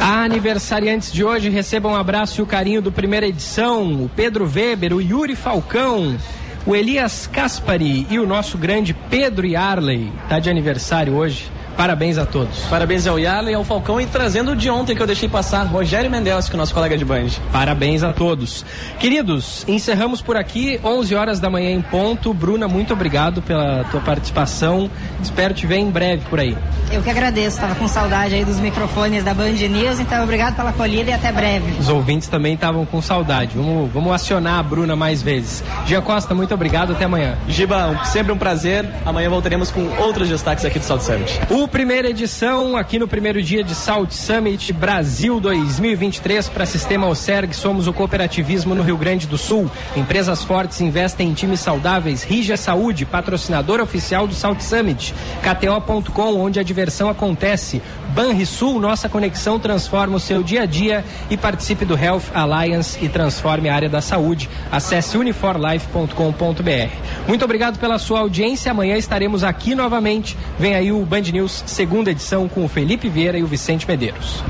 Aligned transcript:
Aniversariantes 0.00 1.12
de 1.12 1.22
hoje 1.22 1.50
recebam 1.50 1.92
um 1.92 1.94
abraço 1.94 2.40
e 2.40 2.42
o 2.42 2.46
carinho 2.46 2.80
do 2.80 2.90
primeira 2.90 3.26
edição: 3.26 4.02
o 4.02 4.08
Pedro 4.08 4.50
Weber, 4.50 4.94
o 4.94 5.00
Yuri 5.00 5.36
Falcão, 5.36 6.16
o 6.64 6.74
Elias 6.74 7.26
Caspari 7.26 8.06
e 8.08 8.18
o 8.18 8.26
nosso 8.26 8.56
grande 8.56 8.94
Pedro 8.94 9.46
Yarley. 9.46 10.10
Tá 10.26 10.38
de 10.38 10.48
aniversário 10.48 11.12
hoje. 11.12 11.50
Parabéns 11.76 12.18
a 12.18 12.26
todos. 12.26 12.60
Parabéns 12.64 13.06
ao 13.06 13.18
Yala 13.18 13.50
e 13.50 13.54
ao 13.54 13.64
Falcão 13.64 14.00
e 14.00 14.06
trazendo 14.06 14.52
o 14.52 14.56
de 14.56 14.68
ontem 14.70 14.94
que 14.94 15.02
eu 15.02 15.06
deixei 15.06 15.28
passar, 15.28 15.64
Rogério 15.64 16.10
Mendes, 16.10 16.48
que 16.48 16.54
é 16.54 16.56
o 16.56 16.58
nosso 16.58 16.74
colega 16.74 16.96
de 16.96 17.04
Band. 17.04 17.28
Parabéns 17.52 18.02
a 18.02 18.12
todos. 18.12 18.64
Queridos, 18.98 19.64
encerramos 19.66 20.20
por 20.20 20.36
aqui, 20.36 20.80
11 20.84 21.14
horas 21.14 21.40
da 21.40 21.48
manhã 21.48 21.70
em 21.70 21.80
ponto. 21.80 22.34
Bruna, 22.34 22.68
muito 22.68 22.92
obrigado 22.92 23.40
pela 23.42 23.84
tua 23.84 24.00
participação. 24.00 24.90
Espero 25.22 25.54
te 25.54 25.66
ver 25.66 25.76
em 25.76 25.90
breve 25.90 26.22
por 26.28 26.40
aí. 26.40 26.56
Eu 26.92 27.02
que 27.02 27.10
agradeço, 27.10 27.56
estava 27.56 27.74
com 27.74 27.88
saudade 27.88 28.34
aí 28.34 28.44
dos 28.44 28.58
microfones 28.58 29.24
da 29.24 29.32
Band 29.32 29.52
News, 29.52 30.00
então 30.00 30.22
obrigado 30.22 30.56
pela 30.56 30.70
acolhida 30.70 31.10
e 31.10 31.12
até 31.12 31.32
breve. 31.32 31.78
Os 31.78 31.88
ouvintes 31.88 32.28
também 32.28 32.54
estavam 32.54 32.84
com 32.84 33.00
saudade. 33.00 33.52
Vamos, 33.54 33.90
vamos 33.92 34.12
acionar 34.12 34.58
a 34.58 34.62
Bruna 34.62 34.96
mais 34.96 35.22
vezes. 35.22 35.62
Gia 35.86 36.02
Costa, 36.02 36.34
muito 36.34 36.52
obrigado, 36.52 36.92
até 36.92 37.04
amanhã. 37.04 37.36
Giba, 37.48 38.00
sempre 38.04 38.32
um 38.32 38.38
prazer. 38.38 38.88
Amanhã 39.04 39.30
voltaremos 39.30 39.70
com 39.70 39.82
outros 39.98 40.28
destaques 40.28 40.64
aqui 40.64 40.78
do 40.78 40.84
South 40.84 41.00
Summit. 41.00 41.40
O 41.60 41.68
primeira 41.68 42.08
edição, 42.08 42.74
aqui 42.74 42.98
no 42.98 43.06
primeiro 43.06 43.42
dia 43.42 43.62
de 43.62 43.74
Salt 43.74 44.12
Summit 44.12 44.72
Brasil 44.72 45.38
2023 45.38 46.48
para 46.48 46.64
Sistema 46.64 47.06
Oserg. 47.06 47.54
Somos 47.54 47.86
o 47.86 47.92
cooperativismo 47.92 48.74
no 48.74 48.82
Rio 48.82 48.96
Grande 48.96 49.26
do 49.26 49.36
Sul. 49.36 49.70
Empresas 49.94 50.42
fortes 50.42 50.80
investem 50.80 51.28
em 51.28 51.34
times 51.34 51.60
saudáveis. 51.60 52.22
Rija 52.22 52.56
Saúde, 52.56 53.04
patrocinador 53.04 53.78
oficial 53.78 54.26
do 54.26 54.32
Salt 54.32 54.62
Summit. 54.62 55.14
KTO.com, 55.42 56.40
onde 56.40 56.58
a 56.58 56.62
diversão 56.62 57.10
acontece. 57.10 57.82
Banrisul, 58.14 58.80
nossa 58.80 59.08
conexão 59.08 59.60
transforma 59.60 60.16
o 60.16 60.20
seu 60.20 60.42
dia 60.42 60.62
a 60.62 60.66
dia 60.66 61.04
e 61.28 61.36
participe 61.36 61.84
do 61.84 61.96
Health 61.96 62.24
Alliance 62.34 62.98
e 63.04 63.08
transforme 63.08 63.68
a 63.68 63.74
área 63.74 63.88
da 63.88 64.00
saúde. 64.00 64.48
Acesse 64.72 65.16
uniforlife.com.br. 65.16 67.28
Muito 67.28 67.44
obrigado 67.44 67.78
pela 67.78 67.98
sua 67.98 68.20
audiência. 68.20 68.72
Amanhã 68.72 68.96
estaremos 68.96 69.44
aqui 69.44 69.74
novamente. 69.74 70.36
Vem 70.58 70.74
aí 70.74 70.90
o 70.90 71.04
Band 71.04 71.20
News 71.20 71.49
segunda 71.50 72.10
edição 72.10 72.48
com 72.48 72.64
o 72.64 72.68
Felipe 72.68 73.08
Vieira 73.08 73.38
e 73.38 73.42
o 73.42 73.46
Vicente 73.46 73.86
Medeiros. 73.86 74.42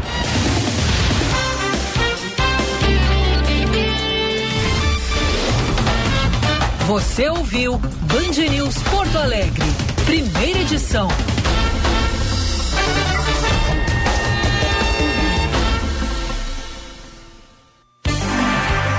Você 6.87 7.29
ouviu 7.29 7.79
Band 7.79 8.51
News 8.51 8.75
Porto 8.91 9.17
Alegre, 9.17 9.65
primeira 10.05 10.59
edição. 10.59 11.09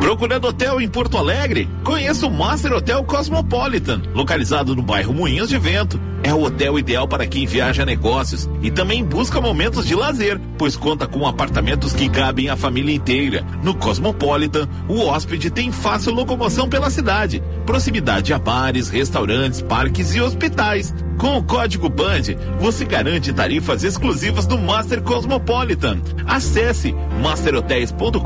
Procurando 0.00 0.48
hotel 0.48 0.80
em 0.80 0.88
Porto 0.88 1.18
Alegre? 1.18 1.68
Conheça 1.84 2.26
o 2.26 2.30
Master 2.30 2.72
Hotel 2.72 3.04
Cosmopolitan, 3.04 4.02
localizado 4.14 4.74
no 4.74 4.82
bairro 4.82 5.12
Moinhos 5.12 5.50
de 5.50 5.58
Vento. 5.58 6.00
É 6.22 6.34
o 6.34 6.42
hotel 6.42 6.78
ideal 6.78 7.08
para 7.08 7.26
quem 7.26 7.46
viaja 7.46 7.82
a 7.82 7.86
negócios 7.86 8.48
e 8.62 8.70
também 8.70 9.02
busca 9.04 9.40
momentos 9.40 9.86
de 9.86 9.94
lazer, 9.94 10.38
pois 10.58 10.76
conta 10.76 11.06
com 11.06 11.26
apartamentos 11.26 11.94
que 11.94 12.08
cabem 12.08 12.50
a 12.50 12.56
família 12.56 12.94
inteira. 12.94 13.44
No 13.62 13.74
Cosmopolitan, 13.74 14.68
o 14.86 15.00
hóspede 15.00 15.50
tem 15.50 15.72
fácil 15.72 16.12
locomoção 16.12 16.68
pela 16.68 16.90
cidade, 16.90 17.42
proximidade 17.64 18.34
a 18.34 18.38
bares, 18.38 18.90
restaurantes, 18.90 19.62
parques 19.62 20.14
e 20.14 20.20
hospitais. 20.20 20.94
Com 21.16 21.38
o 21.38 21.42
código 21.42 21.88
BAND, 21.88 22.36
você 22.58 22.84
garante 22.84 23.32
tarifas 23.32 23.82
exclusivas 23.82 24.46
do 24.46 24.58
Master 24.58 25.02
Cosmopolitan. 25.02 26.00
Acesse 26.26 26.94
masterhotels.com.br 27.22 28.18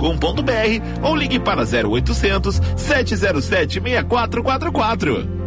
ou 1.02 1.16
ligue 1.16 1.38
para 1.38 1.62
0800 1.62 2.60
707 2.76 3.80
6444. 3.80 5.43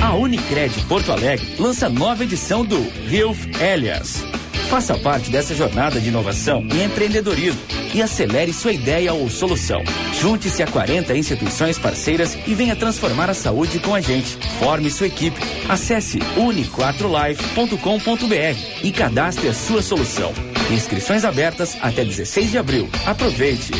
A 0.00 0.14
Unicred 0.14 0.72
Porto 0.86 1.12
Alegre 1.12 1.56
lança 1.58 1.88
nova 1.88 2.22
edição 2.22 2.64
do 2.64 2.78
Health 3.10 3.48
Elias. 3.60 4.24
Faça 4.68 4.96
parte 4.98 5.30
dessa 5.30 5.54
jornada 5.54 6.00
de 6.00 6.08
inovação 6.08 6.66
e 6.72 6.82
empreendedorismo 6.82 7.60
e 7.94 8.00
acelere 8.00 8.52
sua 8.52 8.72
ideia 8.72 9.12
ou 9.12 9.28
solução. 9.28 9.82
Junte-se 10.20 10.62
a 10.62 10.66
40 10.66 11.14
instituições 11.16 11.78
parceiras 11.78 12.38
e 12.46 12.54
venha 12.54 12.74
transformar 12.74 13.28
a 13.28 13.34
saúde 13.34 13.78
com 13.80 13.94
a 13.94 14.00
gente. 14.00 14.38
Forme 14.58 14.90
sua 14.90 15.08
equipe. 15.08 15.38
Acesse 15.68 16.18
uni4life.com.br 16.18 18.82
e 18.82 18.92
cadastre 18.92 19.48
a 19.48 19.54
sua 19.54 19.82
solução. 19.82 20.32
Inscrições 20.70 21.24
abertas 21.24 21.76
até 21.82 22.04
16 22.04 22.50
de 22.50 22.58
abril. 22.58 22.88
Aproveite! 23.04 23.72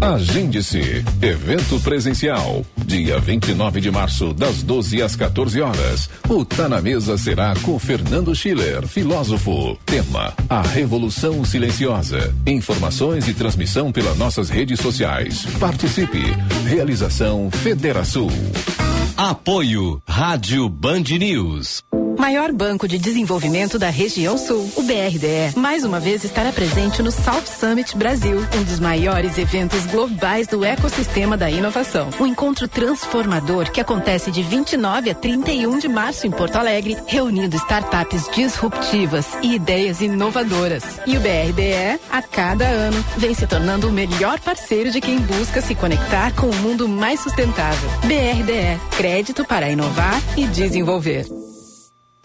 Agende-se. 0.00 1.04
Evento 1.20 1.78
presencial. 1.80 2.64
Dia 2.86 3.18
29 3.20 3.82
de 3.82 3.90
março, 3.90 4.32
das 4.32 4.62
12 4.62 5.02
às 5.02 5.14
14 5.14 5.60
horas. 5.60 6.08
O 6.26 6.42
Tá 6.42 6.68
na 6.70 6.80
Mesa 6.80 7.18
será 7.18 7.54
com 7.62 7.78
Fernando 7.78 8.34
Schiller, 8.34 8.86
filósofo. 8.86 9.78
Tema: 9.84 10.32
A 10.48 10.62
Revolução 10.62 11.44
Silenciosa. 11.44 12.34
Informações 12.46 13.28
e 13.28 13.34
transmissão 13.34 13.92
pelas 13.92 14.16
nossas 14.16 14.48
redes 14.48 14.80
sociais. 14.80 15.44
Participe. 15.58 16.22
Realização 16.66 17.50
Federação. 17.50 18.28
Apoio 19.16 20.00
Rádio 20.08 20.66
Band 20.68 21.04
News. 21.18 21.89
Maior 22.20 22.52
banco 22.52 22.86
de 22.86 22.98
desenvolvimento 22.98 23.78
da 23.78 23.88
região 23.88 24.36
sul, 24.36 24.70
o 24.76 24.82
BRDE, 24.82 25.56
mais 25.56 25.84
uma 25.84 25.98
vez 25.98 26.22
estará 26.22 26.52
presente 26.52 27.02
no 27.02 27.10
South 27.10 27.46
Summit 27.46 27.96
Brasil, 27.96 28.36
um 28.58 28.62
dos 28.62 28.78
maiores 28.78 29.38
eventos 29.38 29.86
globais 29.86 30.46
do 30.46 30.62
ecossistema 30.62 31.34
da 31.34 31.50
inovação. 31.50 32.10
Um 32.20 32.26
encontro 32.26 32.68
transformador 32.68 33.72
que 33.72 33.80
acontece 33.80 34.30
de 34.30 34.42
29 34.42 35.08
a 35.08 35.14
31 35.14 35.78
de 35.78 35.88
março 35.88 36.26
em 36.26 36.30
Porto 36.30 36.56
Alegre, 36.56 36.98
reunindo 37.06 37.56
startups 37.56 38.28
disruptivas 38.34 39.26
e 39.42 39.54
ideias 39.54 40.02
inovadoras. 40.02 40.84
E 41.06 41.16
o 41.16 41.20
BRDE, 41.20 41.98
a 42.12 42.20
cada 42.20 42.66
ano, 42.66 43.02
vem 43.16 43.32
se 43.32 43.46
tornando 43.46 43.88
o 43.88 43.92
melhor 43.92 44.38
parceiro 44.40 44.90
de 44.90 45.00
quem 45.00 45.18
busca 45.20 45.62
se 45.62 45.74
conectar 45.74 46.34
com 46.34 46.48
o 46.48 46.54
um 46.54 46.58
mundo 46.58 46.86
mais 46.86 47.20
sustentável. 47.20 47.88
BRDE, 48.02 48.78
crédito 48.98 49.42
para 49.42 49.70
inovar 49.70 50.20
e 50.36 50.46
desenvolver. 50.46 51.24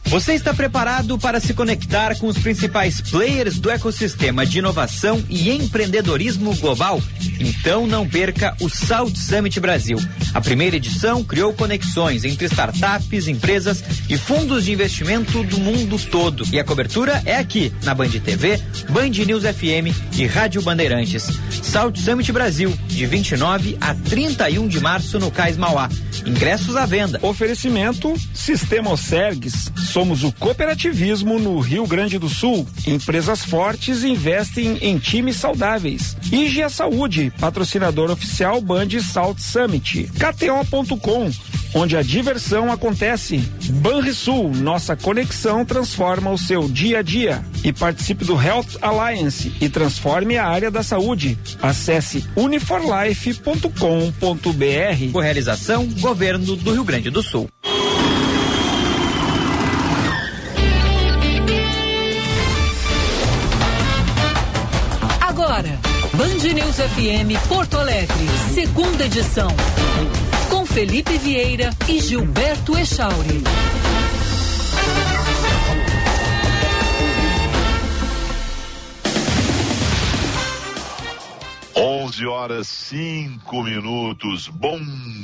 Você 0.08 0.34
está 0.34 0.54
preparado 0.54 1.18
para 1.18 1.40
se 1.40 1.54
conectar 1.54 2.16
com 2.18 2.28
os 2.28 2.38
principais 2.38 3.02
players 3.02 3.58
do 3.60 3.70
ecossistema 3.72 4.46
de 4.46 4.60
inovação 4.60 5.22
e 5.28 5.50
empreendedorismo 5.50 6.56
global? 6.56 7.02
Então 7.40 7.88
não 7.88 8.08
perca 8.08 8.56
o 8.62 8.70
Salt 8.70 9.16
Summit 9.18 9.60
Brasil. 9.60 9.98
A 10.34 10.40
primeira 10.40 10.76
edição 10.76 11.24
criou 11.24 11.54
conexões 11.54 12.24
entre 12.24 12.46
startups, 12.46 13.28
empresas 13.28 13.84
e 14.08 14.18
fundos 14.18 14.66
de 14.66 14.72
investimento 14.72 15.44
do 15.44 15.60
mundo 15.60 15.98
todo. 15.98 16.46
E 16.52 16.60
a 16.60 16.64
cobertura 16.64 17.22
é 17.26 17.38
aqui, 17.38 17.74
na 17.84 17.94
Band 17.94 18.10
TV, 18.10 18.62
Band 18.90 19.10
News 19.26 19.44
FM 19.44 19.96
e 20.18 20.26
Rádio 20.28 20.62
Bandeirantes. 20.62 21.28
Salt 21.64 21.98
Summit 21.98 22.32
Brasil, 22.32 22.72
de 22.88 23.06
29 23.06 23.78
a 23.82 23.94
31 23.96 24.68
de 24.68 24.80
março 24.80 25.20
no 25.20 25.32
Cais 25.32 25.58
Mauá. 25.58 25.90
Ingressos 26.26 26.76
à 26.76 26.86
venda. 26.86 27.20
Oferecimento 27.22 28.14
Sistema 28.34 28.92
Osergues. 28.92 29.72
Somos 29.96 30.26
o 30.26 30.32
cooperativismo 30.34 31.40
no 31.40 31.58
Rio 31.58 31.88
Grande 31.88 32.20
do 32.20 32.28
Sul. 32.28 32.68
Empresas 32.86 33.46
fortes 33.46 34.04
investem 34.04 34.78
em 34.82 34.98
times 34.98 35.38
saudáveis. 35.38 36.18
IGA 36.30 36.68
Saúde, 36.68 37.32
patrocinador 37.40 38.12
oficial 38.12 38.60
Band 38.60 38.90
Salt 39.00 39.40
Summit. 39.40 40.12
KTO.com 40.20 41.32
onde 41.76 41.98
a 41.98 42.02
diversão 42.02 42.72
acontece. 42.72 43.38
Banrisul, 43.70 44.50
nossa 44.50 44.96
conexão 44.96 45.66
transforma 45.66 46.32
o 46.32 46.38
seu 46.38 46.70
dia 46.70 47.00
a 47.00 47.02
dia. 47.02 47.44
E 47.64 47.74
participe 47.74 48.24
do 48.24 48.42
Health 48.42 48.78
Alliance 48.82 49.54
e 49.60 49.70
transforme 49.70 50.38
a 50.38 50.48
área 50.48 50.72
da 50.72 50.82
saúde. 50.82 51.38
Acesse 51.62 52.26
uniforlife.com.br. 52.36 55.12
Com 55.12 55.20
realização, 55.20 55.86
Governo 56.00 56.56
do 56.56 56.74
Rio 56.74 56.84
Grande 56.84 57.10
do 57.10 57.22
Sul. 57.22 57.50
Agora, 65.56 65.80
Band 66.18 66.54
News 66.54 66.76
FM 66.76 67.48
Porto 67.48 67.78
Alegre, 67.78 68.28
segunda 68.54 69.06
edição. 69.06 69.48
Com 70.50 70.66
Felipe 70.66 71.18
Vieira 71.18 71.70
e 71.88 72.02
Gilberto 72.02 72.78
Echauri. 72.78 73.42
11 81.74 82.26
horas 82.26 82.68
5 82.68 83.64
minutos. 83.64 84.50
Bom 84.50 84.82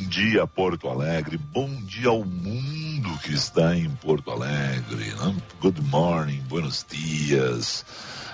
dia, 0.08 0.48
Porto 0.48 0.88
Alegre. 0.88 1.38
Bom 1.38 1.70
dia 1.84 2.08
ao 2.08 2.24
mundo 2.24 3.20
que 3.22 3.34
está 3.34 3.76
em 3.76 3.90
Porto 3.90 4.32
Alegre. 4.32 5.14
Good 5.60 5.82
morning, 5.82 6.42
buenos 6.48 6.86
dias. 6.90 7.84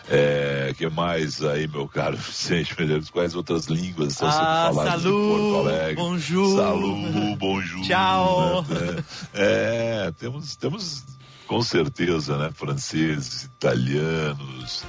É, 0.10 0.74
que 0.78 0.88
mais 0.90 1.44
aí, 1.44 1.68
meu 1.68 1.88
caro 1.88 2.16
Vicente 2.16 2.74
Medeiros? 2.80 3.10
Quais 3.10 3.36
outras 3.36 3.66
línguas 3.66 4.14
estão 4.14 4.32
sendo 4.32 4.42
Ah, 4.42 4.72
faladas 4.74 5.02
salut, 5.04 5.16
em 5.18 5.30
Porto 5.52 5.68
Alegre? 5.68 5.96
bonjour. 5.96 6.56
Salut, 6.58 7.36
bonjour. 7.38 7.82
Tchau. 7.86 8.62
né? 8.70 9.04
É, 9.34 10.12
temos, 10.18 10.56
temos 10.56 11.04
com 11.46 11.62
certeza, 11.62 12.38
né? 12.38 12.52
Franceses, 12.54 13.44
italianos, 13.44 14.84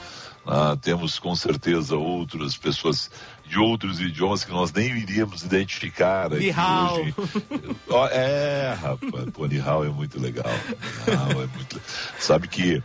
ah, 0.47 0.77
temos 0.81 1.19
com 1.19 1.35
certeza 1.35 1.97
outras 1.97 2.57
pessoas 2.57 3.11
de 3.45 3.59
outros 3.59 4.01
idiomas 4.01 4.45
que 4.45 4.53
nós 4.53 4.73
nem 4.73 4.87
iríamos 4.99 5.43
identificar 5.43 6.27
aqui 6.33 6.53
hoje. 6.55 7.15
É, 8.13 8.77
rapaz, 8.81 9.25
pô, 9.33 9.47
Ni 9.47 9.59
hao 9.59 9.85
é 9.85 9.89
muito 9.89 10.21
legal. 10.21 10.51
Ni 11.07 11.15
hao 11.15 11.43
é 11.43 11.47
muito... 11.47 11.81
Sabe 12.21 12.47
que 12.47 12.83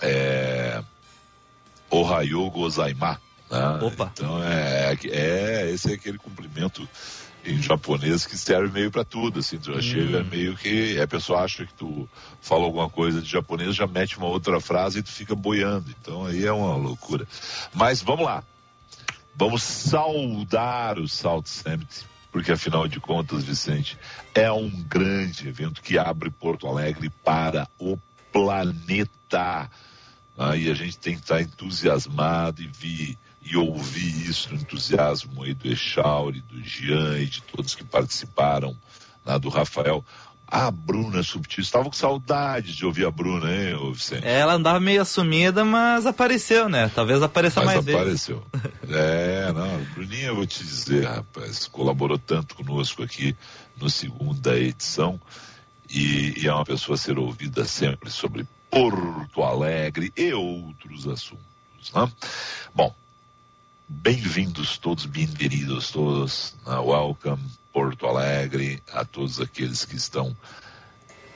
é, 0.00 0.82
Ohayo 1.90 2.50
gozaimasu. 2.50 3.20
Né? 3.50 3.78
Opa. 3.82 4.10
Então 4.12 4.42
é, 4.42 4.96
é, 5.04 5.70
esse 5.70 5.90
é 5.90 5.94
aquele 5.94 6.18
cumprimento 6.18 6.88
em 7.44 7.62
japonês 7.62 8.26
que 8.26 8.36
serve 8.36 8.72
meio 8.72 8.90
para 8.90 9.04
tudo, 9.04 9.38
assim, 9.38 9.58
tu 9.58 9.72
já 9.72 9.80
chega 9.80 10.22
meio 10.24 10.56
que, 10.56 11.00
a 11.00 11.06
pessoa 11.06 11.42
acha 11.42 11.64
que 11.64 11.72
tu 11.72 12.08
fala 12.40 12.64
alguma 12.64 12.90
coisa 12.90 13.22
de 13.22 13.28
japonês, 13.28 13.74
já 13.74 13.86
mete 13.86 14.18
uma 14.18 14.26
outra 14.26 14.60
frase 14.60 14.98
e 14.98 15.02
tu 15.02 15.10
fica 15.10 15.34
boiando, 15.34 15.86
então 15.98 16.26
aí 16.26 16.44
é 16.44 16.52
uma 16.52 16.76
loucura. 16.76 17.26
Mas 17.72 18.02
vamos 18.02 18.26
lá, 18.26 18.42
vamos 19.34 19.62
saudar 19.62 20.98
o 20.98 21.08
Salt 21.08 21.46
Summit, 21.46 22.06
porque 22.30 22.52
afinal 22.52 22.86
de 22.86 23.00
contas, 23.00 23.44
Vicente, 23.44 23.96
é 24.34 24.50
um 24.52 24.68
grande 24.68 25.48
evento 25.48 25.80
que 25.80 25.96
abre 25.96 26.30
Porto 26.30 26.66
Alegre 26.66 27.08
para 27.24 27.66
o 27.78 27.98
planeta. 28.32 29.70
Ah, 30.38 30.56
e 30.56 30.70
a 30.70 30.74
gente 30.74 30.96
tem 30.96 31.14
que 31.14 31.22
estar 31.22 31.42
entusiasmado 31.42 32.62
e 32.62 32.68
vir 32.68 33.18
e 33.42 33.56
ouvir 33.56 34.28
isso, 34.28 34.52
o 34.52 34.54
entusiasmo 34.54 35.42
aí 35.42 35.54
do 35.54 35.68
Echauri, 35.68 36.40
do 36.42 36.62
Jean 36.62 37.18
e 37.18 37.26
de 37.26 37.42
todos 37.42 37.74
que 37.74 37.82
participaram, 37.82 38.76
lá 39.24 39.38
do 39.38 39.48
Rafael. 39.48 40.04
A 40.46 40.70
Bruna 40.70 41.22
Subtil, 41.22 41.62
estava 41.62 41.84
com 41.84 41.92
saudades 41.92 42.74
de 42.74 42.86
ouvir 42.86 43.04
a 43.04 43.10
Bruna, 43.10 43.52
hein, 43.52 43.92
Vicente? 43.92 44.26
Ela 44.26 44.54
andava 44.54 44.80
meio 44.80 45.02
assumida, 45.02 45.62
mas 45.64 46.06
apareceu, 46.06 46.68
né? 46.68 46.90
Talvez 46.94 47.22
apareça 47.22 47.62
Mas 47.62 47.74
mais 47.74 47.84
vezes. 47.84 48.00
apareceu. 48.00 48.46
é, 48.88 49.52
não, 49.52 49.84
Bruninha, 49.94 50.28
eu 50.28 50.36
vou 50.36 50.46
te 50.46 50.64
dizer, 50.64 51.04
rapaz, 51.04 51.66
colaborou 51.66 52.18
tanto 52.18 52.54
conosco 52.54 53.02
aqui 53.02 53.36
no 53.76 53.90
segunda 53.90 54.58
edição 54.58 55.20
e, 55.90 56.42
e 56.42 56.46
é 56.46 56.52
uma 56.52 56.64
pessoa 56.64 56.94
a 56.94 56.98
ser 56.98 57.18
ouvida 57.18 57.64
sempre 57.64 58.10
sobre 58.10 58.46
Porto 58.70 59.42
Alegre 59.42 60.12
e 60.16 60.32
outros 60.32 61.06
assuntos, 61.06 61.92
né? 61.94 62.10
Bom, 62.74 62.94
bem-vindos 63.88 64.76
todos, 64.78 65.06
bem-vindos 65.06 65.90
todos, 65.90 66.54
na 66.66 66.80
Welcome 66.80 67.42
Porto 67.72 68.06
Alegre, 68.06 68.82
a 68.92 69.04
todos 69.04 69.40
aqueles 69.40 69.84
que 69.84 69.96
estão 69.96 70.36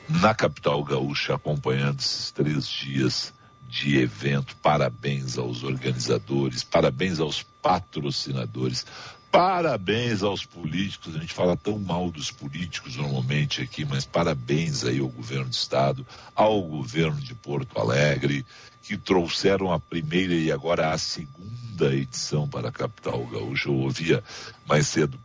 na 0.08 0.34
capital 0.34 0.82
gaúcha 0.84 1.34
acompanhando 1.34 2.00
esses 2.00 2.30
três 2.30 2.66
dias 2.66 3.32
de 3.68 3.98
evento. 3.98 4.54
Parabéns 4.56 5.38
aos 5.38 5.62
organizadores, 5.62 6.62
parabéns 6.62 7.18
aos 7.18 7.42
patrocinadores, 7.62 8.84
parabéns 9.32 10.22
aos 10.22 10.44
políticos. 10.44 11.16
A 11.16 11.18
gente 11.18 11.32
fala 11.32 11.56
tão 11.56 11.78
mal 11.78 12.10
dos 12.10 12.30
políticos 12.30 12.96
normalmente 12.96 13.62
aqui, 13.62 13.82
mas 13.82 14.04
parabéns 14.04 14.84
aí 14.84 15.00
ao 15.00 15.08
governo 15.08 15.46
do 15.46 15.52
estado, 15.52 16.06
ao 16.36 16.60
governo 16.62 17.18
de 17.18 17.34
Porto 17.34 17.80
Alegre, 17.80 18.44
que 18.82 18.96
trouxeram 18.98 19.72
a 19.72 19.80
primeira 19.80 20.34
e 20.34 20.52
agora 20.52 20.92
a 20.92 20.98
segunda 20.98 21.94
edição 21.94 22.46
para 22.46 22.68
a 22.68 22.72
capital 22.72 23.24
gaúcha. 23.26 23.70
Eu 23.70 23.76
ouvia 23.76 24.22
mais 24.68 24.86
cedo 24.86 25.18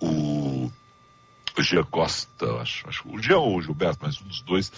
o 0.00 0.70
Gia 1.58 1.84
Costa, 1.84 2.54
acho, 2.62 2.88
acho 2.88 3.06
o 3.08 3.22
Gia 3.22 3.36
ou 3.36 3.58
o 3.58 3.62
Gilberto, 3.62 3.98
mas 4.00 4.18
um 4.22 4.24
dos 4.24 4.40
dois, 4.40 4.72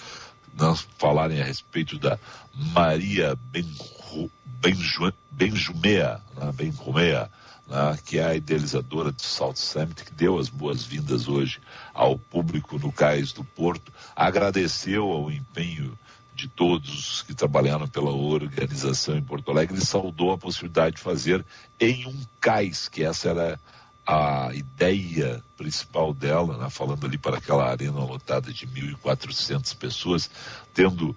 nós 0.58 0.86
falarem 0.98 1.40
a 1.40 1.44
respeito 1.44 1.96
da 1.98 2.18
Maria 2.52 3.38
Benju, 3.52 4.28
Benju, 4.44 5.12
Benjumea, 5.30 6.20
né, 6.36 6.50
Benjumea, 6.52 7.30
né, 7.66 7.98
que 8.04 8.18
é 8.18 8.24
a 8.24 8.34
idealizadora 8.34 9.12
do 9.12 9.22
Salt 9.22 9.56
Summit, 9.56 10.04
que 10.04 10.12
deu 10.12 10.38
as 10.38 10.48
boas-vindas 10.48 11.28
hoje 11.28 11.60
ao 11.94 12.18
público 12.18 12.78
no 12.78 12.92
Cais 12.92 13.32
do 13.32 13.44
Porto, 13.44 13.92
agradeceu 14.14 15.10
ao 15.10 15.30
empenho 15.30 15.98
de 16.34 16.48
todos 16.48 17.22
que 17.22 17.34
trabalharam 17.34 17.86
pela 17.86 18.10
organização 18.10 19.16
em 19.16 19.22
Porto 19.22 19.50
Alegre 19.50 19.78
e 19.78 19.84
saudou 19.84 20.32
a 20.32 20.38
possibilidade 20.38 20.96
de 20.96 21.02
fazer 21.02 21.44
em 21.78 22.06
um 22.06 22.20
cais, 22.40 22.88
que 22.88 23.04
essa 23.04 23.28
era 23.28 23.60
a 24.06 24.50
ideia 24.52 25.42
principal 25.56 26.12
dela, 26.12 26.58
né, 26.58 26.68
falando 26.70 27.06
ali 27.06 27.16
para 27.16 27.38
aquela 27.38 27.70
arena 27.70 28.00
lotada 28.00 28.52
de 28.52 28.66
1.400 28.66 29.76
pessoas, 29.76 30.30
tendo 30.74 31.16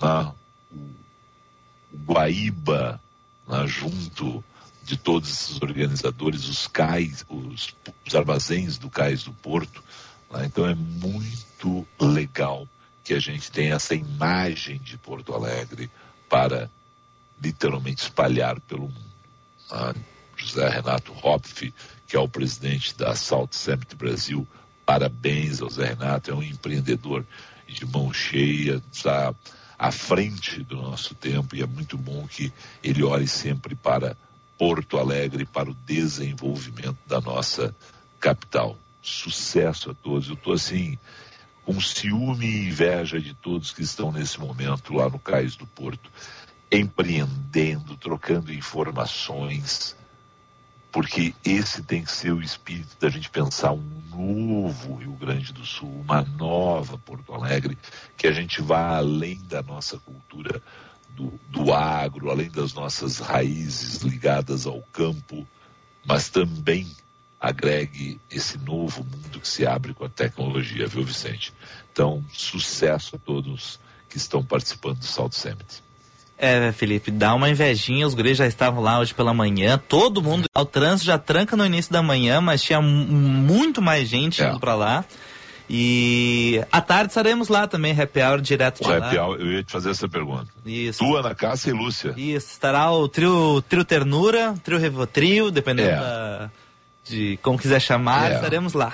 né, 0.00 0.32
o 0.72 1.96
Guaíba 2.04 3.00
né, 3.46 3.66
junto 3.66 4.42
de 4.90 4.96
todos 4.96 5.30
esses 5.30 5.62
organizadores, 5.62 6.48
os 6.48 6.66
cais, 6.66 7.24
os, 7.28 7.76
os 8.04 8.12
armazéns 8.12 8.76
do 8.76 8.90
cais 8.90 9.22
do 9.22 9.32
Porto. 9.32 9.84
então 10.44 10.66
é 10.66 10.74
muito 10.74 11.86
legal 12.00 12.66
que 13.04 13.14
a 13.14 13.20
gente 13.20 13.52
tenha 13.52 13.74
essa 13.74 13.94
imagem 13.94 14.78
de 14.78 14.98
Porto 14.98 15.32
Alegre 15.32 15.88
para 16.28 16.68
literalmente 17.40 18.02
espalhar 18.02 18.58
pelo 18.62 18.88
mundo. 18.88 19.14
né. 19.70 19.94
José 20.36 20.68
Renato 20.68 21.12
Hopf, 21.22 21.72
que 22.08 22.16
é 22.16 22.18
o 22.18 22.26
presidente 22.26 22.96
da 22.96 23.14
Salt 23.14 23.52
Summit 23.52 23.94
Brasil. 23.94 24.48
Parabéns 24.86 25.60
ao 25.60 25.68
Zé 25.68 25.88
Renato, 25.88 26.30
é 26.30 26.34
um 26.34 26.42
empreendedor 26.42 27.24
de 27.68 27.84
mão 27.86 28.12
cheia, 28.12 28.82
está 28.90 29.34
à 29.78 29.92
frente 29.92 30.64
do 30.64 30.76
nosso 30.76 31.14
tempo 31.14 31.54
e 31.54 31.62
é 31.62 31.66
muito 31.66 31.96
bom 31.96 32.26
que 32.26 32.52
ele 32.82 33.04
olhe 33.04 33.28
sempre 33.28 33.74
para 33.74 34.16
Porto 34.60 34.98
Alegre, 34.98 35.46
para 35.46 35.70
o 35.70 35.74
desenvolvimento 35.74 36.98
da 37.06 37.18
nossa 37.18 37.74
capital. 38.18 38.76
Sucesso 39.00 39.90
a 39.90 39.94
todos. 39.94 40.28
Eu 40.28 40.34
estou 40.34 40.52
assim, 40.52 40.98
com 41.64 41.80
ciúme 41.80 42.44
e 42.44 42.68
inveja 42.68 43.18
de 43.18 43.32
todos 43.32 43.72
que 43.72 43.80
estão 43.80 44.12
nesse 44.12 44.38
momento 44.38 44.92
lá 44.92 45.08
no 45.08 45.18
Cais 45.18 45.56
do 45.56 45.66
Porto, 45.66 46.12
empreendendo, 46.70 47.96
trocando 47.96 48.52
informações, 48.52 49.96
porque 50.92 51.34
esse 51.42 51.82
tem 51.82 52.04
que 52.04 52.12
ser 52.12 52.32
o 52.32 52.42
espírito 52.42 52.98
da 53.00 53.08
gente 53.08 53.30
pensar 53.30 53.72
um 53.72 54.02
novo 54.10 54.96
Rio 54.96 55.12
Grande 55.12 55.54
do 55.54 55.64
Sul, 55.64 56.02
uma 56.02 56.20
nova 56.20 56.98
Porto 56.98 57.32
Alegre, 57.32 57.78
que 58.14 58.26
a 58.26 58.32
gente 58.32 58.60
vá 58.60 58.98
além 58.98 59.40
da 59.44 59.62
nossa 59.62 59.96
cultura 59.96 60.60
do, 61.20 61.32
do 61.64 61.72
agro, 61.72 62.30
além 62.30 62.50
das 62.50 62.72
nossas 62.72 63.18
raízes 63.18 64.02
ligadas 64.02 64.66
ao 64.66 64.80
campo, 64.92 65.46
mas 66.04 66.28
também 66.30 66.86
agregue 67.38 68.20
esse 68.30 68.58
novo 68.58 69.04
mundo 69.04 69.40
que 69.40 69.48
se 69.48 69.66
abre 69.66 69.94
com 69.94 70.04
a 70.04 70.08
tecnologia, 70.08 70.86
viu, 70.86 71.04
Vicente? 71.04 71.52
Então, 71.92 72.24
sucesso 72.32 73.16
a 73.16 73.18
todos 73.18 73.78
que 74.08 74.16
estão 74.16 74.44
participando 74.44 74.98
do 74.98 75.06
Salt 75.06 75.32
Summit. 75.32 75.82
É, 76.36 76.72
Felipe, 76.72 77.10
dá 77.10 77.34
uma 77.34 77.50
invejinha, 77.50 78.06
os 78.06 78.14
guris 78.14 78.38
já 78.38 78.46
estavam 78.46 78.82
lá 78.82 78.98
hoje 78.98 79.12
pela 79.12 79.34
manhã, 79.34 79.78
todo 79.78 80.22
mundo, 80.22 80.46
o 80.56 80.64
trânsito 80.64 81.06
já 81.06 81.18
tranca 81.18 81.54
no 81.54 81.66
início 81.66 81.92
da 81.92 82.02
manhã, 82.02 82.40
mas 82.40 82.62
tinha 82.62 82.80
muito 82.80 83.82
mais 83.82 84.08
gente 84.08 84.42
é. 84.42 84.48
indo 84.48 84.58
pra 84.58 84.74
lá. 84.74 85.04
E 85.72 86.60
à 86.72 86.80
tarde 86.80 87.12
estaremos 87.12 87.46
lá 87.46 87.68
também, 87.68 87.92
happy 87.92 88.20
hour 88.20 88.40
direto 88.40 88.82
de 88.82 88.88
o 88.88 88.90
lá. 88.90 89.06
Happy 89.06 89.16
hour, 89.16 89.38
eu 89.38 89.52
ia 89.52 89.62
te 89.62 89.70
fazer 89.70 89.90
essa 89.90 90.08
pergunta. 90.08 90.48
Isso. 90.66 90.98
Tu, 90.98 91.16
Ana 91.16 91.32
Cássia 91.32 91.70
e 91.70 91.72
Lúcia. 91.72 92.12
Isso, 92.16 92.50
estará 92.50 92.90
o 92.90 93.08
trio, 93.08 93.62
trio 93.62 93.84
Ternura, 93.84 94.52
trio 94.64 94.78
Revotrio, 94.78 95.48
dependendo 95.48 95.90
é. 95.90 95.96
da, 95.96 96.50
de 97.04 97.38
como 97.40 97.56
quiser 97.56 97.80
chamar, 97.80 98.32
é. 98.32 98.34
estaremos 98.34 98.72
lá. 98.72 98.92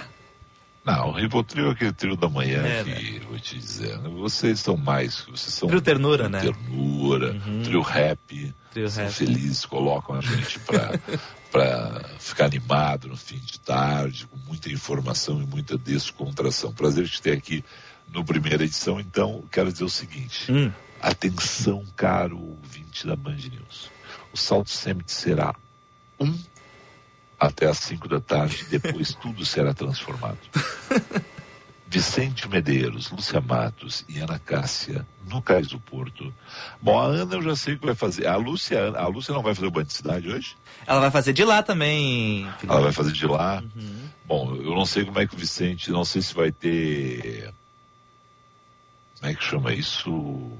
Não, 0.85 1.09
o 1.09 1.13
Rivotril 1.13 1.69
é 1.69 1.71
aquele 1.73 1.93
trio 1.93 2.15
da 2.15 2.29
manhã 2.29 2.63
é, 2.65 2.85
que, 2.85 2.91
né? 2.91 3.21
vou 3.27 3.39
te 3.41 3.59
dizer, 3.59 3.99
vocês 3.99 4.61
são 4.61 4.77
mais, 4.77 5.23
vocês 5.23 5.55
são... 5.55 5.69
Trio 5.69 5.81
Ternura, 5.81 6.29
né? 6.29 6.41
Ternura, 6.41 7.33
uhum. 7.33 7.63
trio 7.65 7.81
rap, 7.81 8.55
trio 8.71 8.89
são 8.89 9.05
rap. 9.05 9.13
felizes, 9.13 9.65
colocam 9.65 10.15
a 10.15 10.21
gente 10.21 10.61
pra, 10.61 10.93
pra 11.57 12.05
ficar 12.19 12.45
animado 12.45 13.09
no 13.09 13.17
fim 13.17 13.39
de 13.39 13.59
tarde, 13.59 14.27
com 14.27 14.37
muita 14.47 14.71
informação 14.71 15.41
e 15.41 15.47
muita 15.47 15.79
descontração. 15.79 16.71
Prazer 16.71 17.09
te 17.09 17.23
ter 17.23 17.33
aqui 17.33 17.65
no 18.13 18.23
primeira 18.23 18.63
edição, 18.63 19.01
então, 19.01 19.43
quero 19.51 19.73
dizer 19.73 19.85
o 19.85 19.89
seguinte, 19.89 20.53
hum. 20.53 20.71
atenção, 21.01 21.83
caro 21.97 22.39
ouvinte 22.39 23.07
da 23.07 23.17
Band 23.17 23.37
News, 23.37 23.91
o 24.35 24.37
Salto 24.37 24.69
Summit 24.69 25.11
será 25.11 25.55
um 26.21 26.39
até 27.41 27.67
às 27.67 27.79
5 27.79 28.07
da 28.07 28.21
tarde, 28.21 28.67
depois 28.69 29.15
tudo 29.21 29.45
será 29.47 29.73
transformado. 29.73 30.39
Vicente 31.89 32.49
Medeiros, 32.49 33.11
Lúcia 33.11 33.41
Matos 33.41 34.05
e 34.09 34.19
Ana 34.19 34.39
Cássia 34.39 35.07
no 35.27 35.41
Cais 35.41 35.69
do 35.69 35.79
Porto. 35.79 36.35
Bom, 36.83 36.99
a 36.99 37.05
Ana 37.05 37.37
eu 37.37 37.43
já 37.43 37.57
sei 37.57 37.75
o 37.75 37.79
que 37.79 37.87
vai 37.87 37.95
fazer. 37.95 38.27
A 38.27 38.37
Lúcia, 38.37 38.91
a 38.91 39.07
Lúcia 39.07 39.33
não 39.33 39.43
vai 39.43 39.55
fazer 39.55 39.69
o 39.69 39.71
Banho 39.71 39.87
de 39.87 39.93
Cidade 39.93 40.29
hoje? 40.29 40.57
Ela 40.87 41.01
vai 41.01 41.11
fazer 41.11 41.33
de 41.33 41.45
lá 41.45 41.63
também. 41.63 42.45
Felipe. 42.59 42.69
Ela 42.69 42.81
vai 42.81 42.93
fazer 42.93 43.13
de 43.13 43.27
lá. 43.27 43.63
Uhum. 43.75 44.09
Bom, 44.25 44.55
eu 44.57 44.75
não 44.75 44.87
sei 44.87 45.05
como 45.05 45.19
é 45.19 45.27
que 45.27 45.35
o 45.35 45.39
Vicente, 45.39 45.91
não 45.91 46.05
sei 46.05 46.23
se 46.23 46.35
vai 46.35 46.53
ter. 46.53 47.53
Como 49.19 49.33
é 49.33 49.35
que 49.35 49.43
chama 49.43 49.73
isso? 49.73 50.11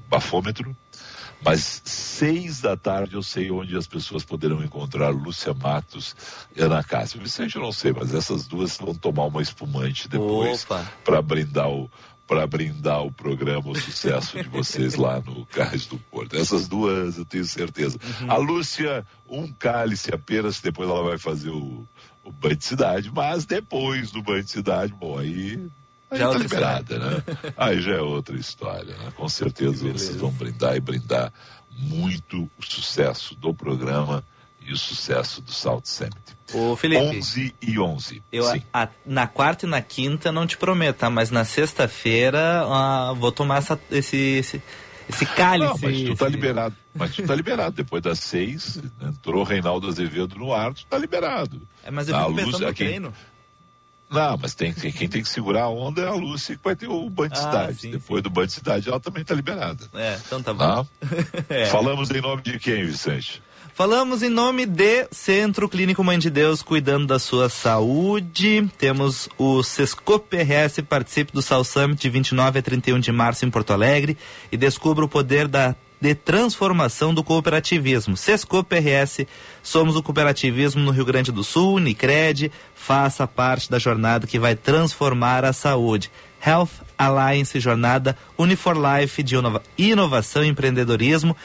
Bafômetro. 0.09 0.75
Mas 1.43 1.81
seis 1.85 2.61
da 2.61 2.75
tarde 2.75 3.13
eu 3.13 3.21
sei 3.21 3.51
onde 3.51 3.77
as 3.77 3.85
pessoas 3.85 4.25
poderão 4.25 4.63
encontrar 4.63 5.09
Lúcia 5.09 5.53
Matos 5.53 6.15
e 6.55 6.61
Ana 6.61 6.83
Cássia. 6.83 7.21
Vicente 7.21 7.55
eu 7.55 7.61
não 7.61 7.71
sei, 7.71 7.93
mas 7.93 8.13
essas 8.13 8.47
duas 8.47 8.75
vão 8.77 8.95
tomar 8.95 9.25
uma 9.25 9.41
espumante 9.41 10.07
depois 10.07 10.65
para 11.03 11.21
brindar 11.21 11.69
o 11.69 11.89
para 12.27 12.45
brindar 12.45 13.03
o 13.03 13.11
programa, 13.11 13.69
o 13.69 13.75
sucesso 13.75 14.37
de 14.37 14.49
vocês 14.49 14.95
lá 14.95 15.21
no 15.21 15.45
Cais 15.45 15.85
do 15.85 15.97
Porto. 15.97 16.35
Essas 16.35 16.67
duas 16.67 17.17
eu 17.17 17.23
tenho 17.23 17.45
certeza. 17.45 17.97
Uhum. 18.21 18.31
A 18.31 18.37
Lúcia, 18.37 19.05
um 19.29 19.47
cálice 19.51 20.13
apenas, 20.13 20.59
depois 20.59 20.89
ela 20.89 21.03
vai 21.03 21.17
fazer 21.17 21.49
o, 21.49 21.87
o 22.23 22.31
banho 22.31 22.57
de 22.57 22.65
cidade, 22.65 23.09
mas 23.13 23.45
depois 23.45 24.11
do 24.11 24.21
banho 24.21 24.43
de 24.43 24.51
cidade, 24.51 24.93
bom, 24.93 25.17
aí 25.17 25.69
Aí 26.09 26.19
já 26.19 26.29
tá 26.29 26.37
liberada, 26.37 26.99
né? 26.99 27.23
Aí 27.57 27.81
já 27.81 27.95
é 27.95 28.01
outra 28.01 28.37
história, 28.37 28.95
né? 28.95 29.11
Com 29.15 29.27
certeza 29.27 29.91
vocês 29.91 30.15
vão 30.15 30.31
brindar 30.31 30.75
e 30.75 30.79
brindar 30.79 31.33
muito 31.69 32.49
o 32.57 32.65
sucesso 32.65 33.35
do 33.35 33.53
programa 33.53 34.23
e 34.67 34.73
o 34.73 34.77
sucesso 34.77 35.41
do 35.41 35.51
Salt 35.51 35.85
Summit. 35.85 36.17
Ô, 36.53 36.75
Felipe. 36.75 37.01
11 37.01 37.55
e 37.61 37.79
11. 37.79 38.23
Eu, 38.31 38.45
a, 38.73 38.89
na 39.05 39.25
quarta 39.25 39.65
e 39.65 39.69
na 39.69 39.81
quinta 39.81 40.31
não 40.31 40.45
te 40.45 40.57
prometo, 40.57 40.97
tá? 40.97 41.09
mas 41.09 41.31
na 41.31 41.45
sexta-feira 41.45 42.63
vou 43.15 43.31
tomar 43.31 43.59
essa, 43.59 43.79
esse, 43.89 44.17
esse, 44.17 44.61
esse 45.07 45.25
cálice. 45.25 45.81
Não, 45.81 45.91
mas 45.91 46.01
tu 46.03 46.15
tá 46.15 46.27
liberado. 46.27 46.75
Mas 46.93 47.15
tu 47.15 47.23
tá 47.23 47.33
liberado. 47.33 47.75
Depois 47.75 48.03
das 48.03 48.19
seis, 48.19 48.81
entrou 49.01 49.43
Reinaldo 49.43 49.87
Azevedo 49.87 50.37
no 50.37 50.53
ar, 50.53 50.73
tu 50.73 50.85
tá 50.85 50.97
liberado. 50.97 51.61
É, 51.83 51.89
mas 51.89 52.09
eu 52.09 52.17
fico 52.17 52.35
pensando 52.35 52.51
luz, 52.51 52.59
no 52.59 52.73
treino. 52.73 53.13
Não, 54.09 54.37
mas 54.41 54.55
tem, 54.55 54.73
quem 54.73 55.09
tem 55.09 55.21
que 55.21 55.27
segurar 55.27 55.63
a 55.63 55.69
onda 55.69 56.01
é 56.01 56.07
a 56.07 56.13
Lúcia, 56.13 56.55
que 56.55 56.63
vai 56.63 56.77
ter 56.77 56.87
o 56.87 57.09
Band 57.09 57.27
ah, 57.31 57.35
Cidade. 57.35 57.81
Sim, 57.81 57.91
Depois 57.91 58.19
sim. 58.19 58.23
do 58.23 58.29
Band 58.29 58.47
ela 58.87 58.99
também 59.01 59.21
está 59.21 59.35
liberada. 59.35 59.85
É, 59.93 60.17
então 60.25 60.41
tá 60.41 60.53
bom. 60.53 60.83
Tá? 60.83 60.85
é. 61.49 61.65
Falamos 61.65 62.09
em 62.09 62.21
nome 62.21 62.41
de 62.41 62.57
quem, 62.57 62.85
Vicente? 62.85 63.43
Falamos 63.77 64.23
em 64.23 64.29
nome 64.29 64.65
de 64.65 65.07
Centro 65.11 65.69
Clínico 65.69 66.03
Mãe 66.03 66.17
de 66.17 66.31
Deus, 66.31 66.63
cuidando 66.63 67.05
da 67.05 67.19
sua 67.19 67.47
saúde. 67.47 68.67
Temos 68.75 69.29
o 69.37 69.61
Sescope 69.61 70.35
RS, 70.35 70.79
participe 70.89 71.31
do 71.31 71.43
Sal 71.43 71.63
Summit 71.63 72.01
de 72.01 72.09
29 72.09 72.57
a 72.57 72.61
31 72.63 72.99
de 72.99 73.11
março 73.11 73.45
em 73.45 73.51
Porto 73.51 73.73
Alegre 73.73 74.17
e 74.51 74.57
descubra 74.57 75.05
o 75.05 75.07
poder 75.07 75.47
da 75.47 75.75
de 76.01 76.15
transformação 76.15 77.13
do 77.13 77.23
cooperativismo. 77.23 78.17
Sescope 78.17 78.75
RS, 78.75 79.27
somos 79.61 79.95
o 79.95 80.01
cooperativismo 80.01 80.81
no 80.81 80.89
Rio 80.89 81.05
Grande 81.05 81.31
do 81.31 81.43
Sul, 81.43 81.75
Unicred, 81.75 82.51
faça 82.73 83.27
parte 83.27 83.69
da 83.69 83.77
jornada 83.77 84.25
que 84.25 84.39
vai 84.39 84.55
transformar 84.55 85.45
a 85.45 85.53
saúde. 85.53 86.11
Health 86.43 86.86
Alliance 86.97 87.59
Jornada 87.59 88.17
Unifor 88.37 88.75
Life 88.75 89.21
de 89.21 89.35
inovação 89.77 90.43
e 90.43 90.47
empreendedorismo, 90.47 91.35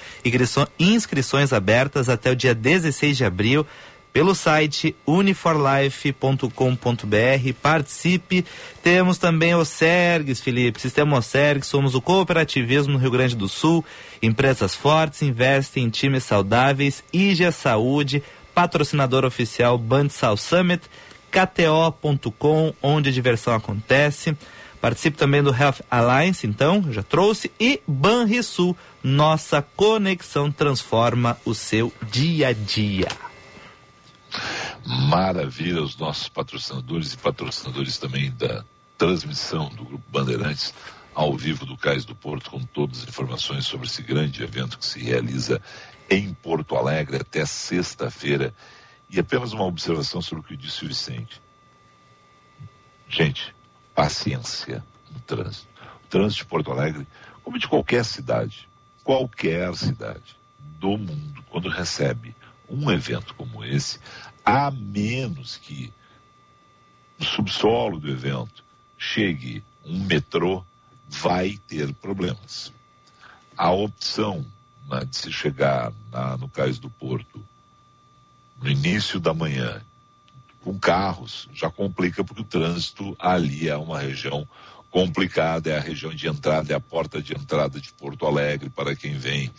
inscrições 0.79 1.53
abertas 1.53 2.09
até 2.09 2.31
o 2.31 2.37
dia 2.37 2.55
16 2.55 3.17
de 3.17 3.25
abril 3.25 3.67
pelo 4.13 4.35
site 4.35 4.95
uniforlife.com.br. 5.07 7.53
Participe. 7.63 8.45
Temos 8.83 9.19
também 9.19 9.55
o 9.55 9.65
SERGS, 9.65 10.41
Felipe, 10.41 10.81
Sistema 10.81 11.17
OSERGS, 11.17 11.67
somos 11.67 11.95
o 11.95 12.01
cooperativismo 12.01 12.93
no 12.93 12.99
Rio 12.99 13.11
Grande 13.11 13.35
do 13.35 13.49
Sul. 13.49 13.85
Empresas 14.23 14.75
fortes 14.75 15.23
investem 15.23 15.85
em 15.85 15.91
times 15.91 16.25
saudáveis. 16.25 17.03
IGA 17.13 17.51
Saúde, 17.51 18.23
patrocinador 18.55 19.25
oficial 19.25 19.79
Bandsal 19.79 20.37
Summit, 20.37 20.83
KTO.com, 21.31 22.75
onde 22.83 23.09
a 23.09 23.13
diversão 23.13 23.55
acontece. 23.55 24.37
Participe 24.83 25.17
também 25.17 25.45
do 25.45 25.55
Health 25.55 25.77
Alliance, 25.89 26.45
então, 26.45 26.93
já 26.93 27.05
trouxe. 27.05 27.53
E 27.61 27.81
Banrisul, 27.87 28.77
nossa 29.01 29.63
conexão 29.63 30.51
transforma 30.51 31.39
o 31.45 31.55
seu 31.55 31.93
dia 32.11 32.49
a 32.49 32.53
dia. 32.53 33.07
Maravilha, 34.85 35.81
os 35.81 35.97
nossos 35.97 36.29
patrocinadores 36.29 37.13
e 37.13 37.17
patrocinadores 37.17 37.97
também 37.97 38.33
da 38.33 38.65
transmissão 38.99 39.69
do 39.69 39.85
Grupo 39.85 40.05
Bandeirantes 40.11 40.75
ao 41.15 41.37
vivo 41.37 41.65
do 41.65 41.77
Cais 41.77 42.05
do 42.05 42.17
Porto, 42.17 42.51
com 42.51 42.65
todas 42.65 43.03
as 43.03 43.09
informações 43.09 43.65
sobre 43.65 43.87
esse 43.87 44.03
grande 44.03 44.43
evento 44.43 44.77
que 44.77 44.85
se 44.85 44.99
realiza 44.99 45.63
em 46.11 46.35
Porto 46.35 46.75
Alegre 46.75 47.19
até 47.19 47.47
sexta-feira. 47.47 48.53
E 49.09 49.21
apenas 49.21 49.53
uma 49.53 49.65
observação 49.65 50.21
sobre 50.21 50.43
o 50.43 50.49
que 50.49 50.57
disse 50.57 50.85
o 50.85 50.89
Vicente. 50.89 51.41
Gente, 53.09 53.55
paciência 53.95 54.85
no 55.11 55.21
trânsito. 55.21 55.69
O 56.05 56.09
trânsito 56.09 56.43
de 56.43 56.49
Porto 56.49 56.71
Alegre, 56.71 57.07
como 57.43 57.59
de 57.59 57.69
qualquer 57.69 58.05
cidade, 58.05 58.69
qualquer 59.03 59.75
cidade 59.75 60.37
do 60.79 60.97
mundo, 60.97 61.45
quando 61.51 61.69
recebe 61.69 62.35
um 62.69 62.91
evento 62.91 63.35
como 63.35 63.65
esse, 63.65 63.99
a 64.45 64.71
menos 64.71 65.57
que 65.57 65.93
no 67.19 67.27
subsolo 67.27 67.99
do 67.99 68.11
evento 68.11 68.65
chegue 68.97 69.63
um 69.85 70.05
metrô, 70.05 70.65
vai 71.09 71.59
ter 71.69 71.93
problemas. 71.95 72.73
A 73.57 73.71
opção 73.71 74.47
né, 74.89 75.05
de 75.05 75.17
se 75.17 75.33
chegar 75.33 75.93
na, 76.11 76.37
no 76.37 76.49
Cais 76.49 76.79
do 76.79 76.89
Porto 76.89 77.45
no 78.61 78.71
início 78.71 79.19
da 79.21 79.35
manhã 79.35 79.83
com 80.63 80.79
carros 80.79 81.49
já 81.53 81.71
complica 81.71 82.25
porque 82.25 82.43
o 82.43 82.45
trânsito 82.45 83.17
ali 83.19 83.69
é 83.69 83.77
uma 83.77 83.99
região 83.99 84.49
complicada, 84.91 85.71
é 85.71 85.79
a 85.79 85.81
região 85.81 86.15
de 86.15 86.29
entrada, 86.29 86.73
é 86.73 86.77
a 86.77 86.81
porta 86.81 87.23
de 87.23 87.35
entrada 87.35 87.81
de 87.81 87.93
Porto 87.93 88.27
Alegre 88.27 88.71
para 88.71 88.95
quem 88.95 89.17
vem 89.17 89.51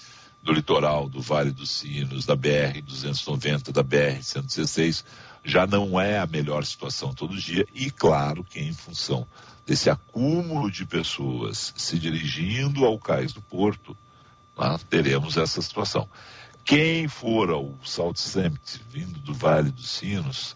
do 0.44 0.52
litoral, 0.52 1.08
do 1.10 1.22
Vale 1.22 1.52
dos 1.52 1.72
Sinos, 1.72 2.26
da 2.26 2.36
BR-290, 2.36 3.72
da 3.72 3.84
BR-116, 3.84 5.04
já 5.44 5.66
não 5.66 6.00
é 6.00 6.20
a 6.20 6.28
melhor 6.28 6.66
situação 6.66 7.14
todo 7.14 7.36
dia. 7.36 7.66
E 7.74 7.90
claro 7.90 8.44
que 8.44 8.60
em 8.60 8.74
função 8.74 9.26
desse 9.66 9.90
acúmulo 9.90 10.70
de 10.70 10.86
pessoas 10.86 11.74
se 11.76 11.98
dirigindo 11.98 12.86
ao 12.86 13.00
cais 13.00 13.32
do 13.32 13.42
porto, 13.42 13.96
teremos 14.90 15.38
essa 15.38 15.62
situação. 15.62 16.08
Quem 16.66 17.08
for 17.08 17.50
ao 17.50 17.74
Salt 17.84 18.18
Summit, 18.18 18.82
vindo 18.90 19.20
do 19.20 19.34
Vale 19.34 19.72
dos 19.72 19.90
Sinos, 19.90 20.56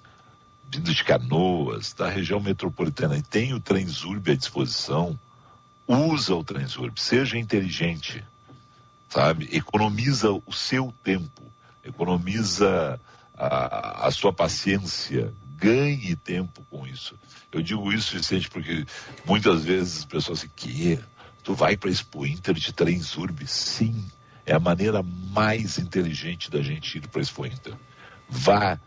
vindo 0.70 0.94
de 0.94 1.04
Canoas, 1.04 1.94
da 1.94 2.10
região 2.10 2.40
metropolitana, 2.40 3.18
e 3.18 3.22
tem 3.22 3.54
o 3.54 3.60
Transurb 3.60 4.32
à 4.32 4.36
disposição, 4.36 5.18
usa 5.88 6.36
o 6.36 6.44
Transurb, 6.44 7.00
seja 7.00 7.38
inteligente 7.38 8.24
sabe? 9.10 9.50
Economiza 9.52 10.32
o 10.32 10.54
seu 10.54 10.94
tempo, 11.04 11.42
economiza 11.84 13.00
a, 13.36 14.08
a 14.08 14.12
sua 14.12 14.34
paciência 14.34 15.34
ganhe 15.56 16.16
tempo 16.16 16.64
com 16.70 16.86
isso. 16.86 17.16
Eu 17.52 17.62
digo 17.62 17.92
isso, 17.92 18.16
Vicente, 18.16 18.50
porque 18.50 18.86
muitas 19.26 19.64
vezes 19.64 20.00
as 20.00 20.06
pessoas 20.06 20.40
dizem 20.40 20.52
que 20.56 21.00
tu 21.44 21.56
vai 21.56 21.76
para 21.76 21.90
Expo 21.90 22.26
Inter 22.26 22.54
de 22.54 22.72
Transurb. 22.72 23.48
Sim, 23.48 24.06
é 24.46 24.54
a 24.54 24.60
maneira 24.60 25.02
mais 25.02 25.80
inteligente 25.80 26.52
da 26.52 26.62
gente 26.62 26.98
ir 26.98 27.08
para 27.08 27.22
Expo 27.22 27.46
Inter. 27.46 27.74
Vá 28.30 28.80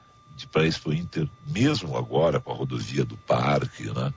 para 0.46 0.62
a 0.62 0.66
Expo 0.66 0.92
Inter, 0.92 1.28
mesmo 1.46 1.96
agora 1.96 2.40
com 2.40 2.52
a 2.52 2.54
rodovia 2.54 3.04
do 3.04 3.16
parque, 3.16 3.84
né? 3.84 4.12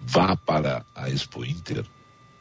vá 0.00 0.36
para 0.36 0.84
a 0.94 1.08
Expo 1.08 1.44
Inter 1.44 1.84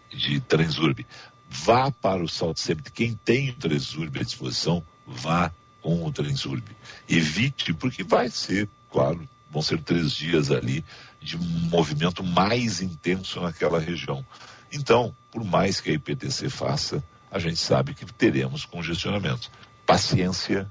de 0.10 0.40
Transurb. 0.40 1.06
Vá 1.50 1.92
para 1.92 2.24
o 2.24 2.28
Salt 2.28 2.58
Summit. 2.58 2.92
Quem 2.92 3.14
tem 3.14 3.50
o 3.50 3.56
Transurb 3.56 4.20
à 4.20 4.24
disposição, 4.24 4.84
vá 5.06 5.52
com 5.82 6.06
o 6.06 6.12
Transurb. 6.12 6.64
Evite, 7.08 7.74
porque 7.74 8.04
vai 8.04 8.30
ser, 8.30 8.70
claro, 8.92 9.28
vão 9.50 9.62
ser 9.62 9.82
três 9.82 10.12
dias 10.12 10.52
ali 10.52 10.84
de 11.22 11.38
movimento 11.38 12.24
mais 12.24 12.82
intenso 12.82 13.40
naquela 13.42 13.80
região. 13.80 14.26
Então, 14.72 15.16
por 15.32 15.44
mais 15.44 15.80
que 15.80 15.90
a 15.90 15.94
IPTC 15.94 16.50
faça, 16.50 17.04
a 17.32 17.40
gente 17.40 17.58
sabe 17.58 17.94
que 17.94 18.06
teremos 18.06 18.66
congestionamento. 18.66 19.50
Paciência, 19.86 20.70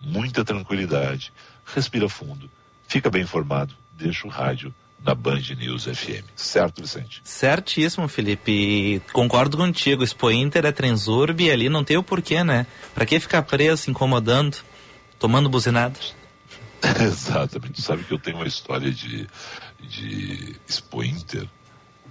muita 0.00 0.44
tranquilidade, 0.44 1.32
respira 1.64 2.08
fundo, 2.08 2.50
fica 2.86 3.10
bem 3.10 3.22
informado, 3.22 3.74
deixa 3.92 4.26
o 4.26 4.30
rádio 4.30 4.74
na 5.04 5.14
Band 5.14 5.40
News 5.58 5.84
FM. 5.84 6.24
Certo, 6.36 6.80
Vicente? 6.80 7.20
Certíssimo, 7.24 8.06
Felipe. 8.06 9.02
Concordo 9.12 9.56
contigo. 9.56 10.04
Expo 10.04 10.30
Inter 10.30 10.64
é 10.64 10.72
Transurb 10.72 11.42
e 11.42 11.50
ali 11.50 11.68
não 11.68 11.82
tem 11.82 11.96
o 11.96 12.02
porquê, 12.02 12.44
né? 12.44 12.66
Pra 12.94 13.04
que 13.04 13.18
ficar 13.18 13.42
preso, 13.42 13.82
se 13.82 13.90
incomodando, 13.90 14.58
tomando 15.18 15.48
buzinada? 15.48 15.98
Exatamente. 17.00 17.82
Sabe 17.82 18.04
que 18.04 18.12
eu 18.12 18.18
tenho 18.18 18.36
uma 18.36 18.46
história 18.46 18.92
de, 18.92 19.26
de 19.80 20.56
Expo 20.68 21.02
Inter, 21.02 21.48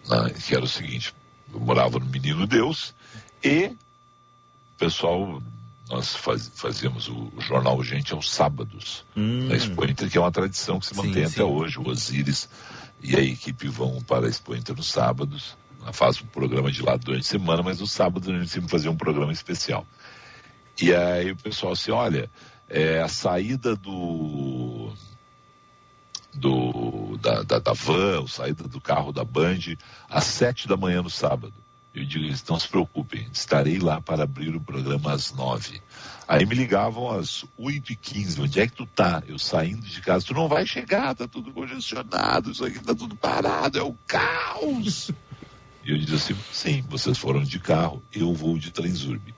né, 0.10 0.34
que 0.46 0.54
era 0.54 0.64
o 0.64 0.68
seguinte: 0.68 1.14
eu 1.54 1.60
morava 1.60 2.00
no 2.00 2.06
Menino 2.06 2.46
Deus 2.46 2.94
e 3.44 3.68
o 3.68 3.78
pessoal 4.78 5.42
nós 5.92 6.16
faz, 6.16 6.50
fazíamos 6.56 7.10
o, 7.10 7.32
o, 7.36 7.42
jornal 7.42 7.84
Gente 7.84 8.14
aos 8.14 8.32
sábados 8.32 9.06
hum. 9.16 9.48
na 9.48 9.56
Expo 9.56 9.84
Inter, 9.84 10.10
que 10.10 10.18
é 10.18 10.22
uma 10.22 10.32
tradição 10.32 10.80
que 10.80 10.86
se 10.86 10.96
mantém 10.96 11.14
sim, 11.14 11.24
até 11.24 11.30
sim. 11.30 11.42
hoje. 11.42 11.78
O 11.78 11.90
Osiris 11.90 12.50
e 13.02 13.16
a 13.16 13.20
equipe 13.20 13.68
vão 13.68 14.02
para 14.02 14.26
a 14.26 14.30
Expo 14.30 14.56
Inter 14.56 14.76
nos 14.76 14.88
sábados. 14.88 15.58
Faz 15.92 16.22
um 16.22 16.28
programa 16.28 16.72
de 16.72 16.82
lá 16.82 16.96
durante 16.96 17.24
a 17.24 17.30
semana, 17.30 17.62
mas 17.62 17.80
nos 17.80 17.92
sábados 17.92 18.30
a 18.30 18.32
gente 18.32 18.50
sempre 18.50 18.70
fazia 18.70 18.90
um 18.90 18.96
programa 18.96 19.34
especial. 19.34 19.86
E 20.80 20.94
aí 20.94 21.32
o 21.32 21.36
pessoal 21.36 21.74
assim, 21.74 21.92
olha, 21.92 22.30
é, 22.70 23.02
a 23.02 23.08
saída 23.08 23.76
do 23.76 24.94
do 26.34 27.18
da, 27.18 27.44
da, 27.44 27.60
da 27.60 27.74
van, 27.74 28.24
a 28.24 28.28
saída 28.28 28.64
do 28.64 28.80
carro 28.80 29.12
da 29.12 29.26
Band 29.26 29.76
às 30.10 30.24
sete 30.24 30.68
da 30.68 30.78
manhã 30.78 31.02
no 31.02 31.10
sábado. 31.10 31.54
Eu 31.94 32.06
digo, 32.06 32.34
não 32.50 32.58
se 32.58 32.68
preocupem, 32.68 33.28
estarei 33.34 33.78
lá 33.78 34.00
para 34.00 34.24
abrir 34.24 34.56
o 34.56 34.62
programa 34.62 35.12
às 35.12 35.34
nove. 35.34 35.82
Aí 36.26 36.46
me 36.46 36.56
ligavam 36.56 37.12
às 37.12 37.44
oito 37.58 37.92
e 37.92 37.96
quinze, 37.98 38.40
onde 38.40 38.62
é 38.62 38.68
que 38.68 38.74
tu 38.74 38.86
tá? 38.86 39.22
Eu 39.28 39.38
saindo 39.38 39.86
de 39.86 40.00
casa, 40.00 40.26
tu 40.26 40.34
não 40.34 40.48
vai 40.48 40.66
chegar, 40.66 41.14
tá 41.14 41.28
tudo 41.28 41.52
congestionado, 41.52 42.52
isso 42.52 42.64
aqui 42.64 42.80
tá 42.80 42.96
tudo 42.96 43.14
parado, 43.16 43.78
é 43.78 43.84
o 43.84 43.94
caos. 44.08 45.12
E 45.84 45.92
eu 45.92 45.98
disse 45.98 46.32
assim, 46.32 46.42
sim, 46.54 46.86
vocês 46.90 47.18
foram 47.18 47.44
de 47.44 47.60
carro, 47.60 48.02
eu 48.14 48.34
vou 48.34 48.58
de 48.58 48.72
Transurb. 48.72 49.34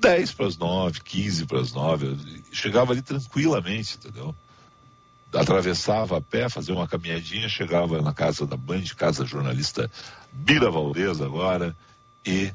Dez 0.00 0.32
para 0.32 0.46
as 0.46 0.56
nove, 0.56 1.00
quinze 1.00 1.44
para 1.44 1.60
as 1.60 1.74
nove, 1.74 2.16
chegava 2.50 2.92
ali 2.92 3.02
tranquilamente, 3.02 3.96
entendeu? 3.96 4.34
atravessava 5.34 6.18
a 6.18 6.20
pé, 6.20 6.48
fazia 6.48 6.74
uma 6.74 6.86
caminhadinha, 6.86 7.48
chegava 7.48 8.02
na 8.02 8.12
casa 8.12 8.46
da 8.46 8.56
Band, 8.56 8.82
casa 8.96 9.24
jornalista 9.24 9.90
Bira 10.32 10.70
Valdez 10.70 11.20
agora, 11.20 11.76
e 12.24 12.52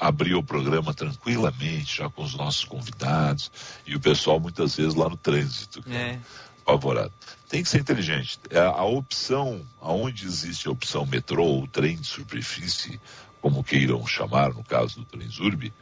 abria 0.00 0.36
o 0.36 0.42
programa 0.42 0.92
tranquilamente, 0.92 1.98
já 1.98 2.08
com 2.08 2.24
os 2.24 2.34
nossos 2.34 2.64
convidados, 2.64 3.52
e 3.86 3.94
o 3.94 4.00
pessoal 4.00 4.40
muitas 4.40 4.74
vezes 4.74 4.94
lá 4.94 5.08
no 5.08 5.16
trânsito, 5.16 5.84
é. 5.88 6.18
apavorado. 6.62 7.12
Tem 7.48 7.62
que 7.62 7.68
ser 7.68 7.80
inteligente. 7.80 8.40
A, 8.50 8.54
é, 8.56 8.60
a 8.60 8.84
opção, 8.84 9.64
aonde 9.80 10.26
existe 10.26 10.66
a 10.66 10.72
opção 10.72 11.06
metrô 11.06 11.44
ou 11.44 11.68
trem 11.68 11.96
de 11.96 12.06
superfície, 12.06 13.00
como 13.40 13.62
queiram 13.62 14.04
chamar 14.06 14.54
no 14.54 14.64
caso 14.64 15.00
do 15.00 15.04
Transurb, 15.04 15.72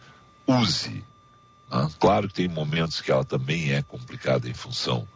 use. 0.46 1.04
Né? 1.70 1.90
Claro 1.98 2.28
que 2.28 2.34
tem 2.34 2.48
momentos 2.48 3.00
que 3.00 3.12
ela 3.12 3.24
também 3.24 3.72
é 3.72 3.82
complicada 3.82 4.48
em 4.48 4.54
função 4.54 5.06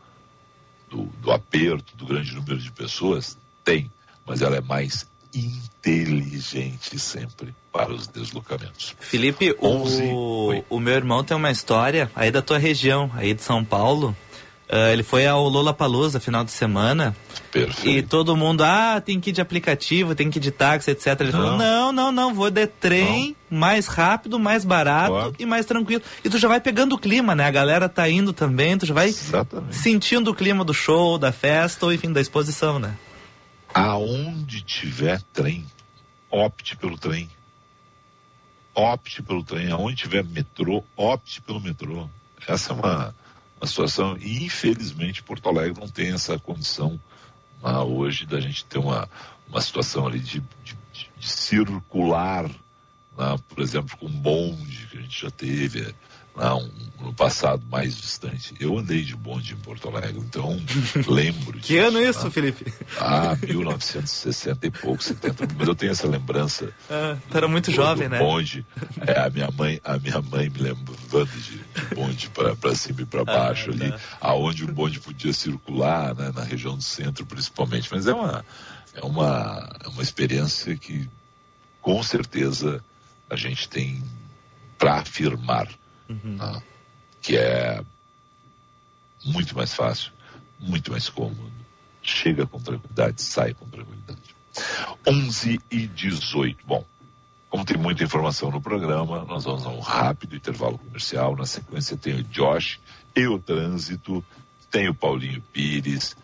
do, 0.88 1.04
do 1.20 1.32
aperto, 1.32 1.96
do 1.96 2.06
grande 2.06 2.34
número 2.34 2.58
de 2.58 2.70
pessoas? 2.70 3.36
Tem, 3.64 3.90
mas 4.24 4.42
ela 4.42 4.56
é 4.56 4.60
mais 4.60 5.06
inteligente 5.34 6.98
sempre 6.98 7.54
para 7.72 7.92
os 7.92 8.06
deslocamentos. 8.06 8.94
Felipe, 9.00 9.54
11, 9.60 10.02
o, 10.04 10.64
o 10.70 10.80
meu 10.80 10.94
irmão 10.94 11.24
tem 11.24 11.36
uma 11.36 11.50
história 11.50 12.10
aí 12.14 12.30
da 12.30 12.40
tua 12.40 12.58
região, 12.58 13.10
aí 13.14 13.34
de 13.34 13.42
São 13.42 13.64
Paulo. 13.64 14.16
Uh, 14.66 14.90
ele 14.92 15.02
foi 15.02 15.26
ao 15.26 15.46
Lola 15.46 15.74
Palusa 15.74 16.18
final 16.18 16.42
de 16.42 16.50
semana. 16.50 17.14
Perfeito. 17.52 17.88
E 17.88 18.02
todo 18.02 18.34
mundo, 18.34 18.62
ah, 18.64 19.00
tem 19.00 19.20
que 19.20 19.30
ir 19.30 19.32
de 19.32 19.40
aplicativo, 19.40 20.14
tem 20.14 20.30
que 20.30 20.38
ir 20.38 20.40
de 20.40 20.50
táxi, 20.50 20.90
etc. 20.90 21.20
Ele 21.20 21.32
não. 21.32 21.40
falou, 21.40 21.58
não, 21.58 21.92
não, 21.92 22.10
não, 22.10 22.34
vou 22.34 22.50
de 22.50 22.66
trem, 22.66 23.36
não. 23.50 23.58
mais 23.58 23.86
rápido, 23.86 24.38
mais 24.38 24.64
barato 24.64 25.10
claro. 25.10 25.34
e 25.38 25.44
mais 25.44 25.66
tranquilo. 25.66 26.02
E 26.24 26.30
tu 26.30 26.38
já 26.38 26.48
vai 26.48 26.60
pegando 26.60 26.94
o 26.94 26.98
clima, 26.98 27.34
né? 27.34 27.44
A 27.44 27.50
galera 27.50 27.88
tá 27.88 28.08
indo 28.08 28.32
também, 28.32 28.78
tu 28.78 28.86
já 28.86 28.94
vai 28.94 29.08
Exatamente. 29.08 29.76
sentindo 29.76 30.30
o 30.30 30.34
clima 30.34 30.64
do 30.64 30.72
show, 30.72 31.18
da 31.18 31.30
festa, 31.30 31.84
ou 31.84 31.92
enfim, 31.92 32.10
da 32.10 32.20
exposição, 32.20 32.78
né? 32.78 32.94
Aonde 33.74 34.62
tiver 34.62 35.20
trem, 35.20 35.66
opte 36.30 36.76
pelo 36.76 36.96
trem. 36.96 37.28
Opte 38.74 39.22
pelo 39.22 39.42
trem. 39.42 39.70
Aonde 39.70 39.96
tiver 39.96 40.24
metrô, 40.24 40.84
opte 40.96 41.42
pelo 41.42 41.60
metrô. 41.60 42.08
Essa 42.46 42.72
é 42.72 42.76
uma 42.76 43.14
uma 43.64 43.66
situação, 43.66 44.16
e 44.18 44.44
infelizmente 44.44 45.22
Porto 45.22 45.48
Alegre 45.48 45.80
não 45.80 45.88
tem 45.88 46.12
essa 46.12 46.38
condição 46.38 47.00
né, 47.62 47.78
hoje 47.78 48.26
da 48.26 48.38
gente 48.38 48.64
ter 48.66 48.78
uma, 48.78 49.08
uma 49.48 49.60
situação 49.60 50.06
ali 50.06 50.18
de, 50.18 50.40
de, 50.62 50.76
de 50.92 51.26
circular, 51.26 52.46
né, 53.16 53.36
por 53.48 53.60
exemplo, 53.60 53.96
com 53.96 54.08
bonde 54.08 54.86
que 54.90 54.98
a 54.98 55.00
gente 55.00 55.22
já 55.22 55.30
teve, 55.30 55.94
no 57.00 57.12
passado 57.12 57.62
mais 57.70 57.96
distante. 57.96 58.54
Eu 58.58 58.76
andei 58.78 59.02
de 59.02 59.14
bonde 59.14 59.52
em 59.52 59.56
Porto 59.56 59.88
Alegre, 59.88 60.18
então 60.18 60.60
lembro 61.06 61.60
Que 61.60 61.78
ano 61.78 62.00
isso, 62.00 62.28
Felipe? 62.30 62.72
Ah, 62.98 63.36
1960 63.40 64.66
e 64.66 64.70
pouco, 64.70 65.02
70, 65.02 65.48
mas 65.56 65.68
eu 65.68 65.74
tenho 65.74 65.92
essa 65.92 66.08
lembrança. 66.08 66.72
Ah, 66.90 67.16
tu 67.30 67.36
era 67.36 67.46
muito 67.46 67.70
do, 67.70 67.76
jovem, 67.76 68.08
do 68.08 68.12
né? 68.12 68.18
Bonde. 68.18 68.66
É, 69.06 69.20
a 69.20 69.30
minha 69.30 69.50
mãe, 69.50 69.80
a 69.84 69.98
minha 69.98 70.20
mãe 70.22 70.48
me 70.48 70.58
lembrando 70.58 71.26
de, 71.26 71.58
de 71.58 71.94
bonde 71.94 72.30
para 72.30 72.74
cima 72.74 73.02
e 73.02 73.06
para 73.06 73.20
ah, 73.20 73.24
baixo 73.24 73.70
ah, 73.70 73.74
ali, 73.74 73.90
tá. 73.90 74.00
aonde 74.20 74.64
o 74.64 74.72
bonde 74.72 74.98
podia 74.98 75.32
circular, 75.32 76.14
né, 76.14 76.32
na 76.34 76.42
região 76.42 76.76
do 76.76 76.82
centro 76.82 77.24
principalmente, 77.26 77.88
mas 77.92 78.06
é 78.06 78.14
uma 78.14 78.44
é 78.94 79.04
uma 79.04 79.70
é 79.84 79.88
uma 79.88 80.02
experiência 80.02 80.76
que 80.76 81.08
com 81.80 82.02
certeza 82.02 82.82
a 83.28 83.36
gente 83.36 83.68
tem 83.68 84.02
para 84.78 84.96
afirmar 84.96 85.68
uhum. 86.08 86.36
né? 86.36 86.62
que 87.20 87.36
é 87.36 87.82
muito 89.24 89.56
mais 89.56 89.74
fácil, 89.74 90.12
muito 90.58 90.90
mais 90.90 91.08
cômodo. 91.08 91.52
Chega 92.02 92.46
com 92.46 92.60
tranquilidade, 92.60 93.22
sai 93.22 93.54
com 93.54 93.66
tranquilidade. 93.66 94.34
11 95.06 95.60
e 95.70 95.86
18. 95.86 96.64
Bom, 96.66 96.84
como 97.48 97.64
tem 97.64 97.76
muita 97.76 98.04
informação 98.04 98.50
no 98.50 98.60
programa, 98.60 99.24
nós 99.24 99.44
vamos 99.44 99.64
a 99.64 99.70
um 99.70 99.80
rápido 99.80 100.36
intervalo 100.36 100.76
comercial. 100.76 101.36
Na 101.36 101.46
sequência 101.46 101.96
tem 101.96 102.14
o 102.14 102.22
Josh 102.24 102.78
e 103.16 103.26
o 103.26 103.38
Trânsito, 103.38 104.24
tem 104.70 104.88
o 104.88 104.94
Paulinho 104.94 105.40
Pires, 105.52 106.16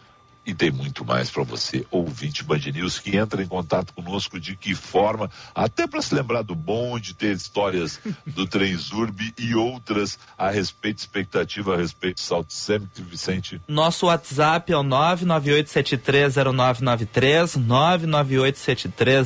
e 0.51 0.55
tem 0.55 0.71
muito 0.71 1.05
mais 1.05 1.29
para 1.31 1.43
você, 1.45 1.87
ouvinte 1.93 2.43
Band 2.43 2.59
News, 2.75 2.99
que 2.99 3.17
entra 3.17 3.41
em 3.41 3.47
contato 3.47 3.95
conosco 3.95 4.41
de 4.41 4.57
que 4.57 4.75
forma, 4.75 5.31
até 5.55 5.87
para 5.87 6.03
se 6.03 6.13
lembrar 6.13 6.43
do 6.43 6.57
bonde, 6.57 7.15
ter 7.15 7.37
histórias 7.37 8.01
do 8.27 8.49
Transurb 8.49 9.33
e 9.39 9.55
outras 9.55 10.19
a 10.37 10.51
respeito, 10.51 10.99
expectativa 10.99 11.75
a 11.75 11.77
respeito 11.77 12.17
do 12.17 12.21
Salto 12.21 12.53
Summit, 12.53 13.01
Vicente. 13.01 13.61
Nosso 13.69 14.07
WhatsApp 14.07 14.73
é 14.73 14.77
o 14.77 14.83
998730993, 14.83 17.61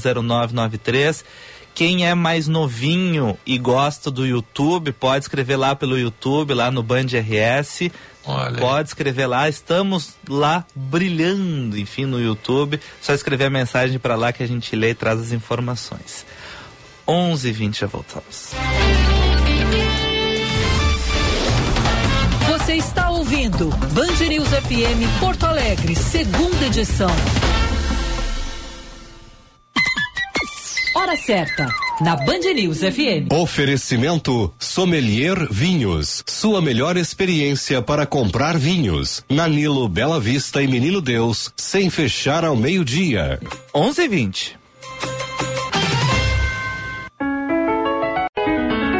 998730993. 0.05 1.25
Quem 1.75 2.07
é 2.07 2.15
mais 2.15 2.47
novinho 2.47 3.37
e 3.45 3.59
gosta 3.59 4.09
do 4.11 4.27
YouTube, 4.27 4.93
pode 4.93 5.25
escrever 5.25 5.57
lá 5.57 5.75
pelo 5.75 5.99
YouTube, 5.99 6.55
lá 6.55 6.71
no 6.71 6.85
Band 6.85 7.07
RS. 7.07 7.91
Olha. 8.27 8.59
Pode 8.59 8.89
escrever 8.89 9.27
lá, 9.27 9.49
estamos 9.49 10.15
lá 10.29 10.65
brilhando, 10.75 11.79
enfim, 11.79 12.07
no 12.07 12.21
YouTube. 12.21 12.81
Só 13.01 13.13
escrever 13.13 13.47
a 13.47 13.51
mensagem 13.51 13.99
para 13.99 14.17
lá 14.17 14.33
que 14.33 14.43
a 14.43 14.47
gente 14.47 14.75
lê 14.75 14.91
e 14.91 14.95
traz 14.95 15.21
as 15.21 15.33
informações. 15.33 16.25
11h20 17.07 17.79
já 17.79 17.87
voltamos. 17.87 18.51
Você 22.49 22.77
está 22.77 23.11
ouvindo 23.11 23.69
Band 23.93 24.27
News 24.27 24.49
FM 24.49 25.21
Porto 25.21 25.45
Alegre, 25.45 25.95
segunda 25.95 26.65
edição. 26.67 27.11
Hora 30.97 31.17
certa, 31.17 31.69
na 32.01 32.17
Band 32.17 32.53
News 32.55 32.79
FM. 32.79 33.33
Oferecimento 33.33 34.53
Sommelier 34.59 35.47
Vinhos. 35.51 36.23
Sua 36.27 36.61
melhor 36.61 36.97
experiência 36.97 37.81
para 37.81 38.05
comprar 38.07 38.59
vinhos. 38.59 39.25
Nanilo 39.29 39.89
Bela 39.89 40.19
Vista 40.19 40.63
e 40.63 40.67
Menino 40.67 41.01
Deus, 41.01 41.53
sem 41.57 41.91
fechar 41.91 42.45
ao 42.45 42.57
meio-dia. 42.57 43.39
11:20. 43.75 44.57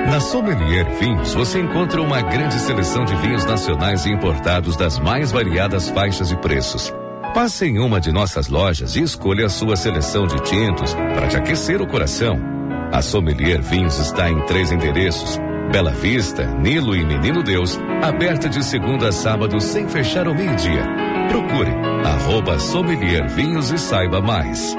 Na 0.09 0.21
Sommelier 0.21 0.87
Vinhos 1.01 1.35
você 1.35 1.59
encontra 1.59 2.01
uma 2.01 2.23
grande 2.23 2.57
seleção 2.61 3.05
de 3.05 3.17
vinhos 3.17 3.45
nacionais 3.45 4.07
e 4.07 4.11
importados 4.11 4.77
das 4.77 4.97
mais 4.99 5.33
variadas 5.33 5.89
faixas 5.89 6.31
e 6.31 6.37
preços. 6.37 6.93
Passe 7.35 7.65
em 7.65 7.81
uma 7.81 8.01
de 8.01 8.13
nossas 8.13 8.47
lojas 8.47 8.95
e 8.95 9.03
escolha 9.03 9.47
a 9.47 9.49
sua 9.49 9.75
seleção 9.75 10.25
de 10.25 10.41
tintos 10.45 10.95
para 10.95 11.27
te 11.27 11.37
aquecer 11.37 11.83
o 11.83 11.87
coração. 11.87 12.55
A 12.95 13.03
Sommelier 13.03 13.61
Vinhos 13.61 13.99
está 13.99 14.31
em 14.31 14.41
três 14.47 14.71
endereços: 14.71 15.37
Bela 15.73 15.91
Vista, 15.91 16.47
Nilo 16.47 16.95
e 16.95 17.05
Menino 17.05 17.43
Deus, 17.43 17.77
aberta 18.01 18.49
de 18.49 18.65
segunda 18.65 19.09
a 19.09 19.13
sábado 19.13 19.61
sem 19.61 19.89
fechar 19.89 20.29
ao 20.29 20.35
meio-dia. 20.35 20.87
Procure 21.29 21.73
arroba 22.05 22.57
Sommelier 22.61 23.29
Vinhos 23.29 23.73
e 23.73 23.79
saiba 23.79 24.21
mais. 24.21 24.77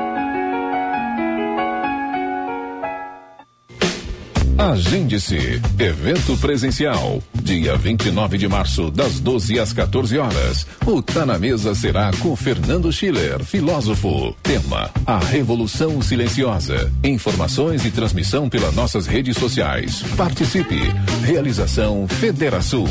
Agende-se. 4.57 5.61
Evento 5.77 6.37
presencial. 6.37 7.21
Dia 7.33 7.75
29 7.75 8.37
de 8.37 8.47
março, 8.47 8.89
das 8.89 9.19
12 9.19 9.59
às 9.59 9.73
14 9.73 10.17
horas. 10.17 10.65
O 10.85 11.01
Tá 11.01 11.25
na 11.25 11.37
Mesa 11.37 11.75
será 11.75 12.11
com 12.19 12.35
Fernando 12.35 12.91
Schiller, 12.91 13.43
filósofo. 13.43 14.35
Tema: 14.41 14.89
A 15.05 15.19
Revolução 15.19 16.01
Silenciosa. 16.01 16.91
Informações 17.03 17.85
e 17.85 17.91
transmissão 17.91 18.49
pelas 18.49 18.73
nossas 18.73 19.07
redes 19.07 19.37
sociais. 19.37 20.03
Participe. 20.15 20.79
Realização 21.23 22.07
Federação. 22.07 22.85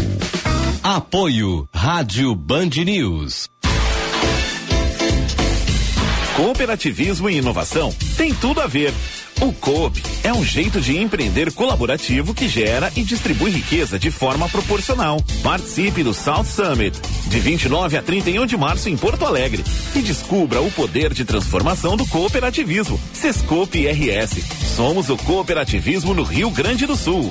Apoio 0.83 1.67
Rádio 1.75 2.35
Band 2.35 2.71
News. 2.85 3.49
Cooperativismo 6.37 7.31
e 7.31 7.37
inovação 7.37 7.95
tem 8.17 8.35
tudo 8.35 8.61
a 8.61 8.67
ver. 8.67 8.93
O 9.45 9.53
Coop 9.53 10.03
é 10.23 10.33
um 10.33 10.43
jeito 10.43 10.81
de 10.81 10.97
empreender 10.97 11.53
colaborativo 11.53 12.33
que 12.33 12.49
gera 12.49 12.91
e 12.97 13.03
distribui 13.03 13.51
riqueza 13.51 13.99
de 13.99 14.11
forma 14.11 14.49
proporcional. 14.49 15.23
Participe 15.43 16.03
do 16.03 16.15
South 16.15 16.47
Summit, 16.47 16.99
de 17.27 17.41
29 17.41 17.99
a 17.99 18.03
31 18.03 18.47
de 18.47 18.57
março 18.57 18.89
em 18.89 18.97
Porto 18.97 19.27
Alegre, 19.27 19.63
e 19.95 20.01
descubra 20.01 20.63
o 20.63 20.71
poder 20.71 21.13
de 21.13 21.27
transformação 21.27 21.95
do 21.95 22.07
cooperativismo. 22.07 22.99
Sescope 23.13 23.87
RS. 23.87 24.43
Somos 24.75 25.11
o 25.11 25.17
cooperativismo 25.19 26.15
no 26.15 26.23
Rio 26.23 26.49
Grande 26.49 26.87
do 26.87 26.97
Sul. 26.97 27.31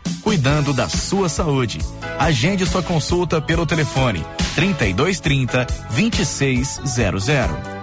cuidando 0.21 0.73
da 0.73 0.87
sua 0.87 1.27
saúde. 1.27 1.79
Agende 2.17 2.65
sua 2.65 2.83
consulta 2.83 3.41
pelo 3.41 3.65
telefone 3.65 4.23
3230 4.55 5.65
2600. 5.95 7.80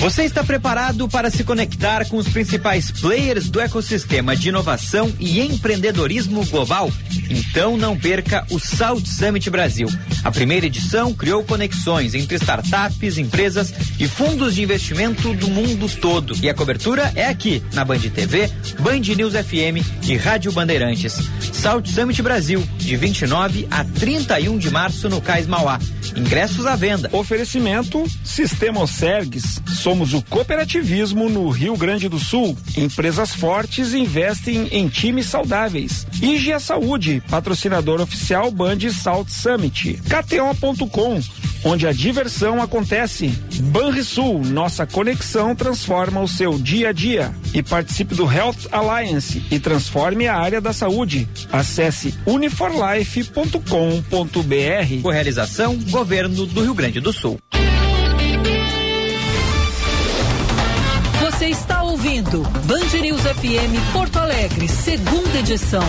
Você 0.00 0.22
está 0.22 0.42
preparado 0.42 1.06
para 1.10 1.30
se 1.30 1.44
conectar 1.44 2.08
com 2.08 2.16
os 2.16 2.26
principais 2.26 2.90
players 2.90 3.50
do 3.50 3.60
ecossistema 3.60 4.34
de 4.34 4.48
inovação 4.48 5.12
e 5.20 5.42
empreendedorismo 5.42 6.42
global? 6.46 6.90
Então 7.28 7.76
não 7.76 7.94
perca 7.94 8.46
o 8.50 8.58
Salt 8.58 9.06
Summit 9.06 9.50
Brasil. 9.50 9.88
A 10.24 10.30
primeira 10.30 10.64
edição 10.64 11.12
criou 11.12 11.44
conexões 11.44 12.14
entre 12.14 12.36
startups, 12.36 13.18
empresas 13.18 13.74
e 13.98 14.08
fundos 14.08 14.54
de 14.54 14.62
investimento 14.62 15.34
do 15.34 15.48
mundo 15.48 15.86
todo. 15.86 16.34
E 16.42 16.48
a 16.48 16.54
cobertura 16.54 17.12
é 17.14 17.26
aqui, 17.26 17.62
na 17.74 17.84
Band 17.84 17.98
TV, 17.98 18.50
Band 18.78 19.00
News 19.00 19.34
FM 19.34 19.84
e 20.08 20.16
Rádio 20.16 20.50
Bandeirantes. 20.50 21.18
Salt 21.52 21.86
Summit 21.86 22.22
Brasil, 22.22 22.66
de 22.78 22.96
29 22.96 23.68
a 23.70 23.84
31 23.84 24.56
de 24.56 24.70
março 24.70 25.10
no 25.10 25.20
Cais 25.20 25.46
Mauá. 25.46 25.78
Ingressos 26.16 26.66
à 26.66 26.76
venda. 26.76 27.08
Oferecimento 27.12 28.04
Sistema 28.24 28.80
Osergues. 28.80 29.60
Somos 29.66 30.14
o 30.14 30.22
cooperativismo 30.22 31.28
no 31.28 31.48
Rio 31.48 31.76
Grande 31.76 32.08
do 32.08 32.18
Sul. 32.18 32.56
Empresas 32.76 33.34
fortes 33.34 33.94
investem 33.94 34.68
em 34.70 34.88
times 34.88 35.26
saudáveis. 35.26 36.06
IGA 36.20 36.58
Saúde, 36.60 37.22
patrocinador 37.28 38.00
oficial 38.00 38.50
Band 38.50 38.78
Salt 38.92 39.28
Summit. 39.28 40.00
KTO.com, 40.08 41.20
onde 41.64 41.86
a 41.86 41.92
diversão 41.92 42.62
acontece. 42.62 43.28
Banrisul, 43.64 44.40
nossa 44.44 44.86
conexão 44.86 45.54
transforma 45.54 46.20
o 46.20 46.28
seu 46.28 46.58
dia 46.58 46.90
a 46.90 46.92
dia. 46.92 47.34
E 47.52 47.62
participe 47.62 48.14
do 48.14 48.30
Health 48.30 48.68
Alliance 48.70 49.42
e 49.50 49.58
transforme 49.58 50.28
a 50.28 50.36
área 50.36 50.60
da 50.60 50.72
saúde. 50.72 51.28
Acesse 51.50 52.14
uniforlife.com.br. 52.26 55.02
Com 55.02 55.10
realização, 55.10 55.76
Governo 55.90 56.46
do 56.46 56.62
Rio 56.62 56.74
Grande 56.74 57.00
do 57.00 57.12
Sul. 57.12 57.38
Você 61.20 61.46
está 61.46 61.82
ouvindo 61.82 62.42
Band 62.66 63.00
News 63.00 63.22
FM 63.22 63.92
Porto 63.92 64.18
Alegre, 64.18 64.68
segunda 64.68 65.38
edição. 65.38 65.82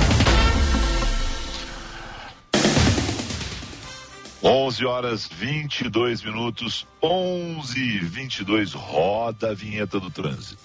11 4.44 4.86
horas 4.86 5.28
22 5.28 6.24
minutos, 6.24 6.88
11 7.02 7.80
e 7.80 8.00
22 8.00 8.74
roda 8.74 9.52
a 9.52 9.54
vinheta 9.54 10.00
do 10.00 10.10
trânsito. 10.10 10.64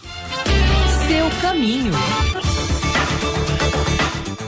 Seu 1.07 1.31
caminho. 1.40 1.92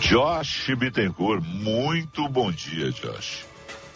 Josh 0.00 0.74
Bittencourt, 0.76 1.42
muito 1.44 2.28
bom 2.28 2.50
dia, 2.50 2.90
Josh. 2.90 3.48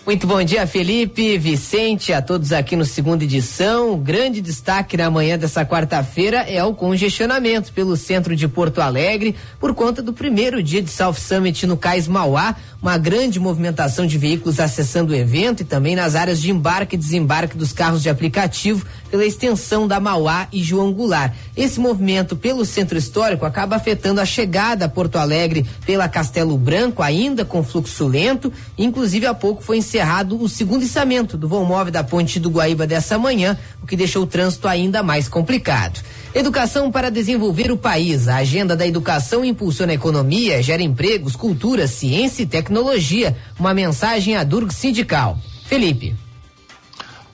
Muito 0.05 0.27
bom 0.27 0.43
dia, 0.43 0.67
Felipe, 0.67 1.39
Vicente, 1.39 2.13
a 2.13 2.21
todos 2.21 2.53
aqui 2.53 2.75
no 2.75 2.85
segunda 2.85 3.23
edição. 3.23 3.93
O 3.93 3.97
grande 3.97 4.41
destaque 4.41 4.97
na 4.97 5.09
manhã 5.09 5.39
dessa 5.39 5.65
quarta-feira 5.65 6.39
é 6.39 6.63
o 6.65 6.75
congestionamento 6.75 7.73
pelo 7.73 7.97
centro 7.97 8.35
de 8.35 8.49
Porto 8.49 8.81
Alegre 8.81 9.37
por 9.61 9.73
conta 9.75 10.03
do 10.03 10.13
primeiro 10.13 10.61
dia 10.61 10.83
de 10.83 10.91
South 10.91 11.15
Summit 11.15 11.69
no 11.69 11.77
Cais 11.77 12.09
Mauá. 12.09 12.57
Uma 12.83 12.99
grande 12.99 13.39
movimentação 13.39 14.05
de 14.05 14.19
veículos 14.19 14.59
acessando 14.59 15.13
o 15.13 15.17
evento 15.17 15.61
e 15.61 15.65
também 15.65 15.95
nas 15.95 16.17
áreas 16.17 16.41
de 16.41 16.51
embarque 16.51 16.97
e 16.97 16.99
desembarque 16.99 17.57
dos 17.57 17.73
carros 17.73 18.03
de 18.03 18.11
aplicativo 18.11 18.85
pela 19.13 19.27
extensão 19.27 19.87
da 19.87 20.01
Mauá 20.01 20.49
e 20.51 20.63
João 20.63 20.91
Goulart. 20.91 21.35
Esse 21.55 21.79
movimento 21.79 22.35
pelo 22.35 22.65
centro 22.65 22.97
histórico 22.97 23.45
acaba 23.45 23.77
afetando 23.77 24.23
a 24.23 24.25
chegada 24.25 24.87
a 24.87 24.89
Porto 24.89 25.17
Alegre 25.17 25.67
pela 25.85 26.09
Castelo 26.09 26.57
Branco, 26.57 27.03
ainda 27.03 27.45
com 27.45 27.63
fluxo 27.63 28.07
lento. 28.07 28.51
Inclusive, 28.79 29.27
há 29.27 29.35
pouco 29.35 29.63
foi 29.63 29.77
encerrado 29.77 30.43
o 30.43 30.49
segundo 30.49 30.83
içamento 30.83 31.37
do 31.37 31.47
vão 31.47 31.63
móvel 31.67 31.93
da 31.93 32.03
Ponte 32.03 32.41
do 32.41 32.49
Guaíba 32.49 32.87
dessa 32.87 33.19
manhã, 33.19 33.59
o 33.83 33.87
que 33.87 33.97
deixou 33.97 34.23
o 34.23 34.27
trânsito 34.27 34.67
ainda 34.67 35.03
mais 35.03 35.29
complicado. 35.29 36.01
Educação 36.35 36.91
para 36.91 37.11
desenvolver 37.11 37.71
o 37.71 37.77
país. 37.77 38.29
A 38.29 38.37
agenda 38.37 38.75
da 38.75 38.87
educação 38.87 39.45
impulsiona 39.45 39.93
a 39.93 39.95
economia, 39.95 40.63
gera 40.63 40.83
empregos, 40.83 41.37
cultura, 41.37 41.87
ciência 41.87 42.45
e 42.45 42.47
tecnologia. 42.47 43.37
Uma 43.59 43.75
mensagem 43.75 44.37
à 44.37 44.43
Durg 44.43 44.73
Sindical. 44.73 45.37
Felipe. 45.67 46.15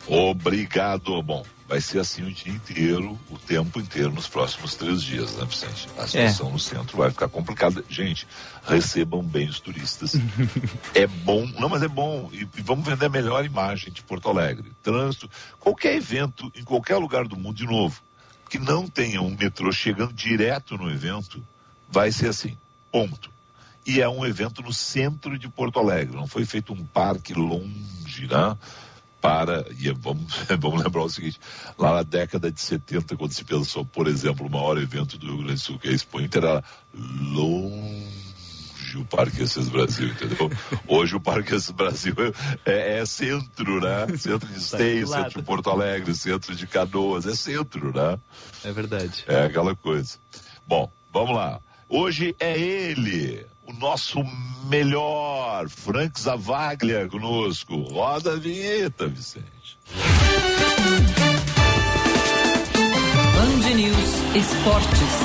Obrigado. 0.08 1.22
Bom, 1.22 1.44
vai 1.68 1.82
ser 1.82 2.00
assim 2.00 2.22
o 2.22 2.32
dia 2.32 2.50
inteiro, 2.50 3.18
o 3.28 3.38
tempo 3.38 3.78
inteiro 3.78 4.10
nos 4.10 4.26
próximos 4.26 4.74
três 4.74 5.02
dias, 5.02 5.36
né, 5.36 5.44
Vicente? 5.44 5.86
A 5.98 6.06
situação 6.06 6.48
é. 6.48 6.52
no 6.52 6.58
centro 6.58 6.96
vai 6.96 7.10
ficar 7.10 7.28
complicada. 7.28 7.84
Gente, 7.90 8.26
recebam 8.64 9.22
bem 9.22 9.48
os 9.48 9.60
turistas. 9.60 10.14
é 10.94 11.06
bom, 11.06 11.46
não, 11.58 11.68
mas 11.68 11.82
é 11.82 11.88
bom. 11.88 12.30
E, 12.32 12.48
e, 12.56 12.62
vamos 12.62 12.86
vender 12.86 13.04
a 13.04 13.10
melhor 13.10 13.44
imagem 13.44 13.92
de 13.92 14.02
Porto 14.02 14.30
Alegre. 14.30 14.72
Trânsito, 14.82 15.30
qualquer 15.60 15.94
evento, 15.94 16.50
em 16.56 16.64
qualquer 16.64 16.96
lugar 16.96 17.28
do 17.28 17.36
mundo, 17.36 17.56
de 17.56 17.66
novo, 17.66 18.00
que 18.48 18.58
não 18.58 18.88
tenha 18.88 19.20
um 19.20 19.36
metrô 19.38 19.70
chegando 19.70 20.14
direto 20.14 20.78
no 20.78 20.90
evento, 20.90 21.44
vai 21.86 22.10
ser 22.10 22.28
assim. 22.28 22.56
Ponto. 22.90 23.30
E 23.84 24.00
é 24.00 24.08
um 24.08 24.24
evento 24.24 24.62
no 24.62 24.72
centro 24.72 25.38
de 25.38 25.48
Porto 25.48 25.78
Alegre. 25.78 26.16
Não 26.16 26.26
foi 26.26 26.46
feito 26.46 26.72
um 26.72 26.84
parque 26.84 27.34
longe, 27.34 28.26
né? 28.26 28.56
Para, 29.20 29.66
e 29.78 29.88
é, 29.88 29.92
vamos, 29.92 30.32
vamos 30.60 30.82
lembrar 30.82 31.02
o 31.02 31.08
seguinte, 31.08 31.40
lá 31.76 31.94
na 31.94 32.02
década 32.02 32.50
de 32.52 32.60
70, 32.60 33.16
quando 33.16 33.32
se 33.32 33.44
pensou, 33.44 33.84
por 33.84 34.06
exemplo, 34.06 34.46
o 34.46 34.50
maior 34.50 34.78
evento 34.78 35.18
do 35.18 35.26
Rio 35.26 35.38
Grande 35.38 35.54
do 35.54 35.60
Sul, 35.60 35.78
que 35.78 35.88
é 35.88 35.90
a 35.90 35.94
Expo 35.94 36.20
Inter, 36.20 36.44
era 36.44 36.64
longe 36.94 38.28
o 38.96 39.04
Parque 39.04 39.42
Assis 39.42 39.68
Brasil, 39.68 40.08
entendeu? 40.08 40.50
Hoje 40.86 41.16
o 41.16 41.20
Parque 41.20 41.54
Assis 41.54 41.70
Brasil 41.70 42.14
é, 42.64 42.98
é 42.98 43.06
centro, 43.06 43.80
né? 43.80 44.06
Centro 44.16 44.48
de 44.48 44.58
Esteio, 44.58 45.06
centro 45.06 45.40
de 45.40 45.46
Porto 45.46 45.70
Alegre, 45.70 46.14
centro 46.14 46.54
de 46.54 46.66
Canoas, 46.66 47.26
é 47.26 47.34
centro, 47.34 47.92
né? 47.94 48.18
É 48.64 48.72
verdade. 48.72 49.24
É 49.26 49.44
aquela 49.44 49.74
coisa. 49.74 50.18
Bom, 50.66 50.90
vamos 51.12 51.34
lá. 51.34 51.60
Hoje 51.88 52.34
é 52.38 52.58
ele, 52.58 53.46
o 53.68 53.72
nosso 53.74 54.24
melhor, 54.64 55.68
Frank 55.68 56.18
Zavaglia 56.18 57.06
conosco. 57.06 57.76
Roda 57.82 58.32
a 58.32 58.36
vinheta, 58.36 59.06
Vicente. 59.06 59.78
Band 63.34 63.74
News 63.74 64.14
Esportes. 64.34 65.18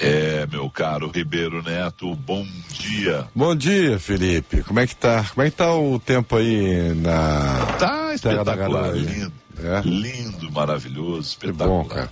É, 0.00 0.46
meu 0.46 0.68
caro 0.70 1.10
Ribeiro 1.10 1.62
Neto, 1.62 2.14
bom 2.16 2.46
dia. 2.70 3.28
Bom 3.34 3.54
dia, 3.54 3.98
Felipe. 3.98 4.62
Como 4.62 4.80
é 4.80 4.86
que 4.86 4.96
tá? 4.96 5.24
Como 5.34 5.46
é 5.46 5.50
que 5.50 5.56
tá 5.56 5.74
o 5.74 6.00
tempo 6.00 6.36
aí 6.36 6.94
na 6.94 7.66
Tá 7.78 8.14
espetacular, 8.14 8.94
lindo. 8.94 9.32
É? 9.62 9.80
Lindo, 9.84 10.50
maravilhoso, 10.50 11.20
espetacular. 11.20 11.68
Bom, 11.68 11.84
cara. 11.84 12.10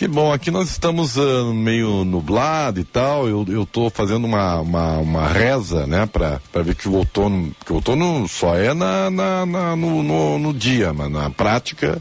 Que 0.00 0.08
bom, 0.08 0.32
aqui 0.32 0.50
nós 0.50 0.70
estamos 0.70 1.18
ah, 1.18 1.52
meio 1.52 2.06
nublado 2.06 2.80
e 2.80 2.84
tal. 2.84 3.28
Eu, 3.28 3.44
eu 3.50 3.66
tô 3.66 3.90
fazendo 3.90 4.24
uma, 4.24 4.58
uma, 4.58 4.96
uma 4.96 5.28
reza, 5.28 5.86
né, 5.86 6.06
pra, 6.06 6.40
pra 6.50 6.62
ver 6.62 6.74
que 6.74 6.88
o 6.88 6.94
outono. 6.94 7.54
Que 7.66 7.70
o 7.70 7.74
outono 7.74 8.26
só 8.26 8.56
é 8.56 8.72
na, 8.72 9.10
na, 9.10 9.44
na- 9.44 9.76
no, 9.76 10.02
no, 10.02 10.38
no 10.38 10.54
dia, 10.54 10.94
mas 10.94 11.10
na 11.12 11.28
prática, 11.28 12.00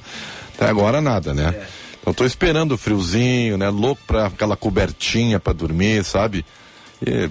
até 0.55 0.69
agora 0.69 1.01
nada, 1.01 1.33
né? 1.33 1.53
Então 1.99 2.13
tô 2.13 2.25
esperando 2.25 2.71
o 2.71 2.77
friozinho, 2.77 3.57
né? 3.57 3.67
Louco 3.69 4.01
pra 4.07 4.27
aquela 4.27 4.55
cobertinha 4.55 5.38
pra 5.38 5.51
dormir, 5.51 6.05
sabe? 6.05 6.45
E 7.05 7.29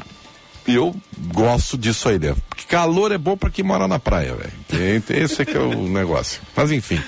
eu 0.74 0.94
gosto 1.33 1.76
disso 1.76 2.09
aí, 2.09 2.18
né? 2.18 2.35
Porque 2.48 2.64
calor 2.66 3.12
é 3.12 3.18
bom 3.18 3.37
pra 3.37 3.50
quem 3.50 3.64
mora 3.64 3.88
na 3.88 3.98
praia, 3.98 4.35
velho. 4.35 5.02
Esse 5.11 5.42
é 5.42 5.44
que 5.44 5.57
é 5.57 5.61
o 5.61 5.74
negócio. 5.88 6.40
Mas 6.54 6.70
enfim. 6.70 7.00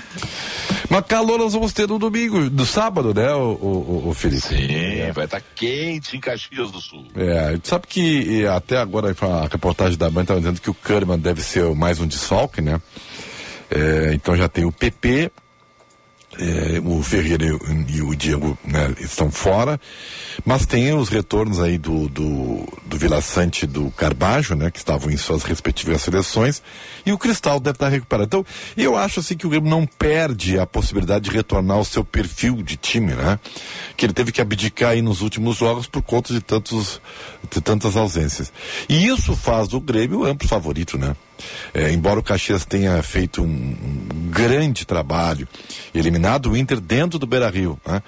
Mas 0.89 1.05
calor 1.05 1.39
nós 1.39 1.53
vamos 1.53 1.71
ter 1.71 1.87
no 1.87 1.97
domingo, 1.97 2.37
no 2.49 2.65
sábado, 2.65 3.13
né, 3.13 3.33
o, 3.33 3.53
o, 3.53 4.09
o 4.09 4.13
Felipe? 4.13 4.41
Sim, 4.41 5.11
vai 5.13 5.25
estar 5.25 5.41
quente 5.55 6.17
em 6.17 6.19
Caxias 6.19 6.69
do 6.69 6.81
Sul. 6.81 7.07
É, 7.15 7.57
sabe 7.63 7.87
que 7.87 8.45
até 8.45 8.77
agora 8.77 9.15
a 9.21 9.47
reportagem 9.47 9.97
da 9.97 10.09
Band 10.09 10.23
estava 10.23 10.41
dizendo 10.41 10.59
que 10.59 10.69
o 10.69 10.73
Kahneman 10.73 11.17
deve 11.17 11.41
ser 11.41 11.63
mais 11.75 11.99
um 12.01 12.07
desfalque, 12.07 12.61
né? 12.61 12.81
É, 13.69 14.11
então 14.13 14.35
já 14.35 14.49
tem 14.49 14.65
o 14.65 14.71
PP, 14.71 15.31
é, 16.39 16.79
o 16.83 17.03
Ferreira 17.03 17.45
e 17.45 18.01
o, 18.01 18.15
Diego 18.15 18.57
né, 18.63 18.93
estão 18.99 19.29
fora, 19.29 19.79
mas 20.45 20.65
tem 20.65 20.93
os 20.93 21.09
retornos 21.09 21.59
aí 21.59 21.77
do, 21.77 22.07
do, 22.07 22.67
do 22.85 22.97
Vila 22.97 23.21
Sante 23.21 23.67
do 23.67 23.91
Carbajo, 23.91 24.55
né, 24.55 24.71
que 24.71 24.77
estavam 24.77 25.11
em 25.11 25.17
suas 25.17 25.43
respectivas 25.43 26.01
seleções, 26.01 26.61
e 27.05 27.11
o 27.11 27.17
Cristal 27.17 27.59
deve 27.59 27.75
estar 27.75 27.89
recuperado. 27.89 28.25
Então, 28.27 28.45
eu 28.77 28.95
acho 28.95 29.19
assim 29.19 29.35
que 29.35 29.45
o 29.45 29.49
Grêmio 29.49 29.69
não 29.69 29.85
perde 29.85 30.57
a 30.57 30.65
possibilidade 30.65 31.29
de 31.29 31.35
retornar 31.35 31.77
ao 31.77 31.85
seu 31.85 32.03
perfil 32.03 32.61
de 32.61 32.77
time, 32.77 33.13
né? 33.13 33.39
Que 33.97 34.05
ele 34.05 34.13
teve 34.13 34.31
que 34.31 34.41
abdicar 34.41 34.91
aí 34.91 35.01
nos 35.01 35.21
últimos 35.21 35.57
jogos 35.57 35.87
por 35.87 36.01
conta 36.01 36.33
de 36.33 36.41
tantos 36.41 37.01
de 37.49 37.59
tantas 37.59 37.95
ausências. 37.95 38.51
E 38.87 39.07
isso 39.07 39.35
faz 39.35 39.67
do 39.67 39.79
Grêmio 39.79 40.23
amplo 40.23 40.47
favorito, 40.47 40.97
né? 40.97 41.15
É, 41.73 41.91
embora 41.91 42.19
o 42.19 42.23
Caxias 42.23 42.65
tenha 42.65 43.01
feito 43.01 43.41
um, 43.41 43.45
um 43.45 44.29
grande 44.29 44.85
trabalho, 44.85 45.47
eliminado 45.93 46.51
o 46.51 46.57
Inter 46.57 46.79
dentro 46.79 47.17
do 47.19 47.25
Beira 47.25 47.49
Rio, 47.49 47.79
né? 47.85 48.01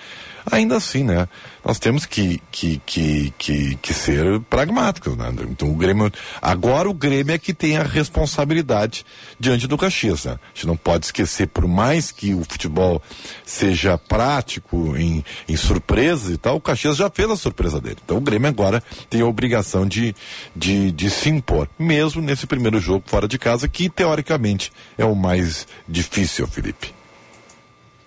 Ainda 0.51 0.77
assim, 0.77 1.03
né? 1.03 1.27
Nós 1.63 1.79
temos 1.79 2.05
que, 2.05 2.41
que, 2.51 2.81
que, 2.85 3.33
que, 3.37 3.75
que 3.75 3.93
ser 3.93 4.39
pragmáticos, 4.41 5.15
né? 5.15 5.33
Então 5.49 5.69
o 5.69 5.75
Grêmio, 5.75 6.11
agora 6.41 6.89
o 6.89 6.93
Grêmio 6.93 7.33
é 7.33 7.37
que 7.37 7.53
tem 7.53 7.77
a 7.77 7.83
responsabilidade 7.83 9.05
diante 9.39 9.67
do 9.67 9.77
Caxias, 9.77 10.25
né? 10.25 10.33
A 10.33 10.47
gente 10.53 10.67
não 10.67 10.75
pode 10.75 11.05
esquecer, 11.05 11.47
por 11.47 11.67
mais 11.67 12.11
que 12.11 12.33
o 12.33 12.43
futebol 12.43 13.01
seja 13.45 13.97
prático 13.97 14.95
em, 14.97 15.23
em 15.47 15.55
surpresas 15.55 16.33
e 16.33 16.37
tal, 16.37 16.57
o 16.57 16.61
Caxias 16.61 16.97
já 16.97 17.09
fez 17.09 17.29
a 17.29 17.35
surpresa 17.35 17.79
dele. 17.79 17.97
Então 18.03 18.17
o 18.17 18.21
Grêmio 18.21 18.49
agora 18.49 18.83
tem 19.09 19.21
a 19.21 19.25
obrigação 19.25 19.87
de, 19.87 20.15
de, 20.55 20.91
de 20.91 21.09
se 21.09 21.29
impor, 21.29 21.69
mesmo 21.79 22.21
nesse 22.21 22.45
primeiro 22.45 22.79
jogo 22.79 23.05
fora 23.07 23.27
de 23.27 23.37
casa, 23.37 23.67
que 23.67 23.89
teoricamente 23.89 24.71
é 24.97 25.05
o 25.05 25.15
mais 25.15 25.67
difícil, 25.87 26.47
Felipe. 26.47 26.93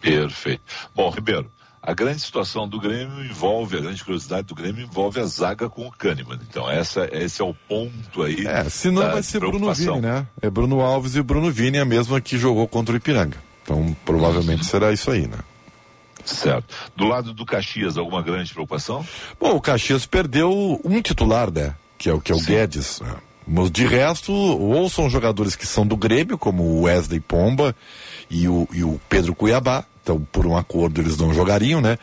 Perfeito. 0.00 0.62
Bom, 0.94 1.10
Ribeiro, 1.10 1.50
a 1.86 1.94
grande 1.94 2.20
situação 2.20 2.68
do 2.68 2.80
Grêmio 2.80 3.24
envolve, 3.24 3.76
a 3.76 3.80
grande 3.80 4.02
curiosidade 4.02 4.48
do 4.48 4.56
Grêmio 4.56 4.84
envolve 4.84 5.20
a 5.20 5.24
zaga 5.24 5.70
com 5.70 5.86
o 5.86 5.92
Kahneman. 5.92 6.40
Então, 6.50 6.68
essa, 6.68 7.08
esse 7.12 7.40
é 7.40 7.44
o 7.44 7.54
ponto 7.54 8.22
aí. 8.22 8.44
É, 8.44 8.68
se 8.68 8.90
não 8.90 9.02
vai 9.02 9.22
ser 9.22 9.38
Bruno. 9.38 9.72
Vini, 9.72 10.00
né? 10.00 10.26
É 10.42 10.50
Bruno 10.50 10.80
Alves 10.80 11.14
e 11.14 11.22
Bruno 11.22 11.48
Vini, 11.48 11.78
a 11.78 11.84
mesma 11.84 12.20
que 12.20 12.36
jogou 12.36 12.66
contra 12.66 12.92
o 12.92 12.96
Ipiranga. 12.96 13.38
Então, 13.62 13.96
provavelmente 14.04 14.66
será 14.66 14.92
isso 14.92 15.12
aí, 15.12 15.28
né? 15.28 15.38
Certo. 16.24 16.74
Do 16.96 17.06
lado 17.06 17.32
do 17.32 17.46
Caxias, 17.46 17.96
alguma 17.96 18.20
grande 18.20 18.52
preocupação? 18.52 19.06
Bom, 19.38 19.54
o 19.54 19.60
Caxias 19.60 20.04
perdeu 20.04 20.80
um 20.84 21.00
titular, 21.00 21.52
né? 21.52 21.76
Que 21.96 22.10
é 22.10 22.12
o 22.12 22.20
que 22.20 22.32
é 22.32 22.34
o 22.34 22.40
Guedes. 22.40 23.00
né? 23.00 23.14
Mas 23.46 23.70
de 23.70 23.86
resto, 23.86 24.32
ou 24.32 24.90
são 24.90 25.08
jogadores 25.08 25.54
que 25.54 25.66
são 25.66 25.86
do 25.86 25.96
Grêmio, 25.96 26.36
como 26.36 26.64
o 26.64 26.82
Wesley 26.82 27.20
Pomba 27.20 27.76
e 28.28 28.48
o, 28.48 28.68
e 28.72 28.82
o 28.82 29.00
Pedro 29.08 29.36
Cuiabá. 29.36 29.84
Então, 30.06 30.24
por 30.30 30.46
um 30.46 30.56
acordo, 30.56 31.00
eles 31.00 31.16
não 31.16 31.34
jogariam, 31.34 31.80
né? 31.80 31.98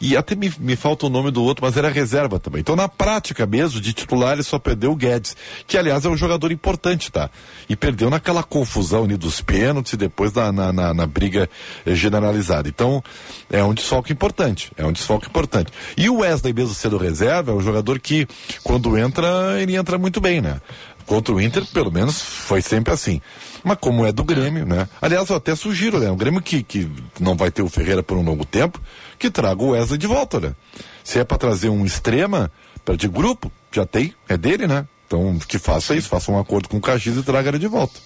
E 0.00 0.16
até 0.16 0.34
me, 0.34 0.52
me 0.58 0.74
falta 0.74 1.06
o 1.06 1.08
nome 1.08 1.30
do 1.30 1.40
outro, 1.40 1.64
mas 1.64 1.76
era 1.76 1.88
reserva 1.88 2.40
também. 2.40 2.58
Então, 2.58 2.74
na 2.74 2.88
prática 2.88 3.46
mesmo, 3.46 3.80
de 3.80 3.92
titular, 3.92 4.32
ele 4.32 4.42
só 4.42 4.58
perdeu 4.58 4.90
o 4.90 4.96
Guedes, 4.96 5.36
que 5.64 5.78
aliás 5.78 6.04
é 6.04 6.08
um 6.08 6.16
jogador 6.16 6.50
importante, 6.50 7.12
tá? 7.12 7.30
E 7.68 7.76
perdeu 7.76 8.10
naquela 8.10 8.42
confusão 8.42 9.04
ali 9.04 9.16
dos 9.16 9.40
pênaltis 9.40 9.92
e 9.92 9.96
depois 9.96 10.32
na, 10.32 10.50
na, 10.50 10.72
na- 10.72 10.92
na 10.92 11.06
briga 11.06 11.48
eh, 11.86 11.94
generalizada. 11.94 12.68
Então, 12.68 13.00
é 13.48 13.62
um 13.62 13.72
desfalque 13.72 14.12
importante. 14.12 14.72
É 14.76 14.84
um 14.84 14.90
desfalque 14.90 15.28
importante. 15.28 15.70
E 15.96 16.10
o 16.10 16.16
Wesley, 16.22 16.52
mesmo 16.52 16.74
sendo 16.74 16.96
reserva, 16.98 17.52
é 17.52 17.54
um 17.54 17.60
jogador 17.60 18.00
que, 18.00 18.26
quando 18.64 18.98
entra, 18.98 19.62
ele 19.62 19.76
entra 19.76 19.96
muito 19.96 20.20
bem, 20.20 20.40
né? 20.40 20.60
Contra 21.06 21.34
o 21.34 21.40
Inter, 21.40 21.64
pelo 21.66 21.92
menos, 21.92 22.20
foi 22.20 22.62
sempre 22.62 22.92
assim. 22.92 23.20
Mas 23.62 23.78
como 23.80 24.06
é 24.06 24.12
do 24.12 24.24
Grêmio, 24.24 24.64
né? 24.64 24.88
Aliás, 25.00 25.28
eu 25.28 25.36
até 25.36 25.54
sugiro, 25.54 25.98
né? 25.98 26.10
O 26.10 26.16
Grêmio 26.16 26.40
que, 26.40 26.62
que 26.62 26.90
não 27.20 27.36
vai 27.36 27.50
ter 27.50 27.62
o 27.62 27.68
Ferreira 27.68 28.02
por 28.02 28.16
um 28.16 28.22
longo 28.22 28.44
tempo, 28.44 28.80
que 29.18 29.30
traga 29.30 29.62
o 29.62 29.70
Wesley 29.70 29.98
de 29.98 30.06
volta, 30.06 30.40
né? 30.40 30.54
Se 31.02 31.18
é 31.18 31.24
para 31.24 31.38
trazer 31.38 31.68
um 31.68 31.84
extrema 31.84 32.50
para 32.84 32.96
de 32.96 33.08
grupo, 33.08 33.50
já 33.72 33.84
tem, 33.84 34.14
é 34.28 34.36
dele, 34.36 34.66
né? 34.66 34.86
Então, 35.06 35.38
que 35.46 35.58
faça 35.58 35.94
isso, 35.94 36.08
faça 36.08 36.32
um 36.32 36.38
acordo 36.38 36.68
com 36.68 36.78
o 36.78 36.80
Caxias 36.80 37.16
e 37.16 37.22
traga 37.22 37.50
ele 37.50 37.58
de 37.58 37.68
volta. 37.68 38.00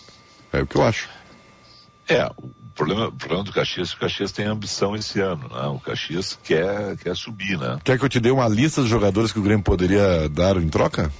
É 0.52 0.60
o 0.60 0.66
que 0.66 0.76
eu 0.76 0.84
acho. 0.84 1.08
É, 2.08 2.24
o 2.24 2.50
problema, 2.74 3.08
o 3.08 3.12
problema 3.12 3.44
do 3.44 3.52
Caxias 3.52 3.88
é 3.88 3.90
que 3.90 3.96
o 3.96 4.00
Caxias 4.00 4.32
tem 4.32 4.46
ambição 4.46 4.96
esse 4.96 5.20
ano, 5.20 5.48
né? 5.48 5.66
O 5.68 5.78
Caxias 5.78 6.38
quer, 6.42 6.96
quer 6.96 7.14
subir, 7.14 7.58
né? 7.58 7.78
Quer 7.84 7.98
que 7.98 8.04
eu 8.04 8.08
te 8.08 8.18
dê 8.18 8.30
uma 8.30 8.48
lista 8.48 8.82
de 8.82 8.88
jogadores 8.88 9.32
que 9.32 9.38
o 9.38 9.42
Grêmio 9.42 9.62
poderia 9.62 10.28
dar 10.28 10.56
em 10.56 10.68
troca? 10.68 11.12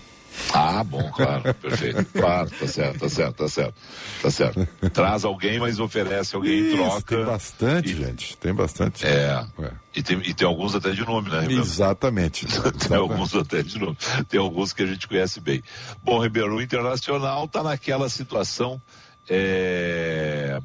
Ah, 0.53 0.83
bom, 0.83 1.11
claro, 1.13 1.55
perfeito. 1.55 2.05
Claro, 2.07 2.51
tá 2.51 2.67
certo, 2.67 2.99
tá 3.01 3.09
certo, 3.09 3.35
tá 3.37 3.49
certo. 3.49 3.75
Tá 4.23 4.31
certo. 4.31 4.69
Traz 4.93 5.25
alguém, 5.25 5.59
mas 5.59 5.79
oferece 5.79 6.35
alguém 6.35 6.59
em 6.59 6.67
Isso, 6.69 6.77
troca. 6.77 7.17
Tem 7.17 7.25
bastante, 7.25 7.97
gente. 7.97 8.37
Tem 8.37 8.55
bastante. 8.55 9.07
É. 9.07 9.45
E 9.95 10.03
tem, 10.03 10.19
e 10.19 10.35
tem 10.35 10.47
alguns 10.47 10.75
até 10.75 10.91
de 10.91 11.05
nome, 11.05 11.31
né, 11.31 11.41
Ribeiro? 11.41 11.63
Exatamente. 11.63 12.47
Tem 12.89 12.97
alguns 12.97 13.35
até 13.35 13.63
de 13.63 13.79
nome. 13.79 13.97
Tem 14.29 14.41
alguns 14.41 14.73
que 14.73 14.83
a 14.83 14.87
gente 14.87 15.07
conhece 15.07 15.41
bem. 15.41 15.63
Bom, 16.03 16.23
Ribeiro, 16.23 16.57
o 16.57 16.63
Internacional 16.63 17.45
está 17.45 17.63
naquela 17.63 18.09
situação 18.09 18.81
é, 19.29 20.61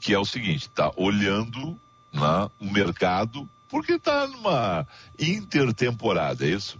que 0.00 0.12
é 0.12 0.18
o 0.18 0.24
seguinte, 0.24 0.68
tá 0.70 0.90
olhando 0.96 1.78
né, 2.12 2.50
o 2.60 2.70
mercado 2.70 3.48
porque 3.68 3.92
está 3.92 4.26
numa 4.26 4.86
intertemporada, 5.18 6.44
é 6.44 6.50
isso? 6.50 6.78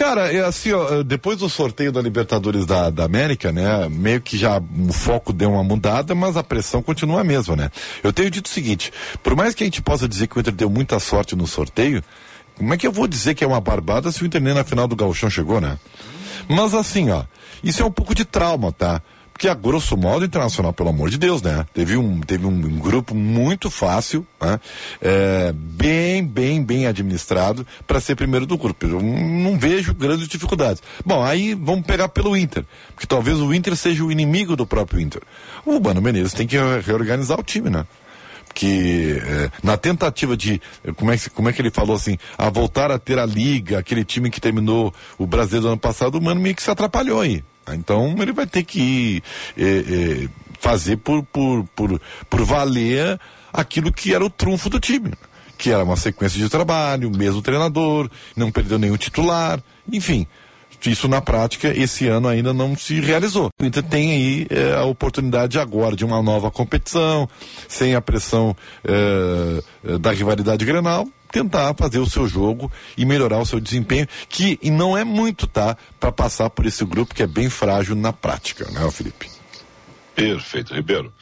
Cara, 0.00 0.32
é 0.32 0.42
assim, 0.42 0.72
ó, 0.72 1.02
depois 1.02 1.36
do 1.36 1.46
sorteio 1.46 1.92
da 1.92 2.00
Libertadores 2.00 2.64
da, 2.64 2.88
da 2.88 3.04
América, 3.04 3.52
né, 3.52 3.86
meio 3.90 4.18
que 4.18 4.38
já 4.38 4.58
o 4.58 4.92
foco 4.94 5.30
deu 5.30 5.52
uma 5.52 5.62
mudada, 5.62 6.14
mas 6.14 6.38
a 6.38 6.42
pressão 6.42 6.82
continua 6.82 7.20
a 7.20 7.24
mesma, 7.24 7.54
né? 7.54 7.70
Eu 8.02 8.10
tenho 8.10 8.30
dito 8.30 8.46
o 8.46 8.48
seguinte, 8.48 8.90
por 9.22 9.36
mais 9.36 9.54
que 9.54 9.62
a 9.62 9.66
gente 9.66 9.82
possa 9.82 10.08
dizer 10.08 10.26
que 10.26 10.38
o 10.38 10.40
Inter 10.40 10.54
deu 10.54 10.70
muita 10.70 10.98
sorte 10.98 11.36
no 11.36 11.46
sorteio, 11.46 12.02
como 12.56 12.72
é 12.72 12.78
que 12.78 12.86
eu 12.86 12.92
vou 12.92 13.06
dizer 13.06 13.34
que 13.34 13.44
é 13.44 13.46
uma 13.46 13.60
barbada 13.60 14.10
se 14.10 14.22
o 14.22 14.26
Inter 14.26 14.40
nem 14.40 14.54
na 14.54 14.64
final 14.64 14.88
do 14.88 14.96
Gauchão 14.96 15.28
chegou, 15.28 15.60
né? 15.60 15.78
Mas 16.48 16.72
assim, 16.72 17.10
ó, 17.10 17.24
isso 17.62 17.82
é 17.82 17.84
um 17.84 17.92
pouco 17.92 18.14
de 18.14 18.24
trauma, 18.24 18.72
tá? 18.72 19.02
Porque 19.40 19.48
a 19.48 19.54
grosso 19.54 19.96
modo, 19.96 20.22
Internacional, 20.22 20.70
pelo 20.70 20.90
amor 20.90 21.08
de 21.08 21.16
Deus, 21.16 21.40
né? 21.40 21.64
Teve 21.72 21.96
um, 21.96 22.20
teve 22.20 22.44
um 22.44 22.78
grupo 22.78 23.14
muito 23.14 23.70
fácil, 23.70 24.26
né? 24.38 24.60
É, 25.00 25.50
bem, 25.54 26.22
bem, 26.22 26.62
bem 26.62 26.86
administrado 26.86 27.66
para 27.86 28.02
ser 28.02 28.16
primeiro 28.16 28.44
do 28.44 28.58
grupo. 28.58 28.84
Eu 28.84 29.00
não 29.00 29.58
vejo 29.58 29.94
grandes 29.94 30.28
dificuldades. 30.28 30.82
Bom, 31.06 31.24
aí 31.24 31.54
vamos 31.54 31.86
pegar 31.86 32.10
pelo 32.10 32.36
Inter, 32.36 32.66
porque 32.92 33.06
talvez 33.06 33.38
o 33.38 33.54
Inter 33.54 33.74
seja 33.76 34.04
o 34.04 34.12
inimigo 34.12 34.54
do 34.54 34.66
próprio 34.66 35.00
Inter. 35.00 35.22
O 35.64 35.80
Mano 35.80 36.02
Menezes 36.02 36.34
tem 36.34 36.46
que 36.46 36.58
reorganizar 36.84 37.40
o 37.40 37.42
time, 37.42 37.70
né? 37.70 37.86
Que 38.60 39.18
eh, 39.18 39.50
na 39.62 39.78
tentativa 39.78 40.36
de 40.36 40.60
como 40.94 41.10
é, 41.10 41.16
que, 41.16 41.30
como 41.30 41.48
é 41.48 41.52
que 41.54 41.62
ele 41.62 41.70
falou 41.70 41.96
assim 41.96 42.18
a 42.36 42.50
voltar 42.50 42.90
a 42.90 42.98
ter 42.98 43.18
a 43.18 43.24
liga 43.24 43.78
aquele 43.78 44.04
time 44.04 44.28
que 44.28 44.38
terminou 44.38 44.92
o 45.16 45.26
brasileiro 45.26 45.62
do 45.62 45.68
ano 45.68 45.78
passado 45.78 46.16
o 46.16 46.22
mano 46.22 46.42
meio 46.42 46.54
que 46.54 46.62
se 46.62 46.70
atrapalhou 46.70 47.22
aí 47.22 47.42
então 47.70 48.14
ele 48.20 48.34
vai 48.34 48.46
ter 48.46 48.62
que 48.64 49.22
eh, 49.56 50.28
fazer 50.58 50.98
por, 50.98 51.22
por, 51.22 51.64
por, 51.74 51.98
por 52.28 52.44
valer 52.44 53.18
aquilo 53.50 53.90
que 53.90 54.14
era 54.14 54.22
o 54.22 54.28
trunfo 54.28 54.68
do 54.68 54.78
time 54.78 55.14
que 55.56 55.70
era 55.70 55.82
uma 55.82 55.96
sequência 55.96 56.38
de 56.38 56.50
trabalho 56.50 57.10
mesmo 57.10 57.40
treinador 57.40 58.10
não 58.36 58.52
perdeu 58.52 58.78
nenhum 58.78 58.98
titular 58.98 59.58
enfim 59.90 60.26
isso 60.88 61.08
na 61.08 61.20
prática 61.20 61.68
esse 61.68 62.06
ano 62.06 62.28
ainda 62.28 62.54
não 62.54 62.76
se 62.76 63.00
realizou. 63.00 63.50
O 63.60 63.64
Inter 63.64 63.82
tem 63.82 64.12
aí 64.12 64.46
é, 64.48 64.74
a 64.74 64.84
oportunidade 64.84 65.58
agora 65.58 65.96
de 65.96 66.04
uma 66.04 66.22
nova 66.22 66.50
competição, 66.50 67.28
sem 67.68 67.94
a 67.94 68.00
pressão 68.00 68.56
é, 68.84 69.98
da 69.98 70.12
rivalidade 70.12 70.64
Grenal, 70.64 71.06
tentar 71.30 71.74
fazer 71.74 71.98
o 71.98 72.06
seu 72.06 72.26
jogo 72.26 72.70
e 72.96 73.04
melhorar 73.04 73.38
o 73.38 73.46
seu 73.46 73.60
desempenho, 73.60 74.06
que 74.28 74.58
e 74.62 74.70
não 74.70 74.96
é 74.96 75.04
muito, 75.04 75.46
tá? 75.46 75.76
Para 75.98 76.12
passar 76.12 76.48
por 76.50 76.66
esse 76.66 76.84
grupo 76.84 77.14
que 77.14 77.22
é 77.22 77.26
bem 77.26 77.50
frágil 77.50 77.94
na 77.94 78.12
prática, 78.12 78.64
né, 78.70 78.90
Felipe? 78.90 79.28
Perfeito, 80.14 80.74
Ribeiro. 80.74 81.12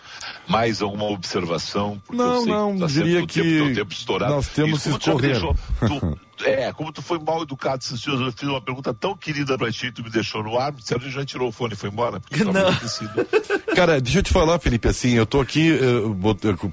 Mais 0.48 0.80
alguma 0.80 1.04
observação? 1.04 2.00
Porque 2.06 2.20
não, 2.20 2.44
não, 2.44 2.78
tá 2.78 2.86
diria 2.86 3.26
que 3.26 3.42
tempo, 3.42 3.74
tempo 3.74 4.18
nós 4.20 4.48
temos 4.48 4.82
que 4.82 4.88
escorrer. 4.88 5.40
Tu, 5.40 6.18
é, 6.44 6.72
como 6.72 6.92
tu 6.92 7.02
foi 7.02 7.18
mal 7.18 7.42
educado 7.42 7.82
esses 7.82 8.00
dias, 8.00 8.20
eu 8.20 8.32
fiz 8.32 8.48
uma 8.48 8.60
pergunta 8.60 8.94
tão 8.94 9.16
querida 9.16 9.56
pra 9.56 9.70
ti, 9.70 9.90
tu 9.90 10.02
me 10.02 10.10
deixou 10.10 10.42
no 10.42 10.58
ar, 10.58 10.72
você 10.72 10.98
já 11.10 11.24
tirou 11.24 11.48
o 11.48 11.52
fone 11.52 11.74
e 11.74 11.76
foi 11.76 11.90
embora? 11.90 12.20
Porque 12.20 12.44
não. 12.44 12.52
Cara, 13.74 14.00
deixa 14.00 14.18
eu 14.18 14.22
te 14.22 14.32
falar, 14.32 14.58
Felipe, 14.58 14.88
assim, 14.88 15.14
eu 15.14 15.26
tô 15.26 15.40
aqui, 15.40 15.66
eu, 15.68 16.16
eu, 16.42 16.72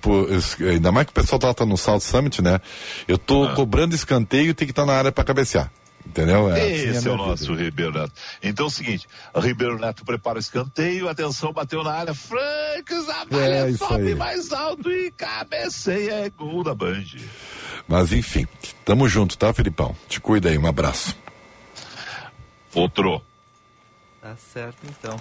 eu, 0.60 0.69
ainda 0.69 0.91
mais 0.91 1.06
que 1.06 1.12
o 1.12 1.15
pessoal 1.15 1.39
tá, 1.39 1.54
tá 1.54 1.65
no 1.65 1.78
South 1.78 1.99
Summit, 1.99 2.41
né? 2.41 2.60
Eu 3.08 3.17
tô 3.17 3.45
ah. 3.45 3.54
cobrando 3.54 3.95
escanteio 3.95 4.49
e 4.49 4.54
tem 4.54 4.67
que 4.67 4.71
estar 4.71 4.84
tá 4.84 4.91
na 4.91 4.97
área 4.97 5.12
para 5.12 5.23
cabecear. 5.23 5.71
Entendeu? 6.06 6.51
É, 6.54 6.71
Esse 6.71 6.97
assim 6.97 7.08
é, 7.08 7.12
é 7.12 7.13
o 7.15 7.17
nosso 7.17 7.51
vida. 7.51 7.63
Ribeiro 7.63 7.91
Neto. 7.91 8.13
Então 8.41 8.65
é 8.65 8.67
o 8.67 8.71
seguinte, 8.71 9.08
Ribeiro 9.36 9.80
Neto 9.80 10.06
prepara 10.06 10.38
o 10.38 10.39
escanteio, 10.39 11.10
atenção, 11.10 11.51
bateu 11.51 11.84
na 11.84 11.91
área, 11.91 12.13
Frank 12.13 12.93
Zabalha 13.06 13.69
é, 13.69 13.73
sobe 13.73 14.10
aí. 14.10 14.15
mais 14.15 14.51
alto 14.54 14.91
e 14.91 15.12
cabeceia, 15.12 16.25
é 16.25 16.30
gol 16.30 16.63
da 16.63 16.75
Band. 16.75 17.06
Mas 17.88 18.12
enfim, 18.12 18.48
tamo 18.84 19.08
junto, 19.08 19.38
tá, 19.38 19.54
Filipão? 19.54 19.95
Te 20.08 20.19
cuida 20.19 20.50
aí, 20.50 20.58
um 20.58 20.67
abraço. 20.67 21.15
Outro. 22.74 23.21
Tá 24.21 24.36
certo, 24.36 24.78
então. 24.89 25.17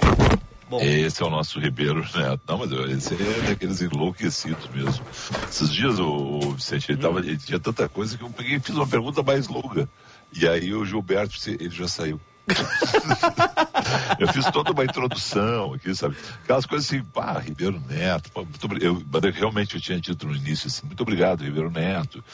Bom. 0.69 0.81
Esse 0.81 1.23
é 1.23 1.27
o 1.27 1.31
nosso 1.31 1.61
Ribeiro 1.61 2.01
Neto. 2.01 2.41
Não, 2.49 2.59
mas 2.59 2.73
esse 2.91 3.15
é 3.15 3.49
daqueles 3.49 3.83
enlouquecidos 3.83 4.67
mesmo. 4.71 5.05
Esses 5.49 5.71
dias 5.71 5.99
o, 5.99 6.07
o 6.07 6.53
Vicente, 6.53 6.91
ele, 6.91 7.01
tava, 7.01 7.21
ele 7.21 7.37
tinha 7.37 7.61
tanta 7.61 7.89
coisa 7.89 8.17
que 8.17 8.25
eu 8.25 8.31
peguei 8.31 8.57
e 8.57 8.61
fiz 8.61 8.75
uma 8.75 8.87
pergunta 8.87 9.23
mais 9.23 9.47
longa. 9.47 9.89
E 10.33 10.49
aí 10.49 10.75
o 10.75 10.85
Gilberto, 10.85 11.37
ele 11.47 11.71
já 11.71 11.87
saiu. 11.87 12.19
eu 14.19 14.29
fiz 14.29 14.45
toda 14.51 14.73
uma 14.73 14.85
introdução 14.85 15.75
aqui, 15.75 15.95
sabe? 15.95 16.17
Aquelas 16.43 16.67
coisas 16.67 16.87
assim, 16.87 17.03
pá, 17.05 17.39
Ribeiro 17.39 17.81
Neto. 17.89 18.31
Pá, 18.33 18.43
muito, 18.43 18.85
eu, 18.85 19.03
realmente 19.33 19.75
eu 19.75 19.81
tinha 19.81 20.01
dito 20.01 20.27
no 20.27 20.35
início 20.35 20.67
assim, 20.67 20.87
muito 20.87 21.03
obrigado, 21.03 21.45
Ribeiro 21.45 21.71
Neto. 21.71 22.25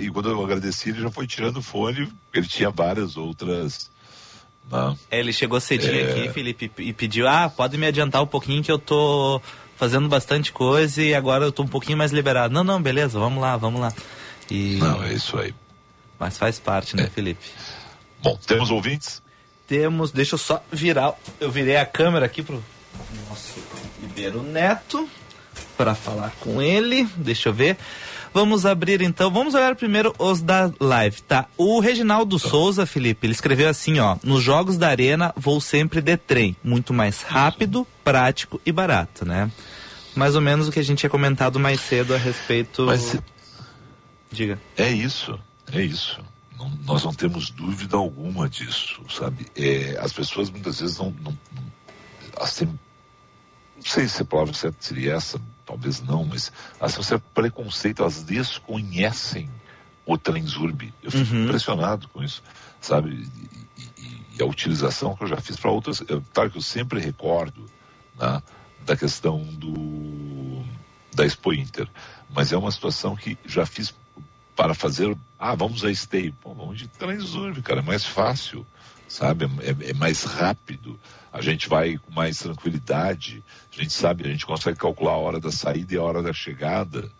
E 0.00 0.10
quando 0.10 0.30
eu 0.30 0.44
agradeci, 0.44 0.90
ele 0.90 1.02
já 1.02 1.10
foi 1.10 1.26
tirando 1.26 1.58
o 1.58 1.62
fone, 1.62 2.12
ele 2.32 2.46
tinha 2.46 2.70
várias 2.70 3.16
outras. 3.16 3.90
Não. 4.70 4.98
É, 5.10 5.20
ele 5.20 5.32
chegou 5.32 5.60
cedinho 5.60 6.00
é... 6.00 6.10
aqui, 6.10 6.32
Felipe, 6.32 6.70
e 6.78 6.92
pediu, 6.92 7.28
ah, 7.28 7.48
pode 7.48 7.78
me 7.78 7.86
adiantar 7.86 8.22
um 8.22 8.26
pouquinho 8.26 8.62
que 8.62 8.70
eu 8.70 8.78
tô 8.78 9.40
fazendo 9.76 10.08
bastante 10.08 10.52
coisa 10.52 11.02
e 11.02 11.14
agora 11.14 11.44
eu 11.44 11.52
tô 11.52 11.62
um 11.62 11.68
pouquinho 11.68 11.98
mais 11.98 12.10
liberado. 12.10 12.52
Não, 12.52 12.64
não, 12.64 12.82
beleza, 12.82 13.18
vamos 13.18 13.40
lá, 13.40 13.56
vamos 13.56 13.80
lá. 13.80 13.92
E... 14.50 14.76
Não, 14.76 15.02
é 15.02 15.12
isso 15.12 15.38
aí. 15.38 15.54
Mas 16.18 16.36
faz 16.36 16.58
parte, 16.58 16.96
né, 16.96 17.04
é. 17.04 17.10
Felipe? 17.10 17.44
Bom, 18.22 18.36
temos 18.46 18.70
ouvintes? 18.70 19.22
Temos, 19.68 20.10
deixa 20.10 20.34
eu 20.34 20.38
só 20.38 20.62
virar, 20.72 21.14
eu 21.38 21.50
virei 21.50 21.76
a 21.76 21.86
câmera 21.86 22.26
aqui 22.26 22.42
pro 22.42 22.62
nosso 23.28 23.60
Ribeiro 24.00 24.42
Neto 24.42 25.08
para 25.76 25.94
falar 25.94 26.32
com 26.40 26.62
ele. 26.62 27.06
Deixa 27.16 27.48
eu 27.48 27.52
ver. 27.52 27.76
Vamos 28.36 28.66
abrir 28.66 29.00
então, 29.00 29.30
vamos 29.30 29.54
olhar 29.54 29.74
primeiro 29.74 30.14
os 30.18 30.42
da 30.42 30.70
live, 30.78 31.22
tá? 31.22 31.46
O 31.56 31.80
Reginaldo. 31.80 32.38
Souza, 32.38 32.84
Felipe, 32.84 33.26
ele 33.26 33.32
escreveu 33.32 33.66
assim, 33.66 33.98
ó: 33.98 34.18
"Nos 34.22 34.42
jogos 34.42 34.76
da 34.76 34.88
Arena 34.88 35.32
vou 35.34 35.58
sempre 35.58 36.02
de 36.02 36.18
trem, 36.18 36.54
muito 36.62 36.92
mais 36.92 37.22
rápido, 37.22 37.86
prático 38.04 38.60
e 38.66 38.70
barato, 38.70 39.24
né?" 39.24 39.50
Mais 40.14 40.34
ou 40.34 40.42
menos 40.42 40.68
o 40.68 40.70
que 40.70 40.78
a 40.78 40.82
gente 40.82 40.98
tinha 40.98 41.08
comentado 41.08 41.58
mais 41.58 41.80
cedo 41.80 42.14
a 42.14 42.18
respeito 42.18 42.84
Mas, 42.84 43.18
Diga. 44.30 44.60
É 44.76 44.90
isso. 44.90 45.40
É 45.72 45.80
isso. 45.80 46.20
Não, 46.58 46.70
nós 46.84 47.04
não 47.04 47.14
temos 47.14 47.48
dúvida 47.48 47.96
alguma 47.96 48.50
disso, 48.50 49.00
sabe? 49.08 49.46
É, 49.56 49.96
as 49.98 50.12
pessoas 50.12 50.50
muitas 50.50 50.78
vezes 50.78 50.98
não, 50.98 51.10
não, 51.22 51.32
não 51.54 51.62
assim, 52.38 52.66
não 52.66 53.82
sei 53.82 54.06
se 54.06 54.20
a 54.20 54.26
palavra 54.26 54.52
certa 54.52 54.76
seria 54.80 55.14
essa, 55.14 55.40
talvez 55.66 56.00
não, 56.00 56.24
mas 56.24 56.52
assim, 56.80 56.96
você 56.96 57.18
preconceito, 57.18 58.02
elas 58.02 58.22
desconhecem 58.22 59.50
o 60.06 60.16
Transurb. 60.16 60.94
Eu 61.02 61.10
fico 61.10 61.34
uhum. 61.34 61.44
impressionado 61.44 62.08
com 62.08 62.22
isso, 62.22 62.42
sabe? 62.80 63.28
E, 63.76 63.82
e, 64.00 64.22
e, 64.38 64.42
a 64.42 64.46
utilização 64.46 65.16
que 65.16 65.24
eu 65.24 65.28
já 65.28 65.36
fiz 65.38 65.56
para 65.56 65.70
outras, 65.70 66.02
eu, 66.08 66.22
claro 66.32 66.50
que 66.50 66.58
eu 66.58 66.62
sempre 66.62 67.00
recordo 67.00 67.66
né, 68.18 68.40
da 68.86 68.96
questão 68.96 69.42
do 69.42 70.64
da 71.12 71.24
Expo 71.24 71.52
Inter, 71.52 71.88
mas 72.28 72.52
é 72.52 72.56
uma 72.58 72.70
situação 72.70 73.16
que 73.16 73.38
já 73.46 73.64
fiz 73.64 73.94
para 74.54 74.74
fazer, 74.74 75.16
ah, 75.38 75.54
vamos 75.54 75.84
a 75.84 75.92
Stay. 75.94 76.30
Pô, 76.30 76.54
vamos 76.54 76.78
de 76.78 76.88
Transurb, 76.88 77.60
cara, 77.62 77.80
é 77.80 77.82
mais 77.82 78.04
fácil, 78.04 78.66
sabe? 79.08 79.46
É, 79.60 79.90
é, 79.90 79.94
mais 79.94 80.24
rápido. 80.24 80.98
A 81.36 81.42
gente 81.42 81.68
vai 81.68 81.98
com 81.98 82.10
mais 82.10 82.38
tranquilidade. 82.38 83.44
A 83.70 83.82
gente 83.82 83.92
sabe, 83.92 84.24
a 84.24 84.30
gente 84.30 84.46
consegue 84.46 84.78
calcular 84.78 85.12
a 85.12 85.18
hora 85.18 85.38
da 85.38 85.52
saída 85.52 85.92
e 85.92 85.98
a 85.98 86.02
hora 86.02 86.22
da 86.22 86.32
chegada. 86.32 87.10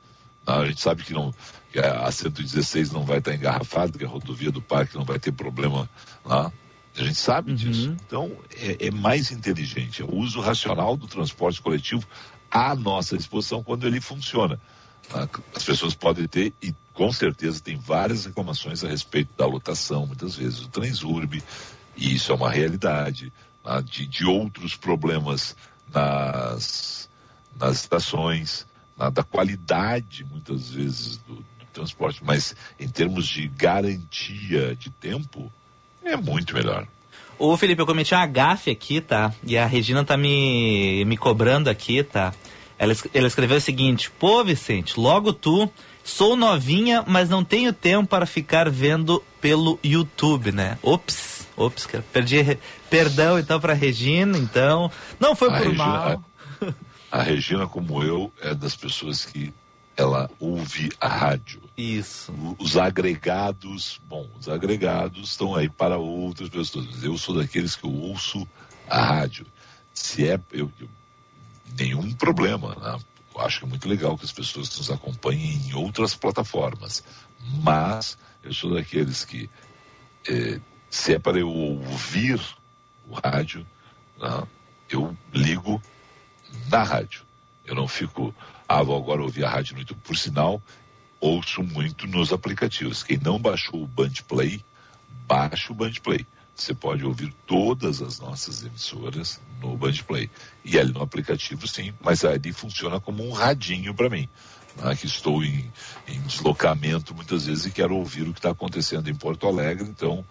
A 0.46 0.64
gente 0.64 0.80
sabe 0.80 1.02
que, 1.02 1.12
não, 1.12 1.34
que 1.70 1.78
a 1.78 2.10
116 2.10 2.92
não 2.92 3.04
vai 3.04 3.18
estar 3.18 3.34
engarrafada, 3.34 3.98
que 3.98 4.04
a 4.06 4.08
rodovia 4.08 4.50
do 4.50 4.62
parque 4.62 4.96
não 4.96 5.04
vai 5.04 5.18
ter 5.18 5.32
problema 5.32 5.86
lá. 6.24 6.50
A 6.96 7.02
gente 7.04 7.18
sabe 7.18 7.50
uhum. 7.50 7.56
disso. 7.56 7.94
Então, 8.06 8.32
é, 8.56 8.86
é, 8.86 8.90
mais 8.90 9.30
inteligente. 9.30 10.00
É 10.00 10.04
o 10.06 10.14
uso 10.14 10.40
racional 10.40 10.96
do 10.96 11.06
transporte 11.06 11.60
coletivo 11.60 12.06
à 12.50 12.74
nossa 12.74 13.18
disposição 13.18 13.62
quando 13.62 13.86
ele 13.86 14.00
funciona. 14.00 14.58
As 15.54 15.62
pessoas 15.62 15.94
podem 15.94 16.26
ter, 16.26 16.54
e 16.62 16.74
com 16.94 17.12
certeza 17.12 17.60
tem 17.60 17.76
várias 17.76 18.24
reclamações 18.24 18.82
a 18.82 18.88
respeito 18.88 19.28
da 19.36 19.44
lotação, 19.44 20.06
muitas 20.06 20.36
vezes 20.36 20.60
do 20.60 20.68
Transurb, 20.68 21.42
e 21.96 22.14
isso 22.14 22.32
é 22.32 22.34
uma 22.34 22.50
realidade, 22.50 23.32
né? 23.66 23.82
de, 23.84 24.06
de, 24.06 24.24
outros 24.24 24.76
problemas 24.76 25.56
nas, 25.92 27.10
nas 27.58 27.80
estações, 27.80 28.66
né? 28.96 29.10
da 29.10 29.22
qualidade, 29.22 30.24
muitas 30.24 30.70
vezes, 30.70 31.16
do, 31.18 31.34
do 31.34 31.66
transporte, 31.72 32.22
mas 32.24 32.54
em 32.78 32.88
termos 32.88 33.26
de 33.26 33.48
garantia 33.48 34.76
de 34.76 34.90
tempo, 34.90 35.52
é 36.04 36.16
muito 36.16 36.54
melhor. 36.54 36.86
Ô 37.38 37.54
Felipe, 37.56 37.82
eu 37.82 37.86
cometi 37.86 38.14
uma 38.14 38.24
gafe 38.24 38.70
aqui, 38.70 39.00
tá? 39.00 39.34
E 39.44 39.58
a 39.58 39.66
Regina 39.66 40.02
tá 40.04 40.16
me, 40.16 41.04
me 41.04 41.18
cobrando 41.18 41.68
aqui, 41.68 42.02
tá? 42.02 42.32
Ela, 42.78 42.94
ela 43.12 43.26
escreveu 43.26 43.58
o 43.58 43.60
seguinte: 43.60 44.10
Pô, 44.10 44.42
Vicente, 44.42 44.98
logo 44.98 45.34
tu, 45.34 45.70
sou 46.02 46.34
novinha, 46.34 47.04
mas 47.06 47.28
não 47.28 47.44
tenho 47.44 47.74
tempo 47.74 48.08
para 48.08 48.24
ficar 48.24 48.70
vendo 48.70 49.22
pelo 49.38 49.78
YouTube, 49.84 50.50
né? 50.50 50.78
Ops, 50.82 51.35
ops, 51.56 51.86
cara. 51.86 52.04
Perdi, 52.12 52.58
perdão 52.90 53.38
então 53.38 53.60
para 53.60 53.72
Regina, 53.72 54.36
então. 54.38 54.90
Não 55.18 55.34
foi 55.34 55.48
a 55.48 55.52
por 55.52 55.62
Regina, 55.62 55.84
mal. 55.84 56.24
A, 57.10 57.18
a 57.18 57.22
Regina, 57.22 57.66
como 57.66 58.02
eu, 58.02 58.32
é 58.40 58.54
das 58.54 58.76
pessoas 58.76 59.24
que 59.24 59.52
ela 59.96 60.30
ouve 60.38 60.92
a 61.00 61.08
rádio. 61.08 61.62
Isso. 61.76 62.32
Os 62.58 62.76
agregados, 62.76 64.00
bom, 64.06 64.28
os 64.38 64.48
agregados 64.48 65.30
estão 65.30 65.54
aí 65.54 65.68
para 65.68 65.96
outras 65.96 66.48
pessoas, 66.48 66.86
mas 66.86 67.02
eu 67.02 67.16
sou 67.16 67.34
daqueles 67.34 67.74
que 67.74 67.84
eu 67.84 67.92
ouço 67.92 68.46
a 68.88 69.02
rádio. 69.02 69.46
Se 69.94 70.28
é, 70.28 70.38
eu, 70.52 70.70
eu 70.78 70.88
nenhum 71.78 72.12
problema. 72.12 72.74
Né? 72.76 72.98
Eu 73.34 73.40
acho 73.40 73.60
que 73.60 73.64
é 73.64 73.68
muito 73.68 73.88
legal 73.88 74.16
que 74.16 74.24
as 74.24 74.32
pessoas 74.32 74.76
nos 74.76 74.90
acompanhem 74.90 75.60
em 75.66 75.74
outras 75.74 76.14
plataformas. 76.14 77.02
Mas 77.62 78.18
eu 78.42 78.52
sou 78.52 78.74
daqueles 78.74 79.24
que, 79.24 79.48
eh, 80.28 80.60
se 80.96 81.12
é 81.12 81.18
para 81.18 81.38
eu 81.38 81.50
ouvir 81.50 82.40
o 83.06 83.14
rádio, 83.22 83.66
né? 84.18 84.42
eu 84.88 85.14
ligo 85.30 85.80
na 86.70 86.82
rádio. 86.82 87.22
Eu 87.66 87.74
não 87.74 87.86
fico, 87.86 88.34
ah, 88.66 88.82
vou 88.82 88.96
agora 88.96 89.22
ouvir 89.22 89.44
a 89.44 89.50
rádio 89.50 89.74
no 89.74 89.80
YouTube. 89.80 90.00
Por 90.02 90.16
sinal, 90.16 90.60
ouço 91.20 91.62
muito 91.62 92.06
nos 92.06 92.32
aplicativos. 92.32 93.02
Quem 93.02 93.18
não 93.18 93.38
baixou 93.38 93.82
o 93.82 93.86
Band 93.86 94.14
Play, 94.26 94.64
baixe 95.26 95.70
o 95.70 95.74
Band 95.74 95.92
Play. 96.02 96.26
Você 96.54 96.72
pode 96.72 97.04
ouvir 97.04 97.30
todas 97.46 98.00
as 98.00 98.18
nossas 98.18 98.64
emissoras 98.64 99.38
no 99.60 99.76
Band 99.76 99.96
Play. 100.08 100.30
E 100.64 100.78
ali 100.78 100.92
no 100.92 101.02
aplicativo, 101.02 101.68
sim, 101.68 101.92
mas 102.00 102.24
ali 102.24 102.54
funciona 102.54 102.98
como 102.98 103.22
um 103.22 103.32
radinho 103.32 103.92
para 103.92 104.08
mim. 104.08 104.26
Né, 104.76 104.94
que 104.94 105.06
estou 105.06 105.42
em, 105.42 105.72
em 106.06 106.20
deslocamento 106.20 107.14
muitas 107.14 107.46
vezes 107.46 107.64
e 107.64 107.70
quero 107.70 107.96
ouvir 107.96 108.28
o 108.28 108.32
que 108.34 108.38
está 108.38 108.50
acontecendo 108.50 109.08
em 109.08 109.14
Porto 109.14 109.46
Alegre, 109.46 109.88
então 109.88 110.22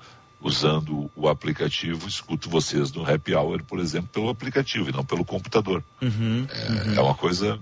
usando 0.41 1.09
o 1.15 1.27
aplicativo, 1.27 2.07
escuto 2.07 2.49
vocês 2.49 2.91
no 2.91 3.09
Happy 3.09 3.33
Hour, 3.33 3.63
por 3.63 3.79
exemplo, 3.79 4.09
pelo 4.11 4.29
aplicativo 4.29 4.89
e 4.89 4.93
não 4.93 5.03
pelo 5.03 5.25
computador. 5.25 5.83
Uhum, 6.01 6.47
é, 6.49 6.71
uhum. 6.71 6.93
é 6.95 7.01
uma 7.01 7.15
coisa 7.15 7.59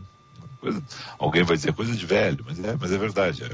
coisa- 0.59 0.81
alguém 1.19 1.43
vai 1.43 1.57
dizer 1.57 1.73
coisa 1.73 1.93
de 1.93 2.05
velho, 2.05 2.43
mas 2.47 2.57
é, 2.63 2.77
mas 2.79 2.91
é 2.91 2.97
verdade. 2.97 3.43
É, 3.43 3.49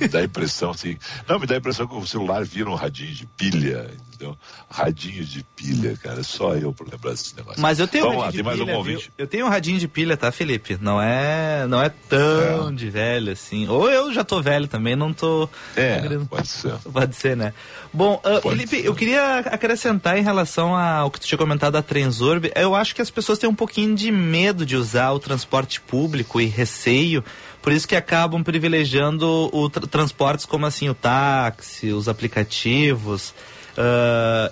me 0.00 0.08
dá 0.08 0.18
a 0.18 0.24
impressão 0.24 0.70
assim. 0.70 0.98
Não, 1.28 1.38
me 1.38 1.46
dá 1.46 1.54
a 1.54 1.58
impressão 1.58 1.86
que 1.86 1.94
o 1.94 2.06
celular 2.06 2.44
vira 2.44 2.68
um 2.68 2.74
radinho 2.74 3.14
de 3.14 3.26
pilha, 3.26 3.88
entendeu? 4.18 4.36
Radinho 4.68 5.24
de 5.24 5.44
pilha, 5.54 5.96
cara. 6.02 6.22
Só 6.22 6.54
eu 6.54 6.72
por 6.72 6.88
lembrar 6.90 7.12
desse 7.12 7.34
negócio. 7.36 7.60
Mas 7.60 7.78
eu 7.78 7.86
tenho 7.86 8.04
um 8.04 8.08
Vamos 8.08 8.20
lá, 8.20 8.26
radinho 8.26 8.44
tem 8.44 8.52
de 8.52 8.58
mais 8.58 8.68
pilha, 8.68 8.78
um 8.78 8.82
viu? 8.82 9.02
Eu 9.16 9.26
tenho 9.26 9.46
um 9.46 9.48
radinho 9.48 9.78
de 9.78 9.88
pilha, 9.88 10.16
tá, 10.16 10.32
Felipe? 10.32 10.76
Não 10.80 11.00
é, 11.00 11.66
não 11.68 11.82
é 11.82 11.88
tão 12.08 12.74
de 12.74 12.90
velho 12.90 13.32
assim. 13.32 13.68
Ou 13.68 13.88
eu 13.90 14.12
já 14.12 14.24
tô 14.24 14.42
velho 14.42 14.66
também, 14.66 14.96
não 14.96 15.12
tô. 15.12 15.48
É, 15.76 16.00
pode 16.28 16.48
ser. 16.48 16.74
Pode 16.92 17.14
ser, 17.16 17.36
né? 17.36 17.54
Bom, 17.92 18.20
ah, 18.24 18.40
Felipe, 18.42 18.80
eu 18.84 18.94
queria 18.94 19.38
acrescentar 19.38 20.18
em 20.18 20.22
relação 20.22 20.74
ao 20.74 21.10
que 21.10 21.20
tu 21.20 21.26
tinha 21.26 21.38
comentado 21.38 21.74
da 21.74 21.82
Transurb. 21.82 22.50
Eu 22.54 22.74
acho 22.74 22.94
que 22.94 23.00
as 23.02 23.10
pessoas 23.10 23.38
têm 23.38 23.48
um 23.48 23.54
pouquinho 23.54 23.94
de 23.94 24.10
medo 24.10 24.66
de 24.66 24.76
usar 24.76 25.12
o 25.12 25.18
transporte 25.18 25.80
público 25.80 26.40
e 26.40 26.46
receio. 26.46 27.24
Por 27.62 27.72
isso 27.72 27.88
que 27.88 27.96
acabam 27.96 28.42
privilegiando 28.42 29.50
o 29.52 29.68
tra- 29.68 29.86
transportes 29.86 30.46
como 30.46 30.64
assim 30.64 30.88
o 30.88 30.94
táxi, 30.94 31.90
os 31.90 32.08
aplicativos. 32.08 33.34
Ah, 33.78 34.50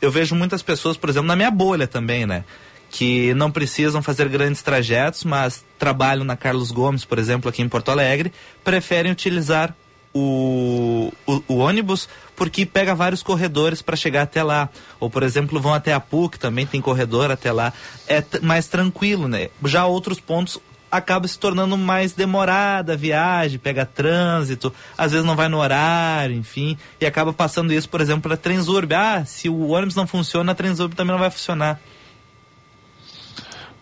eu 0.00 0.10
vejo 0.10 0.34
muitas 0.34 0.62
pessoas, 0.62 0.96
por 0.96 1.08
exemplo, 1.08 1.26
na 1.26 1.34
minha 1.34 1.50
bolha 1.50 1.86
também, 1.86 2.26
né? 2.26 2.44
Que 2.90 3.34
não 3.34 3.50
precisam 3.50 4.02
fazer 4.02 4.28
grandes 4.28 4.62
trajetos, 4.62 5.24
mas 5.24 5.64
trabalham 5.78 6.24
na 6.24 6.36
Carlos 6.36 6.70
Gomes, 6.70 7.04
por 7.04 7.18
exemplo, 7.18 7.48
aqui 7.48 7.62
em 7.62 7.68
Porto 7.68 7.90
Alegre, 7.90 8.32
preferem 8.62 9.10
utilizar 9.10 9.74
o, 10.14 11.12
o, 11.26 11.42
o 11.48 11.56
ônibus 11.58 12.08
porque 12.34 12.64
pega 12.64 12.94
vários 12.94 13.22
corredores 13.22 13.82
para 13.82 13.96
chegar 13.96 14.22
até 14.22 14.42
lá. 14.42 14.68
Ou, 15.00 15.10
por 15.10 15.22
exemplo, 15.22 15.60
vão 15.60 15.74
até 15.74 15.92
a 15.92 16.00
PUC, 16.00 16.38
também 16.38 16.64
tem 16.66 16.80
corredor 16.80 17.30
até 17.30 17.50
lá. 17.50 17.72
É 18.06 18.22
mais 18.40 18.68
tranquilo, 18.68 19.26
né? 19.26 19.48
Já 19.64 19.86
outros 19.86 20.20
pontos 20.20 20.58
acaba 20.90 21.28
se 21.28 21.38
tornando 21.38 21.76
mais 21.76 22.12
demorada 22.12 22.94
a 22.94 22.96
viagem, 22.96 23.58
pega 23.58 23.84
trânsito, 23.86 24.72
às 24.96 25.12
vezes 25.12 25.26
não 25.26 25.36
vai 25.36 25.48
no 25.48 25.58
horário, 25.58 26.34
enfim, 26.34 26.76
e 27.00 27.06
acaba 27.06 27.32
passando 27.32 27.72
isso, 27.72 27.88
por 27.88 28.00
exemplo, 28.00 28.22
para 28.22 28.36
Transurb. 28.36 28.92
Ah, 28.94 29.24
se 29.24 29.48
o 29.48 29.68
ônibus 29.68 29.94
não 29.94 30.06
funciona, 30.06 30.52
a 30.52 30.54
Transurb 30.54 30.94
também 30.94 31.12
não 31.12 31.20
vai 31.20 31.30
funcionar. 31.30 31.80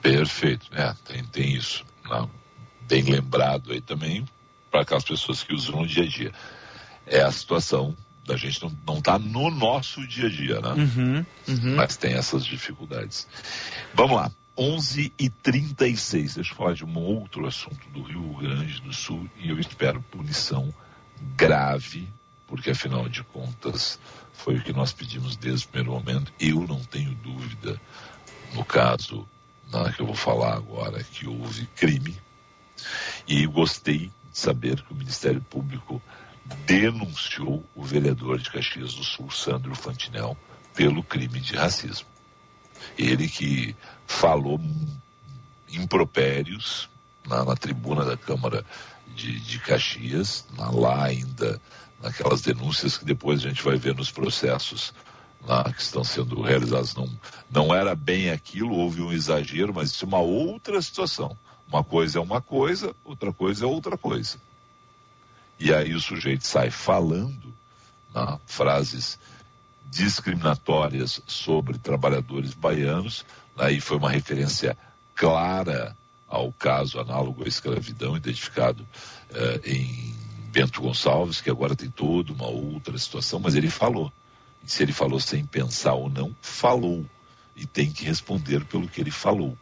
Perfeito, 0.02 0.66
é, 0.72 0.94
tem, 1.04 1.24
tem 1.24 1.54
isso. 1.54 1.84
Não, 2.08 2.30
bem 2.82 3.02
lembrado 3.02 3.72
aí 3.72 3.80
também 3.80 4.24
para 4.70 4.82
aquelas 4.82 5.04
pessoas 5.04 5.42
que 5.42 5.54
usam 5.54 5.80
no 5.80 5.86
dia 5.86 6.04
a 6.04 6.06
dia. 6.06 6.32
É 7.06 7.22
a 7.22 7.32
situação 7.32 7.96
da 8.26 8.36
gente 8.36 8.62
não, 8.62 8.76
não 8.86 9.00
tá 9.00 9.18
no 9.18 9.50
nosso 9.50 10.06
dia 10.06 10.26
a 10.26 10.30
dia, 10.30 10.60
né? 10.60 10.72
Uhum, 10.72 11.26
uhum. 11.48 11.76
Mas 11.76 11.96
tem 11.96 12.14
essas 12.14 12.44
dificuldades. 12.44 13.26
Vamos 13.94 14.16
lá, 14.16 14.30
11 14.56 15.12
e 15.18 15.28
36 15.28 16.36
Deixa 16.36 16.52
eu 16.52 16.56
falar 16.56 16.74
de 16.74 16.84
um 16.84 16.98
outro 16.98 17.46
assunto 17.46 17.88
do 17.90 18.02
Rio 18.02 18.34
Grande 18.34 18.80
do 18.80 18.92
Sul 18.92 19.28
e 19.36 19.50
eu 19.50 19.58
espero 19.58 20.00
punição 20.02 20.72
grave, 21.36 22.08
porque 22.46 22.70
afinal 22.70 23.08
de 23.08 23.22
contas 23.24 23.98
foi 24.32 24.56
o 24.56 24.62
que 24.62 24.72
nós 24.72 24.92
pedimos 24.92 25.36
desde 25.36 25.66
o 25.66 25.68
primeiro 25.68 25.92
momento. 25.92 26.32
Eu 26.38 26.66
não 26.66 26.80
tenho 26.80 27.14
dúvida, 27.16 27.80
no 28.54 28.64
caso 28.64 29.26
né, 29.72 29.92
que 29.94 30.00
eu 30.00 30.06
vou 30.06 30.14
falar 30.14 30.54
agora, 30.54 31.02
que 31.02 31.26
houve 31.26 31.66
crime. 31.74 32.16
E 33.26 33.46
gostei 33.46 34.10
de 34.30 34.38
saber 34.38 34.82
que 34.82 34.92
o 34.92 34.96
Ministério 34.96 35.40
Público 35.40 36.00
denunciou 36.66 37.64
o 37.74 37.82
vereador 37.82 38.38
de 38.38 38.50
Caxias 38.50 38.94
do 38.94 39.02
Sul, 39.02 39.30
Sandro 39.30 39.74
Fantinel, 39.74 40.36
pelo 40.74 41.02
crime 41.02 41.40
de 41.40 41.56
racismo. 41.56 42.15
Ele 42.98 43.28
que 43.28 43.74
falou 44.06 44.60
impropérios 45.72 46.88
na, 47.26 47.44
na 47.44 47.56
tribuna 47.56 48.04
da 48.04 48.16
Câmara 48.16 48.64
de, 49.14 49.38
de 49.40 49.58
Caxias, 49.58 50.44
na- 50.56 50.70
lá 50.70 51.04
ainda 51.04 51.60
naquelas 52.02 52.40
denúncias 52.42 52.98
que 52.98 53.04
depois 53.04 53.40
a 53.40 53.48
gente 53.48 53.62
vai 53.62 53.76
ver 53.76 53.94
nos 53.94 54.10
processos 54.10 54.92
que 55.74 55.82
estão 55.82 56.02
sendo 56.02 56.42
realizados. 56.42 56.94
Não, 56.94 57.08
não 57.50 57.74
era 57.74 57.94
bem 57.94 58.30
aquilo, 58.30 58.74
houve 58.74 59.00
um 59.00 59.12
exagero, 59.12 59.72
mas 59.72 59.90
isso 59.90 60.04
é 60.04 60.08
uma 60.08 60.18
outra 60.18 60.80
situação. 60.82 61.36
Uma 61.68 61.84
coisa 61.84 62.18
é 62.18 62.20
uma 62.20 62.40
coisa, 62.40 62.94
outra 63.04 63.32
coisa 63.32 63.64
é 63.64 63.68
outra 63.68 63.96
coisa. 63.96 64.38
E 65.58 65.72
aí 65.72 65.94
o 65.94 66.00
sujeito 66.00 66.46
sai 66.46 66.70
falando 66.70 67.54
né, 68.14 68.38
frases 68.46 69.18
discriminatórias 69.96 71.22
sobre 71.26 71.78
trabalhadores 71.78 72.52
baianos. 72.52 73.24
Aí 73.56 73.80
foi 73.80 73.96
uma 73.96 74.10
referência 74.10 74.76
clara 75.14 75.96
ao 76.28 76.52
caso 76.52 77.00
análogo 77.00 77.44
à 77.44 77.48
escravidão, 77.48 78.16
identificado 78.16 78.86
eh, 79.32 79.60
em 79.64 80.14
Bento 80.52 80.82
Gonçalves, 80.82 81.40
que 81.40 81.48
agora 81.48 81.74
tem 81.74 81.88
toda 81.88 82.32
uma 82.32 82.46
outra 82.46 82.98
situação, 82.98 83.40
mas 83.40 83.54
ele 83.54 83.70
falou. 83.70 84.12
E 84.62 84.70
se 84.70 84.82
ele 84.82 84.92
falou 84.92 85.18
sem 85.18 85.46
pensar 85.46 85.94
ou 85.94 86.10
não, 86.10 86.36
falou. 86.42 87.06
E 87.54 87.64
tem 87.64 87.90
que 87.90 88.04
responder 88.04 88.64
pelo 88.66 88.88
que 88.88 89.00
ele 89.00 89.10
falou. 89.10 89.56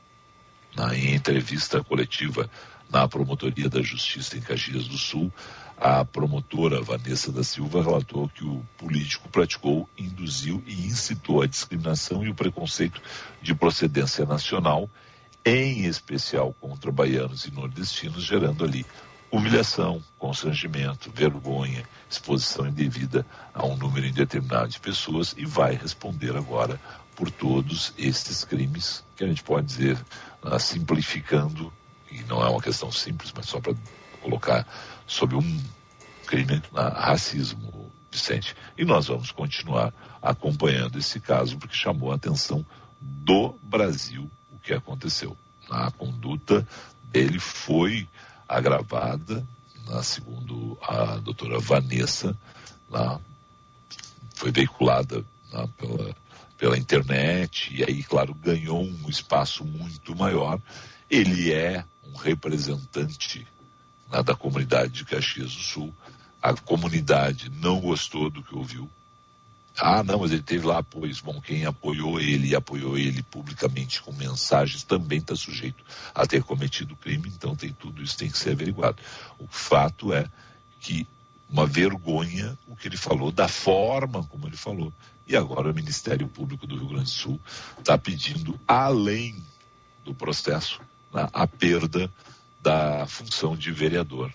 Na, 0.75 0.97
entrevista 0.99 1.85
coletiva 1.85 2.51
na 2.91 3.09
Promotoria 3.09 3.69
da 3.69 3.83
Justiça 3.83 4.37
em 4.37 4.41
Caxias 4.41 4.87
do 4.87 4.97
Sul, 4.99 5.33
a 5.77 6.05
promotora 6.05 6.81
Vanessa 6.81 7.33
da 7.33 7.43
Silva 7.43 7.83
relatou 7.83 8.29
que 8.29 8.45
o 8.45 8.65
político 8.79 9.29
praticou, 9.29 9.89
induziu 9.99 10.63
e 10.67 10.87
incitou 10.87 11.43
a 11.43 11.47
discriminação 11.47 12.25
e 12.25 12.29
o 12.29 12.35
preconceito 12.35 13.03
de 13.43 13.55
procedência 13.55 14.25
nacional, 14.25 14.89
em 15.45 15.85
especial 15.85 16.55
contra 16.61 16.93
baianos 16.93 17.45
e 17.45 17.51
nordestinos, 17.53 18.23
gerando 18.23 18.65
ali 18.65 18.87
humilhação, 19.31 20.03
constrangimento, 20.17 21.11
vergonha, 21.11 21.83
exposição 22.09 22.69
indevida 22.69 23.27
a 23.53 23.67
um 23.67 23.77
número 23.77 24.07
indeterminado 24.07 24.69
de 24.69 24.79
pessoas 24.79 25.35
e 25.37 25.45
vai 25.45 25.75
responder 25.75 26.37
agora 26.37 26.81
por 27.17 27.31
todos 27.31 27.93
estes 27.99 28.45
crimes 28.45 29.05
que 29.17 29.25
a 29.25 29.27
gente 29.27 29.43
pode 29.43 29.67
dizer, 29.67 29.99
ah, 30.43 30.59
simplificando, 30.59 31.73
e 32.15 32.25
não 32.25 32.45
é 32.45 32.49
uma 32.49 32.63
questão 32.63 32.93
simples, 32.93 33.33
mas 33.35 33.47
só 33.47 33.61
para 33.61 33.75
colocar 34.23 34.67
sob 35.07 35.35
um 35.35 35.63
crime, 36.27 36.63
ah, 36.75 37.11
racismo, 37.11 37.93
Vicente. 38.11 38.55
E 38.79 38.85
nós 38.85 39.09
vamos 39.09 39.33
continuar 39.33 39.93
acompanhando 40.23 40.99
esse 40.99 41.19
caso 41.19 41.59
porque 41.59 41.75
chamou 41.75 42.13
a 42.13 42.15
atenção 42.15 42.65
do 43.01 43.59
Brasil 43.61 44.31
o 44.53 44.59
que 44.61 44.73
aconteceu. 44.73 45.37
A 45.69 45.91
conduta 45.91 46.67
dele 47.03 47.41
foi 47.41 48.09
agravada, 48.49 49.45
na, 49.89 50.03
segundo 50.03 50.79
a 50.81 51.17
doutora 51.17 51.59
Vanessa, 51.59 52.37
lá, 52.89 53.21
foi 54.35 54.53
veiculada 54.53 55.25
lá, 55.53 55.67
pela, 55.77 56.17
pela 56.57 56.79
internet, 56.79 57.75
e 57.75 57.83
aí, 57.83 58.03
claro, 58.05 58.33
ganhou 58.33 58.83
um 58.83 59.09
espaço 59.09 59.65
muito 59.65 60.15
maior. 60.15 60.61
Ele 61.11 61.53
é 61.53 61.85
um 62.13 62.17
representante 62.17 63.47
né, 64.11 64.23
da 64.23 64.35
comunidade 64.35 64.93
de 64.93 65.05
Caxias 65.05 65.55
do 65.55 65.63
Sul. 65.63 65.95
A 66.43 66.55
comunidade 66.55 67.51
não 67.51 67.81
gostou 67.81 68.31
do 68.31 68.43
que 68.43 68.55
ouviu. 68.55 68.89
Ah, 69.77 70.05
não, 70.05 70.21
mas 70.21 70.31
ele 70.31 70.43
teve 70.43 70.67
lá 70.67 70.79
apoios. 70.79 71.21
Bom, 71.21 71.41
quem 71.41 71.65
apoiou 71.65 72.21
ele 72.21 72.49
e 72.49 72.55
apoiou 72.55 72.97
ele 72.97 73.23
publicamente 73.23 74.01
com 74.01 74.13
mensagens 74.13 74.85
também 74.85 75.19
está 75.19 75.35
sujeito 75.35 75.85
a 76.15 76.27
ter 76.27 76.45
cometido 76.45 76.95
crime, 76.95 77.29
então 77.29 77.57
tem 77.57 77.73
tudo 77.73 78.01
isso 78.01 78.17
tem 78.17 78.31
que 78.31 78.39
ser 78.39 78.51
averiguado. 78.51 79.03
O 79.39 79.49
fato 79.49 80.13
é 80.13 80.29
que 80.81 81.09
uma 81.51 81.67
vergonha 81.67 82.57
o 82.69 82.77
que 82.77 82.87
ele 82.87 82.97
falou, 82.97 83.33
da 83.33 83.49
forma 83.49 84.23
como 84.25 84.47
ele 84.47 84.57
falou. 84.57 84.93
E 85.27 85.35
agora 85.37 85.71
o 85.71 85.75
Ministério 85.75 86.29
Público 86.29 86.67
do 86.67 86.77
Rio 86.77 86.89
Grande 86.89 87.05
do 87.05 87.11
Sul 87.11 87.41
está 87.79 87.97
pedindo, 87.97 88.59
além 88.69 89.43
do 90.05 90.15
processo, 90.15 90.81
a 91.15 91.47
perda 91.47 92.11
da 92.61 93.07
função 93.07 93.57
de 93.57 93.71
vereador. 93.71 94.33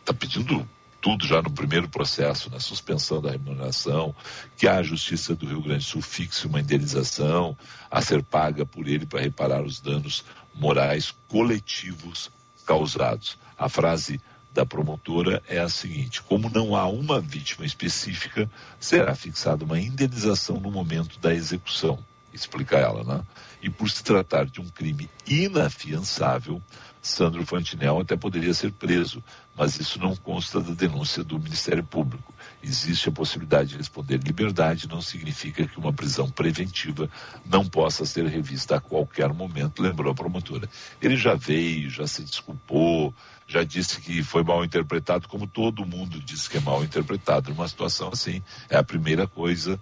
Está 0.00 0.14
pedindo 0.14 0.68
tudo 1.00 1.26
já 1.26 1.40
no 1.40 1.50
primeiro 1.50 1.88
processo, 1.88 2.50
na 2.50 2.60
suspensão 2.60 3.20
da 3.22 3.30
remuneração, 3.30 4.14
que 4.56 4.68
a 4.68 4.82
Justiça 4.82 5.34
do 5.34 5.46
Rio 5.46 5.62
Grande 5.62 5.84
do 5.84 5.88
Sul 5.88 6.02
fixe 6.02 6.46
uma 6.46 6.60
indenização 6.60 7.56
a 7.90 8.02
ser 8.02 8.22
paga 8.22 8.66
por 8.66 8.86
ele 8.86 9.06
para 9.06 9.20
reparar 9.20 9.62
os 9.62 9.80
danos 9.80 10.24
morais 10.54 11.14
coletivos 11.26 12.30
causados. 12.66 13.38
A 13.56 13.68
frase 13.68 14.20
da 14.52 14.66
promotora 14.66 15.42
é 15.48 15.58
a 15.58 15.68
seguinte: 15.68 16.22
como 16.22 16.50
não 16.50 16.76
há 16.76 16.86
uma 16.86 17.20
vítima 17.20 17.64
específica, 17.64 18.50
será 18.78 19.14
fixada 19.14 19.64
uma 19.64 19.80
indenização 19.80 20.60
no 20.60 20.70
momento 20.70 21.18
da 21.18 21.34
execução. 21.34 21.98
Explica 22.32 22.76
ela, 22.76 23.02
né? 23.02 23.22
E 23.62 23.68
por 23.68 23.90
se 23.90 24.02
tratar 24.02 24.46
de 24.46 24.60
um 24.60 24.68
crime 24.68 25.10
inafiançável, 25.26 26.62
Sandro 27.02 27.44
Fantinel 27.46 28.00
até 28.00 28.14
poderia 28.14 28.52
ser 28.52 28.72
preso, 28.72 29.22
mas 29.56 29.78
isso 29.80 29.98
não 29.98 30.14
consta 30.14 30.60
da 30.60 30.72
denúncia 30.72 31.24
do 31.24 31.38
Ministério 31.38 31.82
Público. 31.82 32.32
Existe 32.62 33.08
a 33.08 33.12
possibilidade 33.12 33.70
de 33.70 33.76
responder 33.78 34.18
liberdade, 34.18 34.88
não 34.88 35.00
significa 35.00 35.66
que 35.66 35.78
uma 35.78 35.92
prisão 35.92 36.30
preventiva 36.30 37.08
não 37.44 37.64
possa 37.64 38.04
ser 38.04 38.26
revista 38.26 38.76
a 38.76 38.80
qualquer 38.80 39.32
momento, 39.32 39.82
lembrou 39.82 40.12
a 40.12 40.14
promotora. 40.14 40.68
Ele 41.00 41.16
já 41.16 41.34
veio, 41.34 41.88
já 41.88 42.06
se 42.06 42.22
desculpou, 42.22 43.14
já 43.46 43.64
disse 43.64 44.00
que 44.00 44.22
foi 44.22 44.42
mal 44.42 44.64
interpretado, 44.64 45.26
como 45.26 45.46
todo 45.46 45.86
mundo 45.86 46.20
diz 46.20 46.46
que 46.46 46.58
é 46.58 46.60
mal 46.60 46.84
interpretado. 46.84 47.50
Numa 47.50 47.66
situação 47.66 48.10
assim, 48.12 48.42
é 48.68 48.76
a 48.76 48.84
primeira 48.84 49.26
coisa, 49.26 49.80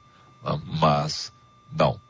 mas 0.80 1.32
não, 1.72 2.00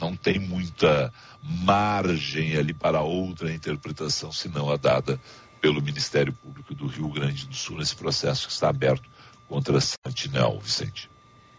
não 0.00 0.16
tem 0.16 0.38
muita 0.38 1.12
margem 1.42 2.56
ali 2.56 2.74
para 2.74 3.00
outra 3.00 3.52
interpretação, 3.52 4.32
senão 4.32 4.70
a 4.70 4.76
dada 4.76 5.20
pelo 5.60 5.82
Ministério 5.82 6.32
Público 6.32 6.74
do 6.74 6.86
Rio 6.86 7.08
Grande 7.08 7.46
do 7.46 7.54
Sul 7.54 7.78
nesse 7.78 7.96
processo 7.96 8.46
que 8.46 8.52
está 8.52 8.68
aberto 8.68 9.08
contra 9.48 9.80
Santinel, 9.80 10.60
Vicente. 10.62 11.10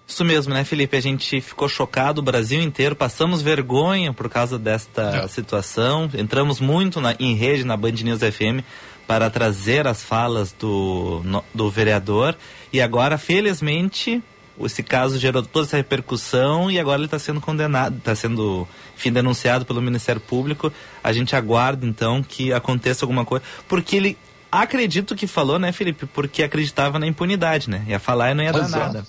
Isso 0.08 0.26
mesmo, 0.26 0.54
né, 0.54 0.64
Felipe? 0.64 0.98
A 0.98 1.02
gente 1.02 1.40
ficou 1.40 1.70
chocado, 1.70 2.20
o 2.20 2.24
Brasil 2.24 2.60
inteiro, 2.62 2.96
passamos 2.96 3.44
vergonha 3.44 4.12
por 4.12 4.28
causa 4.28 4.58
desta 4.58 5.24
é. 5.24 5.28
situação. 5.28 6.10
Entramos 6.16 6.60
muito 6.60 7.00
na, 7.00 7.16
em 7.20 7.36
rede 7.36 7.64
na 7.64 7.78
Band 7.78 7.92
News 7.92 8.22
FM 8.22 8.66
para 9.06 9.30
trazer 9.30 9.86
as 9.86 10.04
falas 10.04 10.52
do, 10.52 11.22
no, 11.24 11.44
do 11.54 11.70
vereador. 11.70 12.36
E 12.74 12.82
agora, 12.82 13.20
felizmente, 13.20 14.24
esse 14.66 14.84
caso 14.84 15.18
gerou 15.18 15.44
toda 15.44 15.66
essa 15.66 15.78
repercussão 15.78 16.70
e 16.70 16.80
agora 16.80 16.98
ele 16.98 17.06
está 17.06 17.20
sendo 17.20 17.40
condenado, 17.40 17.98
está 17.98 18.14
sendo, 18.16 18.68
enfim, 18.96 19.12
denunciado 19.12 19.66
pelo 19.66 19.82
Ministério 19.82 20.22
Público. 20.22 20.72
A 21.04 21.12
gente 21.14 21.36
aguarda 21.36 21.86
então 21.86 22.22
que 22.22 22.52
aconteça 22.52 23.06
alguma 23.06 23.26
coisa, 23.26 23.44
porque 23.68 23.96
ele 23.96 24.18
acredito 24.52 25.16
que 25.16 25.28
falou, 25.28 25.60
né, 25.60 25.72
Felipe, 25.72 26.06
porque 26.06 26.44
acreditava 26.44 27.00
na 27.00 27.08
impunidade, 27.08 27.70
né? 27.70 27.86
Ia 27.88 28.00
falar 28.00 28.32
e 28.32 28.34
não 28.34 28.44
ia 28.44 28.52
dar 28.52 28.66
Exato. 28.66 28.94
nada. 28.94 29.08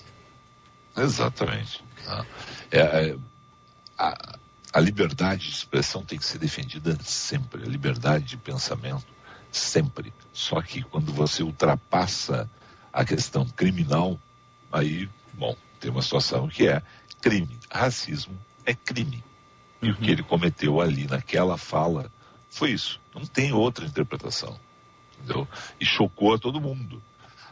Exatamente. 0.97 1.83
Ah, 2.07 2.25
é, 2.71 2.79
é, 2.79 3.15
a, 3.97 4.37
a 4.73 4.79
liberdade 4.79 5.47
de 5.47 5.55
expressão 5.55 6.03
tem 6.03 6.17
que 6.17 6.25
ser 6.25 6.37
defendida 6.37 6.97
sempre, 7.03 7.63
a 7.63 7.67
liberdade 7.67 8.25
de 8.25 8.37
pensamento 8.37 9.05
sempre. 9.51 10.13
Só 10.31 10.61
que 10.61 10.81
quando 10.81 11.11
você 11.11 11.43
ultrapassa 11.43 12.49
a 12.91 13.03
questão 13.03 13.45
criminal, 13.45 14.19
aí 14.71 15.09
Bom, 15.41 15.57
tem 15.79 15.89
uma 15.89 16.03
situação 16.03 16.47
que 16.47 16.67
é 16.67 16.83
crime. 17.19 17.57
Racismo 17.71 18.37
é 18.63 18.75
crime. 18.75 19.23
E 19.81 19.87
uhum. 19.87 19.91
o 19.91 19.95
que 19.95 20.03
uhum. 20.03 20.09
ele 20.11 20.21
cometeu 20.21 20.79
ali 20.79 21.07
naquela 21.07 21.57
fala 21.57 22.11
foi 22.47 22.69
isso. 22.69 23.01
Não 23.11 23.25
tem 23.25 23.51
outra 23.51 23.83
interpretação. 23.83 24.55
Entendeu? 25.17 25.47
E 25.79 25.85
chocou 25.85 26.35
a 26.35 26.37
todo 26.37 26.61
mundo. 26.61 27.01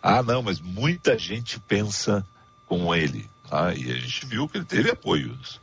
Ah, 0.03 0.21
não, 0.21 0.43
mas 0.43 0.61
muita 0.61 1.17
gente 1.17 1.59
pensa 1.61 2.23
com 2.67 2.93
ele. 2.93 3.27
Ah, 3.49 3.73
e 3.73 3.91
a 3.91 3.95
gente 3.95 4.23
viu 4.27 4.47
que 4.47 4.57
ele 4.57 4.65
teve 4.65 4.91
apoios. 4.91 5.59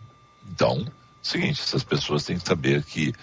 Então, 0.51 0.85
seguinte, 1.23 1.61
essas 1.61 1.85
pessoas 1.85 2.25
têm 2.25 2.41
que 2.41 2.49
saber 2.49 2.83
que, 2.83 3.15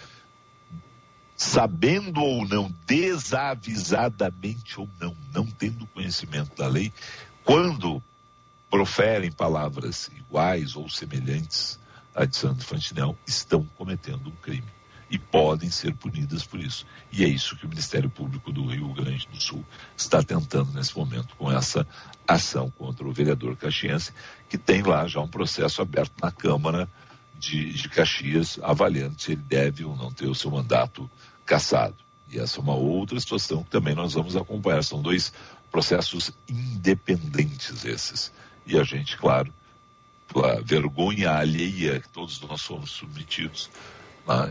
sabendo 1.35 2.21
ou 2.21 2.47
não, 2.47 2.73
desavisadamente 2.87 4.79
ou 4.79 4.89
não, 4.97 5.13
não 5.33 5.45
tendo 5.45 5.85
conhecimento 5.87 6.55
da 6.55 6.69
lei, 6.69 6.93
quando 7.43 8.01
proferem 8.73 9.31
palavras 9.31 10.09
iguais 10.17 10.75
ou 10.75 10.89
semelhantes 10.89 11.79
a 12.15 12.25
de 12.25 12.35
Sandro 12.35 12.65
Fantinel 12.65 13.15
estão 13.27 13.63
cometendo 13.77 14.29
um 14.29 14.35
crime 14.41 14.65
e 15.11 15.19
podem 15.19 15.69
ser 15.69 15.93
punidas 15.93 16.43
por 16.43 16.59
isso. 16.59 16.83
E 17.11 17.23
é 17.23 17.27
isso 17.27 17.55
que 17.55 17.67
o 17.67 17.69
Ministério 17.69 18.09
Público 18.09 18.51
do 18.51 18.65
Rio 18.65 18.91
Grande 18.91 19.27
do 19.27 19.39
Sul 19.39 19.63
está 19.95 20.23
tentando 20.23 20.73
nesse 20.73 20.97
momento 20.97 21.35
com 21.35 21.51
essa 21.51 21.85
ação 22.27 22.71
contra 22.71 23.07
o 23.07 23.13
vereador 23.13 23.55
caxiense, 23.55 24.11
que 24.49 24.57
tem 24.57 24.81
lá 24.81 25.07
já 25.07 25.21
um 25.21 25.27
processo 25.27 25.79
aberto 25.79 26.13
na 26.19 26.31
Câmara 26.31 26.89
de, 27.37 27.73
de 27.73 27.87
Caxias, 27.89 28.59
avaliando 28.63 29.21
se 29.21 29.33
ele 29.33 29.43
deve 29.43 29.85
ou 29.85 29.95
não 29.95 30.11
ter 30.11 30.25
o 30.25 30.33
seu 30.33 30.49
mandato 30.49 31.07
cassado. 31.45 31.97
E 32.27 32.39
essa 32.39 32.57
é 32.57 32.63
uma 32.63 32.73
outra 32.73 33.19
situação 33.19 33.63
que 33.63 33.69
também 33.69 33.93
nós 33.93 34.13
vamos 34.13 34.35
acompanhar. 34.35 34.83
São 34.83 34.99
dois 34.99 35.31
processos 35.69 36.31
independentes 36.49 37.85
esses. 37.85 38.31
E 38.65 38.77
a 38.77 38.83
gente, 38.83 39.17
claro, 39.17 39.53
pela 40.31 40.61
vergonha 40.61 41.31
alheia 41.31 41.99
que 41.99 42.09
todos 42.09 42.39
nós 42.41 42.61
somos 42.61 42.91
submetidos, 42.91 43.69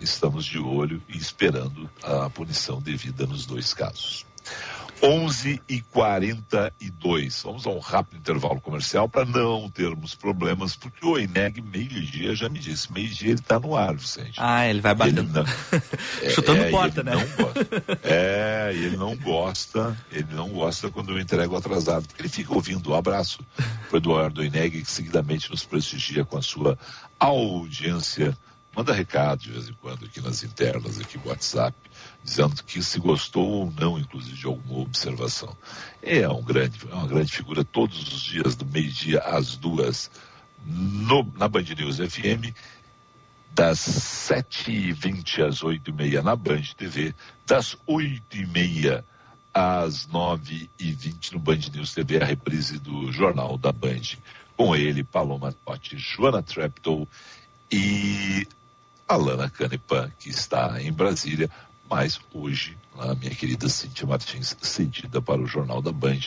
estamos 0.01 0.45
de 0.45 0.59
olho 0.59 1.03
e 1.09 1.17
esperando 1.17 1.91
a 2.03 2.29
punição 2.31 2.81
devida 2.81 3.27
nos 3.27 3.47
dois 3.47 3.73
casos. 3.73 4.27
11 5.03 5.61
e 5.69 5.81
42 5.81 7.43
Vamos 7.43 7.67
a 7.67 7.71
um 7.71 7.81
rápido 7.81 8.19
intervalo 8.19 8.61
comercial 8.61 9.09
para 9.09 9.25
não 9.25 9.69
termos 9.69 10.15
problemas, 10.15 10.77
porque 10.77 11.05
o 11.05 11.19
Eneg 11.19 11.61
meio-dia 11.61 12.37
já 12.37 12.49
me 12.49 12.61
disse, 12.61 12.93
meio-dia 12.93 13.31
ele 13.31 13.41
está 13.41 13.59
no 13.59 13.77
ar, 13.77 13.95
Vicente. 13.97 14.35
Ah, 14.37 14.67
ele 14.67 14.81
vai 14.81 14.95
batendo. 14.95 15.21
Ele 15.21 15.33
não, 15.33 15.45
Chutando 16.31 16.63
é, 16.63 16.71
porta, 16.71 17.03
né? 17.03 17.13
é, 18.05 18.71
ele 18.75 18.97
não 18.97 19.17
gosta, 19.17 19.97
ele 20.13 20.33
não 20.35 20.51
gosta 20.51 20.89
quando 20.89 21.11
eu 21.11 21.19
entrego 21.19 21.57
atrasado, 21.57 22.07
porque 22.07 22.23
ele 22.23 22.29
fica 22.29 22.55
ouvindo. 22.55 22.93
Um 22.93 22.95
abraço 22.95 23.45
para 23.57 23.95
o 23.95 23.97
Eduardo 23.97 24.45
Eneg, 24.45 24.83
que 24.83 24.91
seguidamente 24.91 25.51
nos 25.51 25.65
prestigia 25.65 26.25
com 26.25 26.39
a 26.39 26.43
sua 26.43 26.79
audiência. 27.19 28.37
Manda 28.75 28.95
recado 28.95 29.41
de 29.41 29.51
vez 29.51 29.69
em 29.69 29.75
quando 29.75 30.05
aqui 30.07 30.21
nas 30.21 30.43
internas, 30.43 30.99
aqui 30.99 31.19
no 31.19 31.29
WhatsApp 31.29 31.77
dizendo 32.23 32.63
que 32.63 32.83
se 32.83 32.99
gostou 33.01 33.49
ou 33.49 33.73
não, 33.73 33.99
inclusive, 33.99 34.37
de 34.37 34.47
alguma 34.47 34.81
observação. 34.81 35.57
É, 36.01 36.29
um 36.29 36.43
grande, 36.43 36.79
é 36.91 36.95
uma 36.95 37.07
grande 37.07 37.33
figura 37.33 37.65
todos 37.65 38.13
os 38.13 38.23
dias, 38.23 38.55
do 38.55 38.65
meio-dia 38.65 39.21
às 39.21 39.57
duas, 39.57 40.11
no, 40.65 41.25
na 41.37 41.49
Band 41.49 41.65
News 41.77 41.97
FM, 41.97 42.55
das 43.55 43.79
7h20 43.79 45.47
às 45.47 45.61
8h30 45.61 46.23
na 46.23 46.37
Band 46.37 46.63
TV, 46.77 47.15
das 47.47 47.77
8h30 47.89 49.05
às 49.53 50.07
9h20 50.07 51.33
no 51.33 51.39
Band 51.39 51.59
News 51.75 51.93
TV, 51.93 52.23
a 52.23 52.25
reprise 52.25 52.79
do 52.79 53.13
Jornal 53.13 53.59
da 53.59 53.73
Band. 53.73 54.17
Com 54.57 54.77
ele, 54.77 55.03
Paloma 55.03 55.53
Totti, 55.53 55.99
Joana 55.99 56.43
Treptow 56.43 57.09
e 57.71 58.47
Alana 59.09 59.51
Canepa, 59.51 60.13
que 60.19 60.31
está 60.31 60.81
em 60.81 60.93
Brasília, 60.93 61.51
mas 61.93 62.19
hoje, 62.33 62.79
a 62.99 63.15
minha 63.15 63.35
querida 63.35 63.69
Cintia 63.69 64.07
Martins, 64.07 64.57
cedida 64.63 65.21
para 65.21 65.43
o 65.43 65.47
Jornal 65.47 65.83
da 65.83 65.93
Band, 65.93 66.21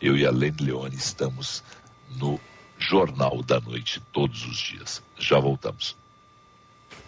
eu 0.00 0.16
e 0.16 0.24
a 0.24 0.30
Lene 0.30 0.56
Leone 0.62 0.96
estamos 0.96 1.62
no 2.16 2.40
Jornal 2.78 3.42
da 3.42 3.60
Noite 3.60 4.00
todos 4.12 4.46
os 4.46 4.56
dias. 4.56 5.02
Já 5.18 5.38
voltamos. 5.38 5.99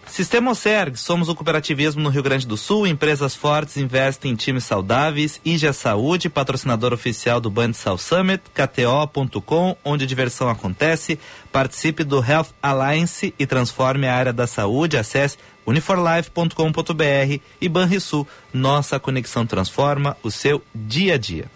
Sistema 0.06 0.50
Oserg, 0.50 0.96
somos 0.98 1.28
o 1.28 1.34
cooperativismo 1.34 2.02
no 2.02 2.10
Rio 2.10 2.22
Grande 2.22 2.46
do 2.46 2.56
Sul, 2.56 2.86
empresas 2.86 3.34
fortes 3.34 3.78
investem 3.78 4.32
em 4.32 4.36
times 4.36 4.64
saudáveis, 4.64 5.40
IGA 5.44 5.72
Saúde, 5.72 6.28
patrocinador 6.28 6.92
oficial 6.92 7.40
do 7.40 7.50
Band 7.50 7.72
South 7.72 7.98
Summit, 7.98 8.42
KTO.com, 8.52 9.76
onde 9.82 10.04
a 10.04 10.06
diversão 10.06 10.50
acontece, 10.50 11.18
participe 11.50 12.04
do 12.04 12.22
Health 12.22 12.48
Alliance 12.62 13.32
e 13.38 13.46
transforme 13.46 14.06
a 14.06 14.14
área 14.14 14.32
da 14.32 14.46
saúde, 14.46 14.98
acesse 14.98 15.38
uniforlife.com.br 15.66 17.40
e 17.60 17.68
Banrisul, 17.68 18.28
nossa 18.52 18.98
conexão 18.98 19.46
transforma 19.46 20.16
o 20.22 20.30
seu 20.30 20.62
dia 20.74 21.14
a 21.14 21.18
dia. 21.18 21.46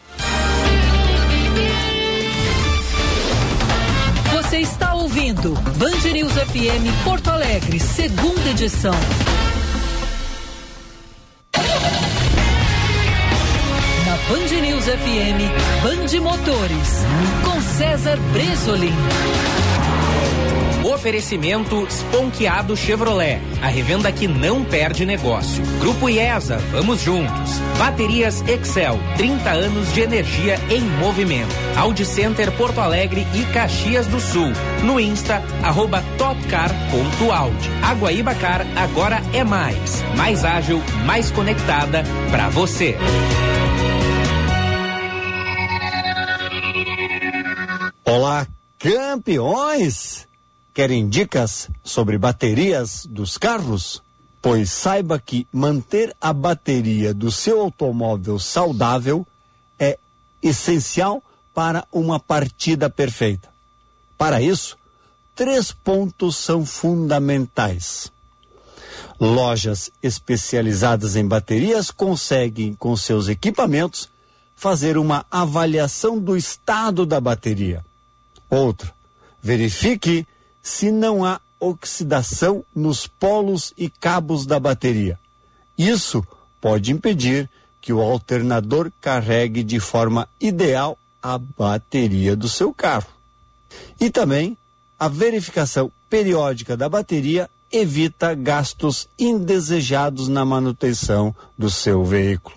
Você 4.32 4.58
está 4.58 4.95
ouvindo 5.16 5.54
Band 5.78 6.12
News 6.12 6.32
FM 6.32 7.02
Porto 7.02 7.30
Alegre, 7.30 7.80
segunda 7.80 8.50
edição. 8.50 8.92
Na 14.04 14.16
Band 14.28 14.60
News 14.60 14.84
FM, 14.84 15.40
Band 15.82 16.20
Motores, 16.20 16.88
com 17.44 17.60
César 17.62 18.18
Bresolim. 18.32 18.92
Oferecimento 20.96 21.86
Sponkeado 21.90 22.74
Chevrolet, 22.74 23.38
a 23.60 23.68
revenda 23.68 24.10
que 24.10 24.26
não 24.26 24.64
perde 24.64 25.04
negócio. 25.04 25.62
Grupo 25.78 26.08
IESA, 26.08 26.56
vamos 26.72 27.02
juntos. 27.02 27.58
Baterias 27.78 28.42
Excel, 28.48 28.98
30 29.18 29.50
anos 29.50 29.92
de 29.92 30.00
energia 30.00 30.58
em 30.70 30.80
movimento. 30.80 31.54
Audi 31.76 32.06
Center 32.06 32.50
Porto 32.52 32.80
Alegre 32.80 33.26
e 33.34 33.44
Caxias 33.52 34.06
do 34.06 34.18
Sul. 34.18 34.50
No 34.84 34.98
Insta, 34.98 35.42
arroba 35.62 36.02
topcar.audi. 36.16 37.70
A 37.82 37.92
Guaíba 37.92 38.34
Car 38.34 38.66
agora 38.74 39.20
é 39.34 39.44
mais. 39.44 40.02
Mais 40.16 40.46
ágil, 40.46 40.82
mais 41.04 41.30
conectada 41.30 42.04
para 42.30 42.48
você. 42.48 42.96
Olá, 48.02 48.46
campeões! 48.78 50.25
Querem 50.76 51.08
dicas 51.08 51.70
sobre 51.82 52.18
baterias 52.18 53.06
dos 53.06 53.38
carros? 53.38 54.02
Pois 54.42 54.70
saiba 54.70 55.18
que 55.18 55.48
manter 55.50 56.14
a 56.20 56.34
bateria 56.34 57.14
do 57.14 57.32
seu 57.32 57.62
automóvel 57.62 58.38
saudável 58.38 59.26
é 59.78 59.98
essencial 60.42 61.22
para 61.54 61.86
uma 61.90 62.20
partida 62.20 62.90
perfeita. 62.90 63.48
Para 64.18 64.42
isso, 64.42 64.76
três 65.34 65.72
pontos 65.72 66.36
são 66.36 66.66
fundamentais. 66.66 68.12
Lojas 69.18 69.90
especializadas 70.02 71.16
em 71.16 71.26
baterias 71.26 71.90
conseguem, 71.90 72.74
com 72.74 72.94
seus 72.98 73.28
equipamentos, 73.28 74.10
fazer 74.54 74.98
uma 74.98 75.24
avaliação 75.30 76.18
do 76.18 76.36
estado 76.36 77.06
da 77.06 77.18
bateria. 77.18 77.82
Outra, 78.50 78.92
verifique 79.42 80.26
se 80.66 80.90
não 80.90 81.24
há 81.24 81.40
oxidação 81.60 82.64
nos 82.74 83.06
polos 83.06 83.72
e 83.78 83.88
cabos 83.88 84.44
da 84.44 84.58
bateria. 84.58 85.16
Isso 85.78 86.26
pode 86.60 86.90
impedir 86.90 87.48
que 87.80 87.92
o 87.92 88.00
alternador 88.00 88.90
carregue 89.00 89.62
de 89.62 89.78
forma 89.78 90.28
ideal 90.40 90.98
a 91.22 91.38
bateria 91.38 92.34
do 92.34 92.48
seu 92.48 92.74
carro. 92.74 93.06
E 94.00 94.10
também 94.10 94.58
a 94.98 95.06
verificação 95.06 95.88
periódica 96.10 96.76
da 96.76 96.88
bateria 96.88 97.48
evita 97.70 98.34
gastos 98.34 99.08
indesejados 99.16 100.26
na 100.26 100.44
manutenção 100.44 101.32
do 101.56 101.70
seu 101.70 102.04
veículo. 102.04 102.56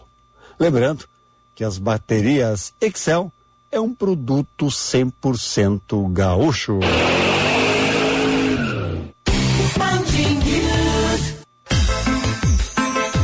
Lembrando 0.60 1.06
que 1.54 1.64
as 1.64 1.78
baterias 1.78 2.74
Excel 2.82 3.32
é 3.72 3.80
um 3.80 3.94
produto 3.94 4.66
100% 4.66 6.12
gaúcho. 6.12 6.80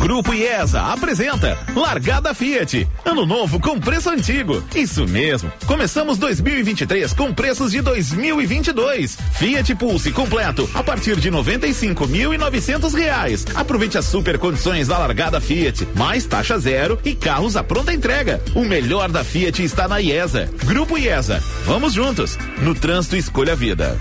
Grupo 0.06 0.36
IESA 0.36 0.82
apresenta 0.82 1.58
Largada 1.76 2.32
Fiat. 2.32 2.88
Ano 3.04 3.26
novo 3.26 3.60
com 3.60 3.80
preço 3.80 4.08
antigo. 4.12 4.64
Isso 4.76 5.08
mesmo. 5.08 5.52
Começamos 5.66 6.20
2023 6.20 7.12
com 7.12 7.34
preços 7.34 7.72
de 7.72 7.82
2022. 7.82 9.18
Fiat 9.34 9.74
Pulse 9.74 10.12
completo 10.12 10.70
a 10.76 10.84
partir 10.84 11.16
de 11.16 11.32
95.900 11.32 12.94
reais. 12.94 13.48
Aproveite 13.56 13.98
as 13.98 14.06
super 14.06 14.38
condições 14.38 14.88
da 14.88 15.00
Largada 15.00 15.42
Fiat, 15.42 15.88
mais 15.96 16.24
taxa 16.24 16.60
zero 16.60 17.00
e 17.04 17.16
carros 17.16 17.58
à 17.58 17.64
pronta 17.64 17.92
entrega. 17.92 18.40
O 18.54 18.64
melhor 18.64 19.10
da 19.10 19.24
Fiat 19.24 19.64
está 19.64 19.88
na 19.88 20.00
IESA. 20.00 20.48
Grupo 20.66 21.00
IESA. 21.00 21.44
Vamos 21.64 21.94
juntos. 21.94 22.38
No 22.60 22.76
trânsito 22.76 23.16
escolha 23.16 23.54
a 23.54 23.56
vida. 23.56 24.00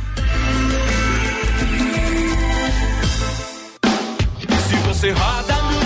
Se 4.68 4.76
você 4.86 5.10
roda 5.10 5.53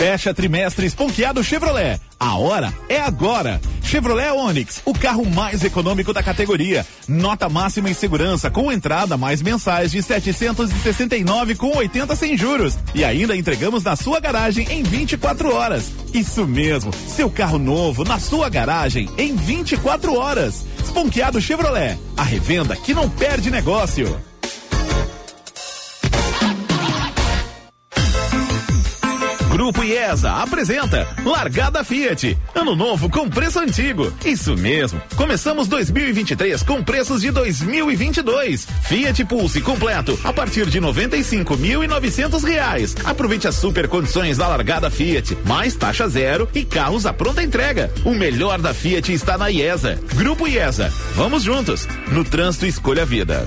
Fecha 0.00 0.32
trimestre 0.32 0.86
esponqueado 0.86 1.44
Chevrolet. 1.44 2.00
A 2.18 2.34
hora 2.38 2.72
é 2.88 2.98
agora. 2.98 3.60
Chevrolet 3.82 4.30
Onix, 4.30 4.80
o 4.86 4.94
carro 4.94 5.26
mais 5.26 5.62
econômico 5.62 6.10
da 6.10 6.22
categoria. 6.22 6.86
Nota 7.06 7.50
máxima 7.50 7.90
em 7.90 7.92
segurança 7.92 8.50
com 8.50 8.72
entrada 8.72 9.18
mais 9.18 9.42
mensais 9.42 9.92
de 9.92 10.02
769 10.02 11.54
com 11.54 11.76
80 11.76 12.16
sem 12.16 12.34
juros. 12.34 12.78
E 12.94 13.04
ainda 13.04 13.36
entregamos 13.36 13.84
na 13.84 13.94
sua 13.94 14.20
garagem 14.20 14.66
em 14.70 14.82
24 14.82 15.54
horas. 15.54 15.92
Isso 16.14 16.46
mesmo, 16.46 16.90
seu 16.94 17.30
carro 17.30 17.58
novo 17.58 18.02
na 18.02 18.18
sua 18.18 18.48
garagem 18.48 19.06
em 19.18 19.36
24 19.36 20.14
horas. 20.14 20.64
Esponqueado 20.82 21.42
Chevrolet, 21.42 21.98
a 22.16 22.22
revenda 22.22 22.74
que 22.74 22.94
não 22.94 23.06
perde 23.10 23.50
negócio. 23.50 24.29
Grupo 29.60 29.84
IESA 29.84 30.36
apresenta 30.36 31.06
Largada 31.22 31.84
Fiat. 31.84 32.34
Ano 32.54 32.74
novo 32.74 33.10
com 33.10 33.28
preço 33.28 33.58
antigo. 33.60 34.10
Isso 34.24 34.56
mesmo. 34.56 34.98
Começamos 35.14 35.68
2023 35.68 36.62
com 36.62 36.82
preços 36.82 37.20
de 37.20 37.30
2022. 37.30 38.66
Fiat 38.84 39.22
Pulse 39.26 39.60
completo 39.60 40.18
a 40.24 40.32
partir 40.32 40.64
de 40.64 40.80
95.900 40.80 42.42
reais. 42.42 42.96
Aproveite 43.04 43.48
as 43.48 43.56
super 43.56 43.86
condições 43.86 44.38
da 44.38 44.48
Largada 44.48 44.90
Fiat, 44.90 45.36
mais 45.44 45.76
taxa 45.76 46.08
zero 46.08 46.48
e 46.54 46.64
carros 46.64 47.04
à 47.04 47.12
pronta 47.12 47.42
entrega. 47.42 47.92
O 48.02 48.14
melhor 48.14 48.62
da 48.62 48.72
Fiat 48.72 49.12
está 49.12 49.36
na 49.36 49.50
IESA. 49.50 50.00
Grupo 50.14 50.48
IESA. 50.48 50.90
Vamos 51.14 51.42
juntos. 51.42 51.86
No 52.10 52.24
trânsito 52.24 52.64
escolha 52.64 53.02
a 53.02 53.04
vida. 53.04 53.46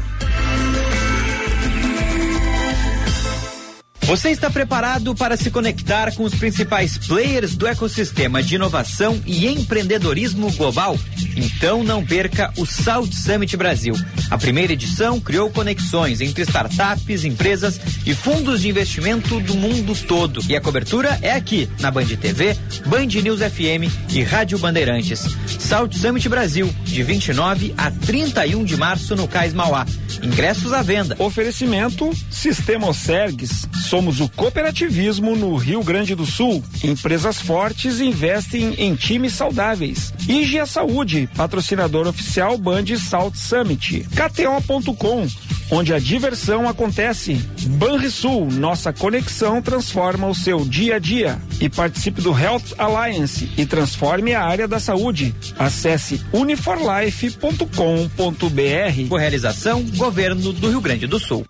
Você 4.05 4.29
está 4.29 4.49
preparado 4.49 5.15
para 5.15 5.37
se 5.37 5.49
conectar 5.49 6.13
com 6.13 6.23
os 6.23 6.35
principais 6.35 6.97
players 6.97 7.55
do 7.55 7.65
ecossistema 7.65 8.43
de 8.43 8.55
inovação 8.55 9.19
e 9.25 9.47
empreendedorismo 9.47 10.51
global? 10.51 10.99
Então 11.37 11.83
não 11.83 12.05
perca 12.05 12.51
o 12.57 12.65
Salt 12.65 13.13
Summit 13.13 13.55
Brasil. 13.55 13.95
A 14.29 14.37
primeira 14.37 14.73
edição 14.73 15.21
criou 15.21 15.49
conexões 15.49 16.19
entre 16.19 16.43
startups, 16.43 17.23
empresas 17.23 17.79
e 18.05 18.13
fundos 18.13 18.61
de 18.61 18.69
investimento 18.69 19.39
do 19.39 19.55
mundo 19.55 19.95
todo. 20.05 20.41
E 20.49 20.55
a 20.55 20.61
cobertura 20.61 21.17
é 21.21 21.31
aqui, 21.31 21.69
na 21.79 21.89
Band 21.89 22.07
TV, 22.07 22.57
Band 22.85 23.05
News 23.05 23.39
FM 23.39 23.89
e 24.11 24.21
Rádio 24.21 24.59
Bandeirantes. 24.59 25.23
Salt 25.59 25.95
Summit 25.95 26.27
Brasil, 26.27 26.73
de 26.83 27.03
29 27.03 27.73
a 27.77 27.89
31 27.89 28.65
de 28.65 28.75
março 28.75 29.15
no 29.15 29.27
Cais 29.27 29.53
Mauá. 29.53 29.85
Ingressos 30.21 30.73
à 30.73 30.81
venda. 30.81 31.15
Oferecimento 31.19 32.11
Sistema 32.29 32.87
Osergues. 32.87 33.67
Somos 33.93 34.19
o 34.19 34.27
cooperativismo 34.27 35.35
no 35.35 35.55
Rio 35.55 35.83
Grande 35.83 36.15
do 36.15 36.25
Sul. 36.25 36.63
Empresas 36.83 37.39
fortes 37.39 38.01
investem 38.01 38.73
em 38.79 38.95
times 38.95 39.33
saudáveis. 39.33 40.11
IGA 40.27 40.65
Saúde, 40.65 41.29
patrocinador 41.35 42.07
oficial 42.07 42.57
Band 42.57 42.85
Salt 42.97 43.35
Summit. 43.35 44.07
KTO.com, 44.15 45.27
onde 45.69 45.93
a 45.93 45.99
diversão 45.99 46.67
acontece. 46.67 47.35
Banrisul, 47.77 48.49
nossa 48.49 48.91
conexão 48.91 49.61
transforma 49.61 50.25
o 50.25 50.33
seu 50.33 50.65
dia 50.65 50.95
a 50.95 50.99
dia. 50.99 51.39
E 51.61 51.69
participe 51.69 52.19
do 52.19 52.35
Health 52.35 52.73
Alliance 52.79 53.47
e 53.55 53.63
transforme 53.63 54.33
a 54.33 54.43
área 54.43 54.67
da 54.67 54.79
saúde. 54.79 55.35
Acesse 55.59 56.19
uniforlife.com.br. 56.33 59.19
Realização, 59.19 59.83
Governo 59.95 60.51
do 60.51 60.67
Rio 60.67 60.81
Grande 60.81 61.05
do 61.05 61.19
Sul. 61.19 61.45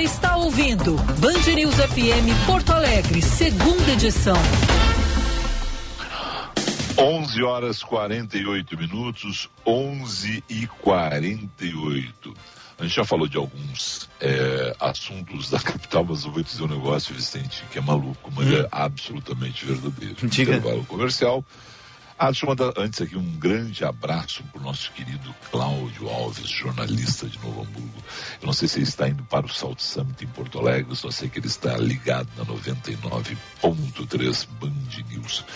Você 0.00 0.04
está 0.06 0.34
ouvindo 0.34 0.96
Band 1.20 1.54
News 1.54 1.74
FM 1.74 2.46
Porto 2.46 2.72
Alegre, 2.72 3.20
segunda 3.20 3.92
edição. 3.92 4.36
11 6.96 7.42
horas 7.42 7.82
48 7.82 8.78
minutos, 8.78 9.50
11 9.66 10.42
e 10.48 10.66
48. 10.66 12.34
A 12.78 12.84
gente 12.84 12.96
já 12.96 13.04
falou 13.04 13.28
de 13.28 13.36
alguns 13.36 14.08
é, 14.22 14.74
assuntos 14.80 15.50
da 15.50 15.60
capital, 15.60 16.02
mas 16.08 16.24
eu 16.24 16.30
vou 16.30 16.42
dizer 16.42 16.62
um 16.62 16.68
negócio, 16.68 17.14
Vicente, 17.14 17.62
que 17.70 17.76
é 17.76 17.82
maluco, 17.82 18.32
mas 18.34 18.48
Hum. 18.48 18.54
é 18.56 18.68
absolutamente 18.72 19.66
verdadeiro. 19.66 20.16
Diga. 20.22 20.56
Intervalo 20.56 20.82
comercial. 20.86 21.44
Ah, 22.22 22.26
deixa 22.26 22.44
eu 22.44 22.50
mandar 22.50 22.74
antes 22.76 23.00
aqui 23.00 23.16
um 23.16 23.38
grande 23.38 23.82
abraço 23.82 24.44
para 24.52 24.60
o 24.60 24.62
nosso 24.62 24.92
querido 24.92 25.34
Cláudio 25.50 26.06
Alves, 26.06 26.50
jornalista 26.50 27.26
de 27.26 27.38
Novo 27.38 27.62
Hamburgo. 27.62 28.04
Eu 28.42 28.46
não 28.46 28.52
sei 28.52 28.68
se 28.68 28.76
ele 28.76 28.84
está 28.84 29.08
indo 29.08 29.22
para 29.22 29.46
o 29.46 29.48
Salt 29.48 29.80
Summit 29.80 30.22
em 30.22 30.28
Porto 30.28 30.58
Alegre, 30.58 30.94
só 30.94 31.10
sei 31.10 31.30
que 31.30 31.38
ele 31.38 31.46
está 31.46 31.78
ligado 31.78 32.28
na 32.36 32.44
99.3 32.44 34.46
Band 34.60 34.70
News. 35.08 35.46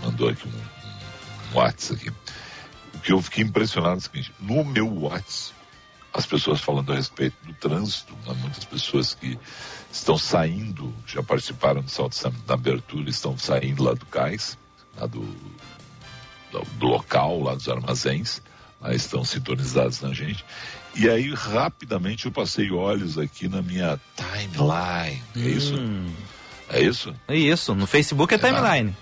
Mandou 0.00 0.28
aqui 0.28 0.46
um, 0.46 0.52
um 0.52 1.56
WhatsApp 1.58 2.00
aqui. 2.00 2.16
O 2.94 3.00
que 3.00 3.12
eu 3.12 3.20
fiquei 3.20 3.42
impressionado 3.42 3.94
é 3.94 3.98
o 3.98 4.02
seguinte, 4.02 4.32
no 4.38 4.64
meu 4.64 4.96
WhatsApp, 5.00 5.56
as 6.14 6.24
pessoas 6.24 6.60
falando 6.60 6.92
a 6.92 6.94
respeito 6.94 7.34
do 7.44 7.52
trânsito, 7.54 8.14
né? 8.24 8.32
muitas 8.40 8.64
pessoas 8.64 9.12
que 9.12 9.36
estão 9.90 10.16
saindo, 10.16 10.94
já 11.04 11.20
participaram 11.20 11.82
do 11.82 11.90
Salt 11.90 12.12
Summit 12.12 12.44
na 12.46 12.54
abertura, 12.54 13.10
estão 13.10 13.36
saindo 13.36 13.82
lá 13.82 13.94
do 13.94 14.06
cais, 14.06 14.56
lá 14.96 15.06
do, 15.06 15.20
do, 16.78 16.86
local, 16.86 17.42
lá 17.42 17.54
dos 17.54 17.68
armazéns, 17.68 18.42
lá 18.80 18.94
estão 18.94 19.24
sintonizados 19.24 20.00
na 20.00 20.12
gente. 20.12 20.44
E 20.94 21.08
aí, 21.08 21.32
rapidamente, 21.32 22.26
eu 22.26 22.32
passei 22.32 22.70
olhos 22.70 23.16
aqui 23.18 23.48
na 23.48 23.62
minha 23.62 23.98
timeline. 24.16 25.22
É 25.34 25.40
isso? 25.40 25.74
É 26.68 26.80
isso? 26.80 27.14
É 27.28 27.36
isso. 27.36 27.74
No 27.74 27.86
Facebook 27.86 28.34
é 28.34 28.38
timeline. 28.38 28.94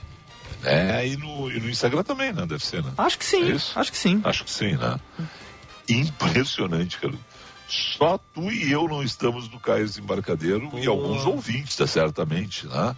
É, 0.63 1.07
e 1.07 1.17
no, 1.17 1.51
e 1.51 1.59
no 1.59 1.69
Instagram 1.71 2.03
também, 2.03 2.33
né? 2.33 2.47
Deve 2.47 2.65
ser, 2.65 2.83
né? 2.83 2.93
Acho 2.99 3.19
que 3.19 3.25
sim. 3.25 3.51
É? 3.51 3.55
Acho 3.55 3.91
que 3.91 3.99
sim. 3.99 4.21
Acho 4.23 4.45
que 4.45 4.51
sim, 4.51 4.77
né? 4.77 5.01
Impressionante, 5.89 6.99
cara. 6.99 7.15
Só 7.67 8.19
tu 8.35 8.51
e 8.51 8.71
eu 8.71 8.87
não 8.89 9.03
estamos 9.03 9.49
no 9.49 9.61
Cais 9.61 9.97
Embarcadeiro 9.97 10.71
e 10.75 10.87
alguns 10.87 11.25
ouvintes, 11.25 11.77
tá, 11.77 11.87
certamente, 11.87 12.67
né? 12.67 12.97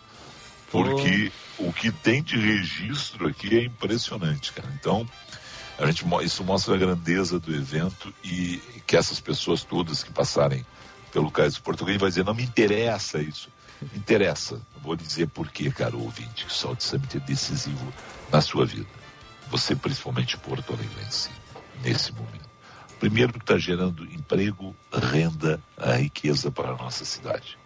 Porque 0.73 1.31
o 1.59 1.71
que 1.71 1.93
tem 1.93 2.23
de 2.23 2.37
registro 2.37 3.29
aqui 3.29 3.59
é 3.59 3.65
impressionante, 3.65 4.53
cara. 4.55 4.73
Então, 4.81 5.07
a 5.79 5.85
gente, 5.87 6.05
isso 6.25 6.43
mostra 6.43 6.75
a 6.75 6.79
grandeza 6.79 7.39
do 7.39 7.55
evento 7.55 8.13
e 8.25 8.57
que 8.87 8.97
essas 8.97 9.21
pessoas 9.21 9.63
todas 9.63 10.03
que 10.03 10.11
passarem 10.11 10.65
pelo 11.13 11.31
Cais 11.31 11.55
do 11.55 11.63
Português 11.63 12.01
vai 12.01 12.09
dizer, 12.09 12.25
não 12.25 12.35
me 12.35 12.43
interessa 12.43 13.21
isso. 13.21 13.51
Me 13.83 13.99
interessa. 13.99 14.55
Eu 14.75 14.81
vou 14.81 14.97
dizer 14.97 15.29
por 15.29 15.51
quê, 15.51 15.71
cara, 15.71 15.95
ouvinte, 15.95 16.47
que 16.47 16.51
o 16.51 16.55
Salt 16.55 16.81
Summit 16.81 17.19
é 17.19 17.21
decisivo 17.21 17.93
na 18.31 18.41
sua 18.41 18.65
vida. 18.65 18.89
Você, 19.51 19.77
principalmente 19.77 20.39
Porto 20.39 20.73
Alegrense, 20.73 21.31
nesse 21.83 22.13
momento. 22.13 22.51
Primeiro, 22.99 23.35
que 23.35 23.41
está 23.41 23.59
gerando 23.59 24.05
emprego, 24.05 24.75
renda, 24.91 25.61
a 25.77 25.97
riqueza 25.97 26.51
para 26.51 26.71
a 26.71 26.77
nossa 26.77 27.05
cidade. 27.05 27.59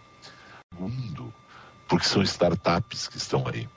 Segundo, 0.73 1.33
porque 1.87 2.07
são 2.07 2.21
startups 2.21 3.07
que 3.07 3.17
estão 3.17 3.47
aí. 3.47 3.67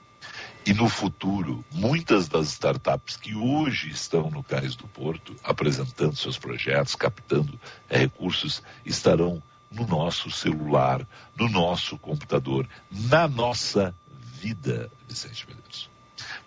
E 0.63 0.73
no 0.73 0.87
futuro, 0.87 1.65
muitas 1.71 2.27
das 2.27 2.49
startups 2.49 3.17
que 3.17 3.35
hoje 3.35 3.89
estão 3.89 4.29
no 4.29 4.43
Cais 4.43 4.75
do 4.75 4.87
Porto, 4.87 5.35
apresentando 5.43 6.15
seus 6.15 6.37
projetos, 6.37 6.95
captando 6.95 7.59
eh, 7.89 7.97
recursos, 7.97 8.61
estarão 8.85 9.41
no 9.71 9.87
nosso 9.87 10.29
celular, 10.29 11.07
no 11.35 11.49
nosso 11.49 11.97
computador, 11.97 12.67
na 12.91 13.27
nossa 13.27 13.95
vida, 14.39 14.91
Vicente 15.07 15.47
Medeiros. 15.47 15.89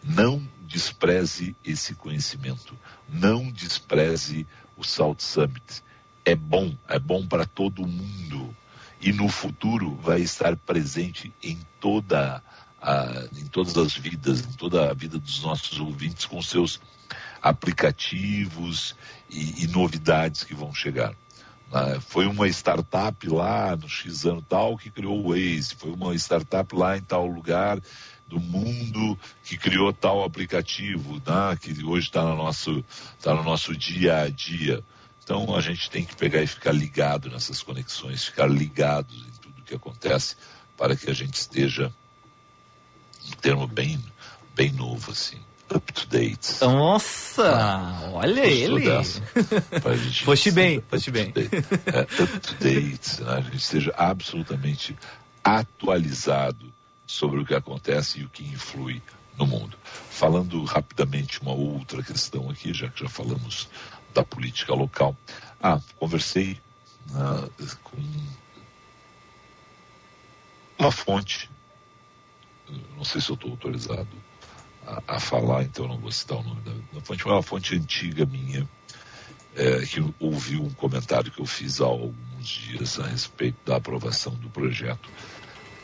Não 0.02 0.46
despreze 0.60 1.56
esse 1.64 1.94
conhecimento, 1.94 2.78
não 3.08 3.50
despreze 3.50 4.46
o 4.76 4.84
Salt 4.84 5.20
Summit. 5.20 5.82
É 6.24 6.36
bom, 6.36 6.76
é 6.88 6.98
bom 6.98 7.26
para 7.26 7.46
todo 7.46 7.86
mundo. 7.86 8.54
E 9.05 9.12
no 9.12 9.28
futuro 9.28 9.94
vai 9.96 10.22
estar 10.22 10.57
presente 10.57 11.30
em 11.42 11.59
toda 11.78 12.42
a, 12.80 13.28
em 13.36 13.44
todas 13.44 13.76
as 13.76 13.94
vidas, 13.94 14.40
em 14.40 14.52
toda 14.52 14.90
a 14.90 14.94
vida 14.94 15.18
dos 15.18 15.42
nossos 15.42 15.78
ouvintes 15.78 16.24
com 16.24 16.40
seus 16.40 16.80
aplicativos 17.42 18.96
e, 19.28 19.62
e 19.62 19.66
novidades 19.66 20.42
que 20.42 20.55
vão 20.55 20.72
chegar. 20.74 21.14
Ah, 21.70 22.00
foi 22.00 22.26
uma 22.26 22.48
startup 22.48 23.28
lá 23.28 23.76
no 23.76 23.90
X 23.90 24.24
ano 24.24 24.40
tal 24.40 24.78
que 24.78 24.90
criou 24.90 25.20
o 25.20 25.28
Waze, 25.30 25.74
foi 25.74 25.90
uma 25.90 26.14
startup 26.14 26.74
lá 26.74 26.96
em 26.96 27.02
tal 27.02 27.26
lugar 27.26 27.78
do 28.26 28.40
mundo 28.40 29.18
que 29.42 29.59
criou 29.59 29.92
tal 29.92 30.24
aplicativo, 30.24 31.20
né, 31.26 31.59
que 31.61 31.84
hoje 31.84 32.07
está 32.07 32.22
no, 32.22 32.36
nosso, 32.36 32.82
tá 33.20 33.34
no 33.34 33.42
nosso 33.42 33.76
dia 33.76 34.22
a 34.22 34.30
dia. 34.30 34.82
Então 35.24 35.56
a 35.56 35.60
gente 35.60 35.90
tem 35.90 36.04
que 36.04 36.14
pegar 36.14 36.42
e 36.42 36.46
ficar 36.46 36.72
ligado 36.72 37.30
nessas 37.30 37.62
conexões, 37.62 38.26
ficar 38.26 38.46
ligados 38.46 39.16
em 39.26 39.40
tudo 39.40 39.62
que 39.62 39.74
acontece 39.74 40.36
para 40.76 40.94
que 40.94 41.10
a 41.10 41.14
gente 41.14 41.34
esteja 41.34 41.90
um 43.26 43.30
termo 43.40 43.66
bem, 43.66 43.98
bem 44.54 44.70
novo, 44.72 45.12
assim, 45.12 45.38
up 45.74 45.92
to 45.94 46.06
date. 46.08 46.60
Nossa, 46.60 48.10
olha 48.12 48.42
Gostou 48.46 48.78
ele. 48.78 48.84
dessa? 48.84 49.22
Gente 49.96 50.24
Foste 50.24 50.50
bem, 50.50 50.74
ser 50.80 50.84
foste 50.90 51.10
bem. 51.10 51.28
up 51.30 51.32
to 51.32 51.40
date. 51.50 51.66
É, 51.86 52.22
up 52.22 52.38
to 52.40 52.54
date, 52.56 53.22
né? 53.22 53.32
a 53.32 53.40
gente 53.40 53.56
esteja 53.56 53.94
absolutamente 53.96 54.94
atualizado 55.42 56.72
sobre 57.06 57.40
o 57.40 57.46
que 57.46 57.54
acontece 57.54 58.20
e 58.20 58.24
o 58.24 58.28
que 58.28 58.44
influi 58.44 59.02
no 59.38 59.46
mundo. 59.46 59.76
Falando 60.10 60.62
rapidamente 60.64 61.40
uma 61.40 61.52
outra 61.52 62.02
questão 62.02 62.50
aqui, 62.50 62.72
já 62.74 62.88
que 62.88 63.00
já 63.02 63.08
falamos 63.08 63.68
da 64.14 64.24
política 64.24 64.72
local. 64.72 65.16
Ah, 65.60 65.80
conversei 65.98 66.60
ah, 67.14 67.48
com 67.82 67.96
uma 70.78 70.90
fonte, 70.90 71.50
não 72.96 73.04
sei 73.04 73.20
se 73.20 73.30
eu 73.30 73.34
estou 73.34 73.50
autorizado 73.50 74.08
a, 74.86 75.16
a 75.16 75.20
falar, 75.20 75.64
então 75.64 75.88
não 75.88 75.98
vou 75.98 76.12
citar 76.12 76.38
o 76.38 76.42
nome 76.42 76.60
da, 76.62 76.72
da 76.92 77.00
fonte, 77.00 77.24
mas 77.24 77.32
é 77.32 77.36
uma 77.36 77.42
fonte 77.42 77.74
antiga 77.74 78.26
minha, 78.26 78.68
é, 79.56 79.86
que 79.86 80.00
ouviu 80.18 80.62
um 80.62 80.70
comentário 80.70 81.30
que 81.30 81.40
eu 81.40 81.46
fiz 81.46 81.80
há 81.80 81.86
alguns 81.86 82.46
dias 82.46 82.98
a 82.98 83.06
respeito 83.06 83.56
da 83.64 83.76
aprovação 83.76 84.34
do 84.34 84.50
projeto 84.50 85.08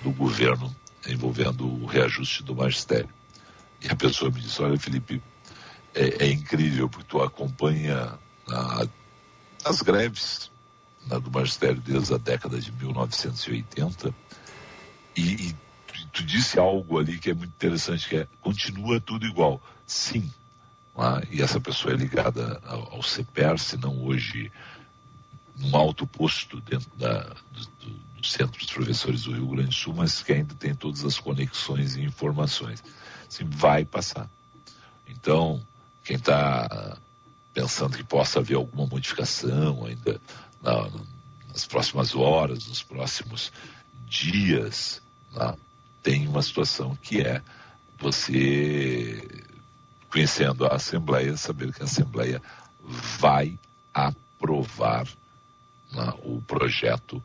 do 0.03 0.11
governo 0.11 0.75
envolvendo 1.09 1.67
o 1.67 1.87
reajuste 1.87 2.43
do 2.43 2.55
magistério. 2.55 3.09
E 3.81 3.89
a 3.89 3.97
pessoa 3.97 4.31
me 4.31 4.41
disse, 4.41 4.61
olha 4.61 4.79
Felipe, 4.79 5.23
é, 5.95 6.25
é 6.27 6.33
incrível 6.33 6.89
porque 6.89 7.07
tu 7.09 7.21
acompanha 7.23 8.19
a- 8.49 8.87
as 9.65 9.83
greves 9.83 10.51
né, 11.07 11.19
do 11.21 11.31
magistério 11.31 11.81
desde 11.81 12.15
a 12.15 12.19
década 12.19 12.61
de 12.61 12.73
1980 12.73 14.15
e, 15.17 15.49
e 15.49 15.53
tu, 15.87 16.07
tu 16.13 16.23
disse 16.25 16.59
algo 16.59 16.99
ali 16.99 17.19
que 17.19 17.31
é 17.31 17.35
muito 17.35 17.53
interessante, 17.53 18.09
que 18.09 18.17
é 18.17 18.29
continua 18.41 19.01
tudo 19.01 19.27
igual. 19.27 19.61
Sim, 19.87 20.31
lá, 20.95 21.23
e 21.31 21.43
essa 21.43 21.61
pessoa 21.61 21.93
é 21.95 21.97
ligada 21.97 22.61
ao, 22.65 22.95
ao 22.95 23.03
CEPER, 23.03 23.59
se 23.59 23.77
não 23.77 24.03
hoje 24.05 24.51
num 25.57 25.77
alto 25.77 26.07
posto 26.07 26.61
dentro 26.61 26.89
da, 26.97 27.23
do- 27.23 28.11
do 28.21 28.27
Centro 28.27 28.59
dos 28.59 28.71
Professores 28.71 29.23
do 29.23 29.33
Rio 29.33 29.49
Grande 29.49 29.69
do 29.69 29.75
Sul, 29.75 29.95
mas 29.95 30.23
que 30.23 30.33
ainda 30.33 30.55
tem 30.55 30.75
todas 30.75 31.05
as 31.05 31.19
conexões 31.19 31.97
e 31.97 32.03
informações. 32.03 32.83
Assim, 33.29 33.45
vai 33.45 33.85
passar. 33.85 34.29
Então, 35.07 35.61
quem 36.11 36.17
está 36.17 36.97
pensando 37.55 37.97
que 37.97 38.03
possa 38.03 38.41
haver 38.41 38.57
alguma 38.57 38.85
modificação 38.85 39.87
ainda 39.87 40.21
na- 40.61 40.91
nas 41.49 41.65
próximas 41.67 42.17
horas, 42.17 42.67
nos 42.67 42.83
próximos 42.83 43.53
dias, 44.09 45.01
né, 45.33 45.55
tem 46.03 46.27
uma 46.27 46.43
situação 46.43 46.99
que 47.01 47.21
é 47.21 47.41
você, 47.97 49.45
conhecendo 50.11 50.67
a 50.67 50.75
Assembleia, 50.75 51.37
saber 51.37 51.73
que 51.73 51.81
a 51.81 51.85
Assembleia 51.85 52.43
vai 53.21 53.57
aprovar 53.95 55.07
né, 55.93 56.13
o 56.25 56.43
projeto 56.43 57.23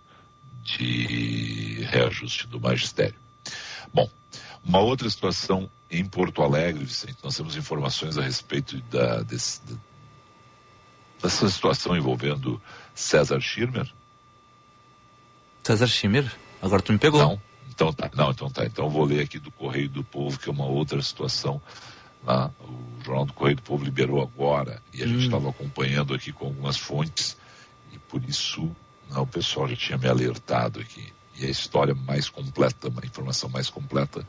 de 0.62 1.82
reajuste 1.90 2.46
do 2.46 2.60
magistério. 2.60 3.18
Bom, 3.92 4.08
uma 4.64 4.80
outra 4.80 5.10
situação 5.10 5.72
em 5.90 6.04
Porto 6.06 6.42
Alegre, 6.42 6.84
Vicente, 6.84 7.18
nós 7.24 7.36
temos 7.36 7.56
informações 7.56 8.18
a 8.18 8.22
respeito 8.24 8.78
da, 8.90 9.22
desse- 9.22 9.62
dessa 11.22 11.50
situação 11.50 11.96
envolvendo 11.96 12.62
César 12.94 13.40
Schirmer. 13.40 13.92
César 15.64 15.88
Schirmer? 15.88 16.32
Agora 16.62 16.82
tu 16.82 16.92
me 16.94 17.00
pegou. 17.00 17.20
Não, 17.20 17.42
então 17.70 17.92
tá, 17.94 18.10
não, 18.16 18.32
então 18.32 18.50
tá. 18.50 18.66
Então 18.66 18.86
eu 18.86 18.90
vou 18.92 19.06
ler 19.06 19.22
aqui 19.22 19.40
do 19.40 19.52
Correio 19.52 19.90
do 19.90 20.04
Povo, 20.04 20.38
que 20.40 20.50
é 20.50 20.52
uma 20.52 20.66
outra 20.66 21.02
situação. 21.02 21.62
lá. 22.24 22.52
O 22.60 23.04
Jornal 23.04 23.26
do 23.26 23.34
Correio 23.34 23.56
do 23.58 23.62
Povo 23.62 23.84
liberou 23.84 24.22
agora 24.22 24.82
e 24.94 25.04
a 25.04 25.08
gente 25.08 25.26
estava 25.26 25.50
acompanhando 25.50 26.14
aqui 26.14 26.32
com 26.32 26.46
algumas 26.46 26.78
fontes 26.78 27.38
e 27.94 27.98
por 28.00 28.24
isso 28.24 28.76
o 29.12 29.28
pessoal 29.28 29.68
já 29.68 29.76
tinha 29.76 29.98
me 29.98 30.08
alertado 30.08 30.80
aqui. 30.80 31.14
E 31.38 31.46
a 31.46 31.50
história 31.50 31.94
mais 31.94 32.30
completa, 32.30 32.88
uma 32.90 33.06
informação 33.06 33.50
mais 33.50 33.70
completa, 33.70 34.26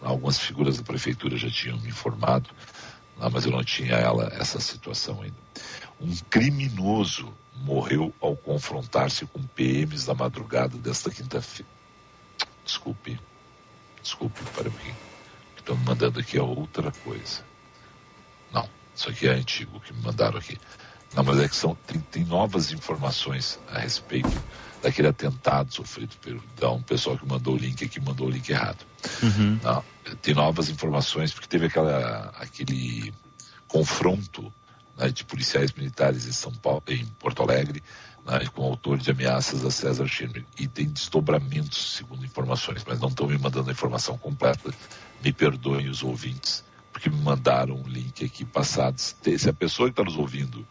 algumas 0.00 0.38
figuras 0.38 0.76
da 0.76 0.82
prefeitura 0.82 1.36
já 1.36 1.50
tinham 1.50 1.78
me 1.80 1.88
informado, 1.88 2.50
mas 3.16 3.44
eu 3.44 3.52
não 3.52 3.62
tinha 3.62 3.94
ela 3.94 4.32
essa 4.34 4.60
situação 4.60 5.22
ainda. 5.22 5.36
Um 6.00 6.14
criminoso 6.28 7.32
morreu 7.56 8.12
ao 8.20 8.36
confrontar-se 8.36 9.26
com 9.26 9.42
PMs 9.42 10.06
na 10.06 10.14
madrugada 10.14 10.76
desta 10.76 11.10
quinta-feira. 11.10 11.70
Desculpe, 12.64 13.18
desculpe, 14.02 14.40
para 14.54 14.68
mim. 14.68 14.94
O 15.52 15.54
que 15.54 15.60
estão 15.60 15.76
me 15.76 15.84
mandando 15.84 16.18
aqui 16.18 16.38
é 16.38 16.42
outra 16.42 16.90
coisa. 16.90 17.44
Isso 18.94 19.10
aqui 19.10 19.26
é 19.26 19.32
antigo 19.32 19.80
que 19.80 19.92
me 19.92 20.02
mandaram 20.02 20.38
aqui. 20.38 20.58
Não, 21.14 21.24
mas 21.24 21.38
é 21.40 21.48
que 21.48 21.56
são, 21.56 21.74
tem, 21.86 22.00
tem 22.00 22.24
novas 22.24 22.72
informações 22.72 23.58
a 23.68 23.78
respeito 23.78 24.30
daquele 24.84 25.08
atentado 25.08 25.72
sofrido 25.74 26.14
por 26.20 26.32
então, 26.54 26.76
um 26.76 26.82
pessoal 26.82 27.16
que 27.16 27.26
mandou 27.26 27.54
o 27.54 27.56
link 27.56 27.82
aqui, 27.82 27.98
mandou 28.00 28.26
o 28.26 28.30
link 28.30 28.50
errado. 28.50 28.84
Uhum. 29.22 29.58
Não, 29.62 29.82
tem 30.20 30.34
novas 30.34 30.68
informações, 30.68 31.32
porque 31.32 31.48
teve 31.48 31.66
aquela, 31.66 32.34
aquele 32.38 33.12
confronto 33.66 34.52
né, 34.98 35.08
de 35.08 35.24
policiais 35.24 35.72
militares 35.72 36.26
em 36.26 36.32
São 36.32 36.52
Paulo, 36.52 36.82
em 36.88 37.06
Porto 37.18 37.42
Alegre, 37.42 37.82
né, 38.26 38.44
com 38.52 38.60
o 38.60 38.66
autor 38.66 38.98
de 38.98 39.10
ameaças 39.10 39.64
a 39.64 39.70
César 39.70 40.06
Schirmer. 40.06 40.44
E 40.58 40.68
tem 40.68 40.86
desdobramentos, 40.86 41.96
segundo 41.96 42.22
informações, 42.22 42.84
mas 42.86 43.00
não 43.00 43.08
estão 43.08 43.26
me 43.26 43.38
mandando 43.38 43.70
a 43.70 43.72
informação 43.72 44.18
completa. 44.18 44.70
Me 45.24 45.32
perdoem 45.32 45.88
os 45.88 46.02
ouvintes, 46.02 46.62
porque 46.92 47.08
me 47.08 47.22
mandaram 47.22 47.76
um 47.76 47.88
link 47.88 48.22
aqui 48.22 48.44
passado. 48.44 48.98
Se 48.98 49.48
a 49.48 49.54
pessoa 49.54 49.88
que 49.88 49.92
está 49.92 50.04
nos 50.04 50.18
ouvindo 50.18 50.66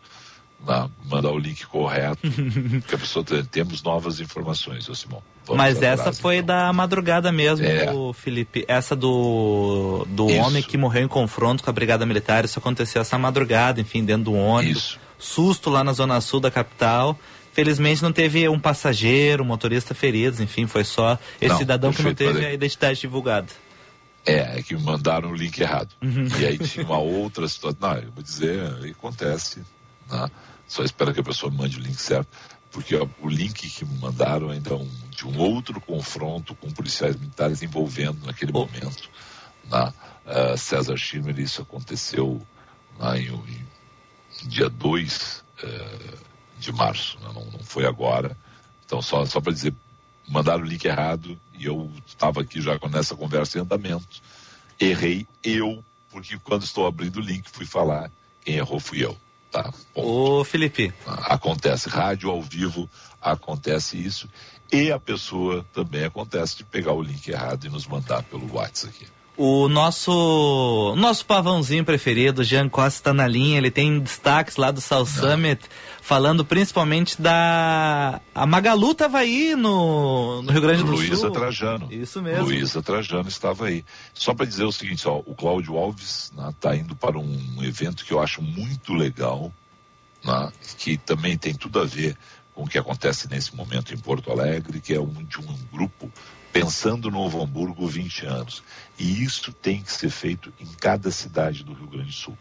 na, 0.65 0.89
mandar 1.05 1.31
o 1.31 1.37
link 1.37 1.65
correto, 1.65 2.19
porque 2.81 2.95
a 2.95 2.97
pessoa 2.97 3.23
tem, 3.23 3.43
temos 3.43 3.83
novas 3.83 4.19
informações, 4.19 4.87
ô 4.89 4.95
Simão. 4.95 5.21
Vamos 5.45 5.57
Mas 5.57 5.81
essa 5.81 6.13
foi 6.13 6.41
da 6.41 6.71
madrugada 6.71 7.31
mesmo, 7.31 7.65
É. 7.65 7.85
Felipe. 8.13 8.63
Essa 8.67 8.95
do, 8.95 10.05
do 10.09 10.29
Isso. 10.29 10.39
homem 10.39 10.63
que 10.63 10.77
morreu 10.77 11.03
em 11.03 11.07
confronto 11.07 11.63
com 11.63 11.69
a 11.69 11.73
Brigada 11.73 12.05
Militar, 12.05 12.45
isso 12.45 12.59
aconteceu 12.59 13.01
essa 13.01 13.17
madrugada, 13.17 13.81
enfim, 13.81 14.05
dentro 14.05 14.25
do 14.25 14.33
ônibus. 14.33 14.97
Susto 15.19 15.69
lá 15.69 15.83
na 15.83 15.93
zona 15.93 16.19
sul 16.21 16.39
da 16.39 16.49
capital. 16.49 17.17
Felizmente 17.51 18.01
não 18.01 18.11
teve 18.11 18.47
um 18.49 18.59
passageiro, 18.59 19.43
um 19.43 19.45
motorista 19.45 19.93
feridos, 19.93 20.39
enfim, 20.39 20.65
foi 20.65 20.83
só 20.83 21.19
esse 21.39 21.49
Não, 21.49 21.57
cidadão 21.57 21.93
que 21.93 22.01
não 22.01 22.13
teve 22.13 22.45
a 22.45 22.53
identidade 22.53 22.99
divulgada. 22.99 23.47
É, 24.25 24.59
é 24.59 24.63
que 24.63 24.75
me 24.75 24.81
mandaram 24.81 25.29
o 25.29 25.35
link 25.35 25.59
errado. 25.59 25.89
Uhum. 26.01 26.27
E 26.39 26.45
aí 26.45 26.57
tinha 26.57 26.85
uma 26.85 26.97
outra 26.97 27.47
situação. 27.47 27.77
Não, 27.79 27.97
eu 27.97 28.11
vou 28.11 28.23
dizer, 28.23 28.61
acontece. 28.89 29.61
Né? 30.09 30.31
Só 30.67 30.83
espero 30.83 31.13
que 31.13 31.19
a 31.19 31.23
pessoa 31.23 31.51
mande 31.51 31.77
o 31.77 31.81
link 31.81 31.99
certo. 31.99 32.27
Porque 32.71 32.95
ó, 32.95 33.07
o 33.21 33.29
link 33.29 33.69
que 33.69 33.85
me 33.85 33.97
mandaram 33.99 34.49
ainda 34.49 34.71
é 34.71 34.75
um, 34.75 34.89
de 35.11 35.27
um 35.27 35.37
outro 35.37 35.79
confronto 35.79 36.55
com 36.55 36.71
policiais 36.71 37.15
militares 37.15 37.61
envolvendo 37.61 38.25
naquele 38.25 38.51
momento 38.51 39.09
né? 39.69 39.93
Ah, 40.25 40.57
César 40.57 40.97
Schirmer. 40.97 41.39
Isso 41.39 41.61
aconteceu 41.61 42.45
lá 42.97 43.17
em, 43.17 43.29
em 43.33 44.47
dia 44.47 44.69
2 44.69 45.43
de 46.59 46.71
março, 46.71 47.19
né? 47.19 47.29
não, 47.33 47.45
não 47.45 47.59
foi 47.59 47.85
agora. 47.85 48.37
Então, 48.85 49.01
só, 49.01 49.25
só 49.25 49.41
para 49.41 49.51
dizer, 49.51 49.73
mandaram 50.27 50.63
o 50.63 50.67
link 50.67 50.83
errado 50.85 51.39
e 51.53 51.65
eu 51.65 51.91
estava 52.05 52.41
aqui 52.41 52.61
já 52.61 52.77
com 52.79 52.87
essa 52.97 53.15
conversa 53.15 53.57
em 53.57 53.61
andamento. 53.61 54.21
Errei 54.79 55.27
eu, 55.43 55.83
porque 56.09 56.37
quando 56.39 56.63
estou 56.63 56.85
abrindo 56.85 57.17
o 57.17 57.21
link 57.21 57.49
fui 57.49 57.65
falar, 57.65 58.09
quem 58.43 58.55
errou 58.55 58.79
fui 58.79 59.03
eu. 59.03 59.17
Tá? 59.53 59.71
Ô, 59.93 60.43
Felipe. 60.43 60.91
Acontece, 61.05 61.87
rádio 61.87 62.31
ao 62.31 62.41
vivo 62.41 62.89
acontece 63.21 64.03
isso. 64.03 64.27
E 64.71 64.91
a 64.91 64.99
pessoa 64.99 65.63
também 65.71 66.03
acontece 66.03 66.57
de 66.57 66.63
pegar 66.63 66.93
o 66.93 67.03
link 67.03 67.27
errado 67.27 67.65
e 67.65 67.69
nos 67.69 67.85
mandar 67.85 68.23
pelo 68.23 68.51
WhatsApp 68.51 68.91
aqui. 68.95 69.22
O 69.35 69.67
nosso 69.67 70.93
nosso 70.95 71.25
pavãozinho 71.25 71.83
preferido, 71.83 72.43
Jean 72.43 72.69
Costa, 72.69 72.99
está 72.99 73.13
na 73.13 73.27
linha. 73.27 73.57
Ele 73.57 73.71
tem 73.71 73.99
destaques 73.99 74.57
lá 74.57 74.69
do 74.69 74.79
South 74.79 75.07
Summit, 75.07 75.59
falando 76.01 76.45
principalmente 76.45 77.19
da. 77.19 78.21
A 78.35 78.45
Magalu 78.45 78.93
tava 78.93 79.17
aí 79.17 79.55
no, 79.55 80.43
no 80.43 80.51
Rio 80.51 80.61
Grande 80.61 80.83
do 80.83 80.91
Luísa 80.91 81.15
Sul. 81.15 81.31
Trajano. 81.31 81.91
Isso 81.91 82.21
mesmo. 82.21 82.45
Luísa 82.45 82.83
Trajano 82.83 83.27
estava 83.27 83.65
aí. 83.65 83.83
Só 84.13 84.35
para 84.35 84.45
dizer 84.45 84.65
o 84.65 84.71
seguinte, 84.71 85.07
ó, 85.07 85.23
o 85.25 85.33
Cláudio 85.33 85.77
Alves 85.77 86.31
está 86.49 86.75
indo 86.75 86.95
para 86.95 87.17
um 87.17 87.63
evento 87.63 88.05
que 88.05 88.13
eu 88.13 88.21
acho 88.21 88.39
muito 88.39 88.93
legal, 88.93 89.51
né, 90.23 90.51
que 90.77 90.95
também 90.95 91.35
tem 91.39 91.55
tudo 91.55 91.79
a 91.79 91.85
ver 91.85 92.15
com 92.53 92.65
o 92.65 92.67
que 92.67 92.77
acontece 92.77 93.27
nesse 93.27 93.55
momento 93.55 93.95
em 93.95 93.97
Porto 93.97 94.31
Alegre, 94.31 94.79
que 94.79 94.93
é 94.93 95.01
um 95.01 95.23
de 95.23 95.39
um 95.39 95.57
grupo 95.71 96.11
pensando 96.53 97.09
no 97.09 97.17
Novo 97.17 97.41
Hamburgo 97.41 97.87
20 97.87 98.27
anos. 98.27 98.63
E 98.97 99.23
isso 99.23 99.51
tem 99.51 99.81
que 99.81 99.91
ser 99.91 100.11
feito 100.11 100.53
em 100.59 100.67
cada 100.67 101.09
cidade 101.09 101.63
do 101.63 101.73
Rio 101.73 101.87
Grande 101.87 102.09
do 102.09 102.13
Sul. 102.13 102.37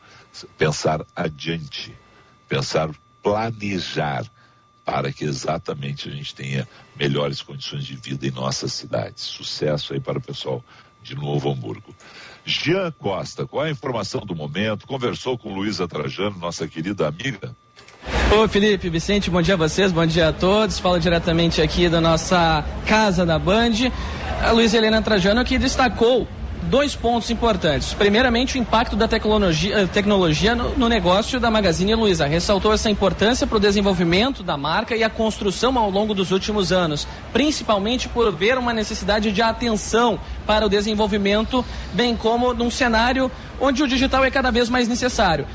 Pensar 0.58 1.04
adiante, 1.16 1.96
pensar 2.46 2.90
planejar 3.22 4.30
para 4.84 5.12
que 5.12 5.24
exatamente 5.24 6.08
a 6.08 6.12
gente 6.12 6.34
tenha 6.34 6.68
melhores 6.94 7.40
condições 7.40 7.84
de 7.84 7.96
vida 7.96 8.26
em 8.26 8.30
nossas 8.30 8.72
cidades. 8.72 9.24
Sucesso 9.24 9.94
aí 9.94 10.00
para 10.00 10.18
o 10.18 10.22
pessoal 10.22 10.62
de 11.02 11.14
Novo 11.14 11.50
Hamburgo. 11.50 11.94
Jean 12.44 12.92
Costa, 12.92 13.46
qual 13.46 13.64
é 13.64 13.68
a 13.68 13.72
informação 13.72 14.20
do 14.20 14.34
momento? 14.34 14.86
Conversou 14.86 15.38
com 15.38 15.54
Luísa 15.54 15.88
Trajano, 15.88 16.36
nossa 16.38 16.68
querida 16.68 17.08
amiga? 17.08 17.56
Ô 18.35 18.49
Felipe, 18.49 18.89
Vicente, 18.89 19.30
bom 19.30 19.43
dia 19.43 19.53
a 19.53 19.59
vocês, 19.59 19.93
bom 19.93 20.07
dia 20.07 20.28
a 20.28 20.33
todos. 20.33 20.78
Falo 20.78 20.99
diretamente 20.99 21.61
aqui 21.61 21.87
da 21.87 22.01
nossa 22.01 22.64
casa 22.87 23.26
da 23.26 23.39
Band. 23.39 23.93
A 24.43 24.53
Luiz 24.53 24.72
Helena 24.72 25.03
Trajano 25.03 25.45
que 25.45 25.59
destacou 25.59 26.26
dois 26.62 26.97
pontos 26.97 27.30
importantes. 27.30 27.93
Primeiramente, 27.93 28.57
o 28.57 28.59
impacto 28.59 28.97
da 28.97 29.07
tecnologia, 29.07 29.80
eh, 29.80 29.87
tecnologia 29.87 30.55
no, 30.55 30.70
no 30.78 30.89
negócio 30.89 31.39
da 31.39 31.51
Magazine 31.51 31.95
Luiza. 31.95 32.24
Ressaltou 32.24 32.72
essa 32.72 32.89
importância 32.89 33.47
para 33.47 33.59
o 33.59 33.61
desenvolvimento 33.61 34.43
da 34.43 34.57
marca 34.57 34.97
e 34.97 35.05
a 35.05 35.11
construção 35.11 35.76
ao 35.78 35.91
longo 35.91 36.14
dos 36.14 36.30
últimos 36.30 36.72
anos, 36.72 37.07
principalmente 37.35 38.09
por 38.09 38.33
ver 38.33 38.57
uma 38.57 38.72
necessidade 38.72 39.30
de 39.30 39.43
atenção 39.43 40.18
para 40.47 40.64
o 40.64 40.70
desenvolvimento, 40.70 41.62
bem 41.93 42.16
como 42.16 42.55
num 42.55 42.70
cenário 42.70 43.30
onde 43.61 43.83
o 43.83 43.87
digital 43.87 44.24
é 44.24 44.30
cada 44.30 44.51
vez 44.51 44.70
mais 44.70 44.89
necessário. 44.89 45.47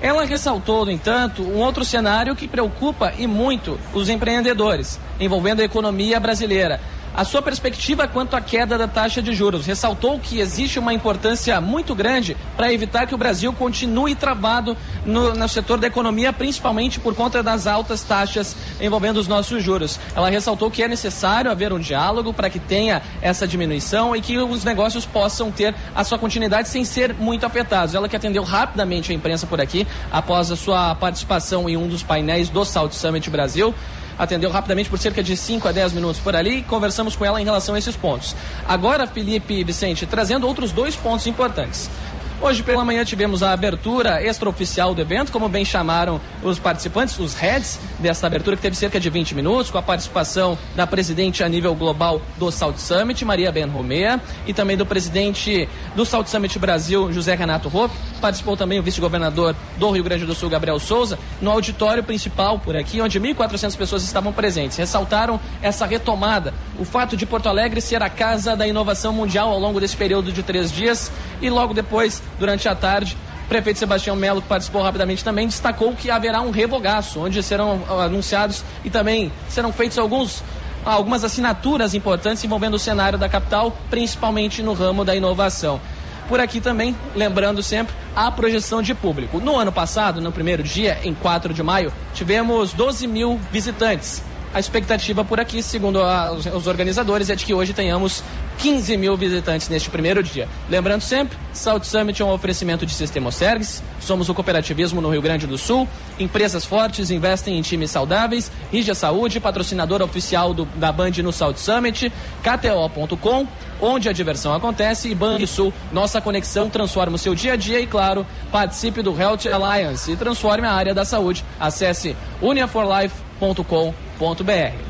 Ela 0.00 0.24
ressaltou, 0.24 0.84
no 0.84 0.90
entanto, 0.90 1.42
um 1.42 1.56
outro 1.56 1.84
cenário 1.84 2.36
que 2.36 2.46
preocupa 2.46 3.12
e 3.18 3.26
muito 3.26 3.78
os 3.94 4.08
empreendedores, 4.08 5.00
envolvendo 5.18 5.60
a 5.60 5.64
economia 5.64 6.20
brasileira. 6.20 6.80
A 7.16 7.24
sua 7.24 7.40
perspectiva 7.40 8.06
quanto 8.06 8.36
à 8.36 8.42
queda 8.42 8.76
da 8.76 8.86
taxa 8.86 9.22
de 9.22 9.32
juros 9.34 9.64
ressaltou 9.64 10.20
que 10.20 10.38
existe 10.38 10.78
uma 10.78 10.92
importância 10.92 11.58
muito 11.62 11.94
grande 11.94 12.36
para 12.58 12.70
evitar 12.70 13.06
que 13.06 13.14
o 13.14 13.18
Brasil 13.18 13.54
continue 13.54 14.14
travado 14.14 14.76
no, 15.06 15.34
no 15.34 15.48
setor 15.48 15.78
da 15.78 15.86
economia, 15.86 16.30
principalmente 16.30 17.00
por 17.00 17.14
conta 17.14 17.42
das 17.42 17.66
altas 17.66 18.02
taxas 18.02 18.54
envolvendo 18.78 19.16
os 19.16 19.26
nossos 19.26 19.62
juros. 19.64 19.98
Ela 20.14 20.28
ressaltou 20.28 20.70
que 20.70 20.82
é 20.82 20.88
necessário 20.88 21.50
haver 21.50 21.72
um 21.72 21.78
diálogo 21.78 22.34
para 22.34 22.50
que 22.50 22.58
tenha 22.58 23.00
essa 23.22 23.48
diminuição 23.48 24.14
e 24.14 24.20
que 24.20 24.36
os 24.36 24.62
negócios 24.62 25.06
possam 25.06 25.50
ter 25.50 25.74
a 25.94 26.04
sua 26.04 26.18
continuidade 26.18 26.68
sem 26.68 26.84
ser 26.84 27.14
muito 27.14 27.46
afetados. 27.46 27.94
Ela 27.94 28.10
que 28.10 28.16
atendeu 28.16 28.42
rapidamente 28.42 29.10
a 29.10 29.14
imprensa 29.14 29.46
por 29.46 29.58
aqui 29.58 29.86
após 30.12 30.50
a 30.50 30.56
sua 30.56 30.94
participação 30.94 31.66
em 31.66 31.78
um 31.78 31.88
dos 31.88 32.02
painéis 32.02 32.50
do 32.50 32.62
South 32.62 32.90
Summit 32.90 33.30
Brasil 33.30 33.74
atendeu 34.18 34.50
rapidamente 34.50 34.88
por 34.88 34.98
cerca 34.98 35.22
de 35.22 35.36
5 35.36 35.68
a 35.68 35.72
10 35.72 35.92
minutos 35.92 36.20
por 36.20 36.34
ali 36.34 36.58
e 36.58 36.62
conversamos 36.62 37.16
com 37.16 37.24
ela 37.24 37.40
em 37.40 37.44
relação 37.44 37.74
a 37.74 37.78
esses 37.78 37.96
pontos. 37.96 38.34
Agora, 38.66 39.06
Felipe 39.06 39.62
Vicente, 39.64 40.06
trazendo 40.06 40.46
outros 40.46 40.72
dois 40.72 40.96
pontos 40.96 41.26
importantes. 41.26 41.90
Hoje 42.38 42.62
pela 42.62 42.84
manhã 42.84 43.02
tivemos 43.02 43.42
a 43.42 43.52
abertura 43.52 44.22
extraoficial 44.22 44.94
do 44.94 45.00
evento, 45.00 45.32
como 45.32 45.48
bem 45.48 45.64
chamaram 45.64 46.20
os 46.42 46.58
participantes, 46.58 47.18
os 47.18 47.34
heads 47.34 47.80
dessa 47.98 48.26
abertura, 48.26 48.56
que 48.56 48.62
teve 48.62 48.76
cerca 48.76 49.00
de 49.00 49.08
20 49.08 49.34
minutos, 49.34 49.70
com 49.70 49.78
a 49.78 49.82
participação 49.82 50.56
da 50.76 50.86
presidente 50.86 51.42
a 51.42 51.48
nível 51.48 51.74
global 51.74 52.20
do 52.36 52.52
South 52.52 52.76
Summit, 52.76 53.24
Maria 53.24 53.50
Ben 53.50 53.66
Romea, 53.66 54.20
e 54.46 54.52
também 54.52 54.76
do 54.76 54.84
presidente 54.84 55.66
do 55.96 56.04
South 56.04 56.26
Summit 56.26 56.58
Brasil, 56.58 57.10
José 57.10 57.34
Renato 57.34 57.70
Roup. 57.70 57.90
Participou 58.20 58.54
também 58.54 58.78
o 58.78 58.82
vice-governador 58.82 59.56
do 59.78 59.90
Rio 59.90 60.04
Grande 60.04 60.26
do 60.26 60.34
Sul, 60.34 60.50
Gabriel 60.50 60.78
Souza, 60.78 61.18
no 61.40 61.50
auditório 61.50 62.04
principal 62.04 62.58
por 62.58 62.76
aqui, 62.76 63.00
onde 63.00 63.18
1.400 63.18 63.76
pessoas 63.76 64.04
estavam 64.04 64.30
presentes. 64.30 64.76
Ressaltaram 64.76 65.40
essa 65.62 65.86
retomada, 65.86 66.52
o 66.78 66.84
fato 66.84 67.16
de 67.16 67.24
Porto 67.24 67.48
Alegre 67.48 67.80
ser 67.80 68.02
a 68.02 68.10
casa 68.10 68.54
da 68.54 68.68
inovação 68.68 69.12
mundial 69.12 69.48
ao 69.48 69.58
longo 69.58 69.80
desse 69.80 69.96
período 69.96 70.30
de 70.30 70.42
três 70.42 70.70
dias 70.70 71.10
e 71.40 71.48
logo 71.48 71.72
depois 71.72 72.22
durante 72.38 72.68
a 72.68 72.74
tarde. 72.74 73.16
O 73.44 73.48
prefeito 73.48 73.78
Sebastião 73.78 74.16
Melo, 74.16 74.42
que 74.42 74.48
participou 74.48 74.82
rapidamente 74.82 75.22
também, 75.22 75.46
destacou 75.46 75.94
que 75.94 76.10
haverá 76.10 76.40
um 76.40 76.50
revogaço, 76.50 77.20
onde 77.20 77.42
serão 77.42 77.82
ah, 77.88 78.04
anunciados 78.04 78.64
e 78.84 78.90
também 78.90 79.30
serão 79.48 79.72
feitos 79.72 79.98
alguns 79.98 80.42
algumas 80.84 81.24
assinaturas 81.24 81.94
importantes 81.94 82.44
envolvendo 82.44 82.74
o 82.74 82.78
cenário 82.78 83.18
da 83.18 83.28
capital, 83.28 83.76
principalmente 83.90 84.62
no 84.62 84.72
ramo 84.72 85.04
da 85.04 85.16
inovação. 85.16 85.80
Por 86.28 86.40
aqui 86.40 86.60
também, 86.60 86.96
lembrando 87.14 87.62
sempre, 87.62 87.94
a 88.14 88.30
projeção 88.30 88.82
de 88.82 88.94
público. 88.94 89.40
No 89.40 89.56
ano 89.56 89.72
passado, 89.72 90.20
no 90.20 90.32
primeiro 90.32 90.62
dia, 90.62 90.98
em 91.04 91.14
4 91.14 91.52
de 91.52 91.62
maio, 91.62 91.92
tivemos 92.14 92.72
12 92.72 93.06
mil 93.06 93.40
visitantes. 93.52 94.22
A 94.52 94.58
expectativa 94.58 95.24
por 95.24 95.38
aqui, 95.38 95.62
segundo 95.62 96.02
a, 96.02 96.32
os, 96.32 96.46
os 96.46 96.66
organizadores, 96.66 97.30
é 97.30 97.36
de 97.36 97.44
que 97.44 97.54
hoje 97.54 97.72
tenhamos 97.72 98.24
15 98.58 98.96
mil 98.96 99.16
visitantes 99.16 99.68
neste 99.68 99.90
primeiro 99.90 100.22
dia. 100.22 100.48
Lembrando 100.68 101.02
sempre, 101.02 101.36
South 101.52 101.84
Summit 101.84 102.20
é 102.20 102.24
um 102.24 102.32
oferecimento 102.32 102.86
de 102.86 102.92
Sistema 102.92 103.30
Sergs, 103.30 103.82
somos 104.00 104.28
o 104.28 104.34
cooperativismo 104.34 105.00
no 105.00 105.10
Rio 105.10 105.22
Grande 105.22 105.46
do 105.46 105.58
Sul, 105.58 105.88
empresas 106.18 106.64
fortes 106.64 107.10
investem 107.10 107.58
em 107.58 107.62
times 107.62 107.90
saudáveis, 107.90 108.50
Rígia 108.72 108.94
Saúde, 108.94 109.40
patrocinador 109.40 110.02
oficial 110.02 110.54
do, 110.54 110.64
da 110.76 110.90
Band 110.90 111.12
no 111.22 111.32
South 111.32 111.56
Summit, 111.56 112.12
KTO.com, 112.42 113.46
onde 113.80 114.08
a 114.08 114.12
diversão 114.12 114.54
acontece 114.54 115.10
e 115.10 115.14
Banrisul, 115.14 115.72
nossa 115.92 116.20
conexão 116.20 116.70
transforma 116.70 117.16
o 117.16 117.18
seu 117.18 117.34
dia 117.34 117.54
a 117.54 117.56
dia 117.56 117.80
e, 117.80 117.86
claro, 117.86 118.26
participe 118.50 119.02
do 119.02 119.18
Health 119.18 119.46
Alliance 119.52 120.10
e 120.10 120.16
transforme 120.16 120.66
a 120.66 120.72
área 120.72 120.94
da 120.94 121.04
saúde. 121.04 121.44
Acesse 121.60 122.16
uniaforlife.com.br. 122.40 123.64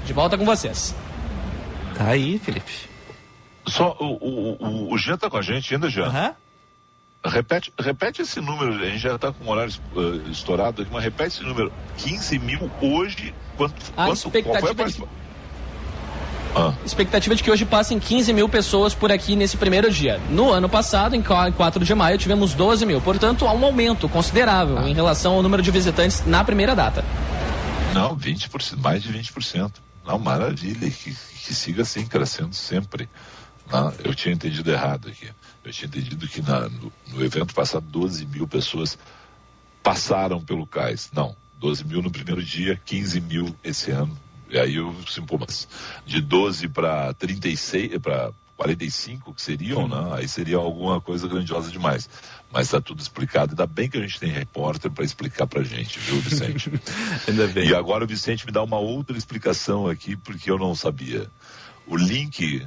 De 0.04 0.12
volta 0.12 0.38
com 0.38 0.44
vocês. 0.44 0.94
Tá 1.96 2.08
aí, 2.08 2.38
Felipe. 2.38 2.85
Só 3.76 3.96
o, 4.00 4.04
o, 4.04 4.56
o, 4.88 4.94
o 4.94 4.98
Jean 4.98 5.16
tá 5.16 5.28
com 5.28 5.36
a 5.36 5.42
gente 5.42 5.74
ainda, 5.74 5.88
Jean? 5.90 6.34
Repete, 7.24 7.72
repete 7.78 8.22
esse 8.22 8.40
número, 8.40 8.72
a 8.74 8.86
gente 8.88 8.98
já 8.98 9.16
está 9.16 9.32
com 9.32 9.44
o 9.44 9.48
horário 9.50 9.72
uh, 9.96 10.30
estourado 10.30 10.82
aqui, 10.82 10.90
mas 10.92 11.02
repete 11.02 11.34
esse 11.36 11.42
número. 11.42 11.72
15 11.98 12.38
mil 12.38 12.70
hoje, 12.80 13.34
quanto, 13.56 13.74
A 13.96 14.06
quanto 14.06 14.14
expectativa 14.16 14.74
qual 14.74 14.88
foi 14.90 15.04
a? 15.04 15.26
Ah, 16.58 16.72
Expectativa 16.86 17.34
de 17.34 17.42
que 17.42 17.50
hoje 17.50 17.64
passem 17.66 17.98
15 17.98 18.32
mil 18.32 18.48
pessoas 18.48 18.94
por 18.94 19.10
aqui 19.12 19.34
nesse 19.36 19.56
primeiro 19.58 19.90
dia. 19.90 20.18
No 20.30 20.50
ano 20.52 20.68
passado, 20.68 21.14
em 21.14 21.20
qua- 21.22 21.50
4 21.52 21.84
de 21.84 21.94
maio, 21.94 22.16
tivemos 22.16 22.54
12 22.54 22.86
mil. 22.86 23.00
Portanto, 23.00 23.46
há 23.46 23.52
um 23.52 23.62
aumento 23.64 24.08
considerável 24.08 24.86
em 24.88 24.94
relação 24.94 25.34
ao 25.34 25.42
número 25.42 25.62
de 25.62 25.70
visitantes 25.70 26.24
na 26.24 26.42
primeira 26.44 26.74
data. 26.74 27.04
não, 27.92 28.16
20%, 28.16 28.78
mais 28.78 29.02
de 29.02 29.12
20%. 29.12 29.70
Não, 30.06 30.18
maravilha, 30.18 30.88
que, 30.90 31.10
que 31.12 31.54
siga 31.54 31.82
assim, 31.82 32.06
crescendo 32.06 32.54
sempre. 32.54 33.08
Não, 33.70 33.92
eu 34.04 34.14
tinha 34.14 34.34
entendido 34.34 34.70
errado 34.70 35.08
aqui. 35.08 35.28
Eu 35.64 35.72
tinha 35.72 35.88
entendido 35.88 36.26
que 36.28 36.40
na- 36.40 36.68
no, 36.68 36.92
no 37.08 37.24
evento 37.24 37.54
passado 37.54 37.84
12 37.90 38.24
mil 38.26 38.46
pessoas 38.46 38.96
passaram 39.82 40.40
pelo 40.40 40.66
cais. 40.66 41.10
Não, 41.12 41.36
12 41.58 41.84
mil 41.84 42.02
no 42.02 42.10
primeiro 42.10 42.42
dia, 42.42 42.80
15 42.84 43.20
mil 43.20 43.54
esse 43.64 43.90
ano. 43.90 44.16
E 44.48 44.58
aí 44.58 44.76
eu 44.76 44.94
sim, 45.08 45.22
pô, 45.22 45.38
mas 45.38 45.66
de 46.04 46.20
12 46.20 46.68
para 46.68 47.12
36, 47.14 47.98
para 47.98 48.32
45 48.56 49.34
que 49.34 49.42
seriam, 49.42 49.88
né? 49.88 50.14
Aí 50.14 50.28
seria 50.28 50.56
alguma 50.56 51.00
coisa 51.00 51.26
grandiosa 51.28 51.70
demais. 51.70 52.08
Mas 52.52 52.68
está 52.68 52.80
tudo 52.80 53.00
explicado. 53.00 53.50
Ainda 53.52 53.66
bem 53.66 53.88
que 53.90 53.98
a 53.98 54.00
gente 54.00 54.20
tem 54.20 54.30
repórter 54.30 54.90
para 54.90 55.04
explicar 55.04 55.46
pra 55.46 55.62
gente, 55.64 55.98
viu, 55.98 56.20
Vicente? 56.20 56.70
Ainda 57.28 57.48
bem. 57.48 57.68
E 57.68 57.74
agora 57.74 58.04
o 58.04 58.06
Vicente 58.06 58.46
me 58.46 58.52
dá 58.52 58.62
uma 58.62 58.78
outra 58.78 59.18
explicação 59.18 59.88
aqui, 59.88 60.16
porque 60.16 60.50
eu 60.50 60.58
não 60.58 60.74
sabia. 60.74 61.28
O 61.86 61.96
link 61.96 62.66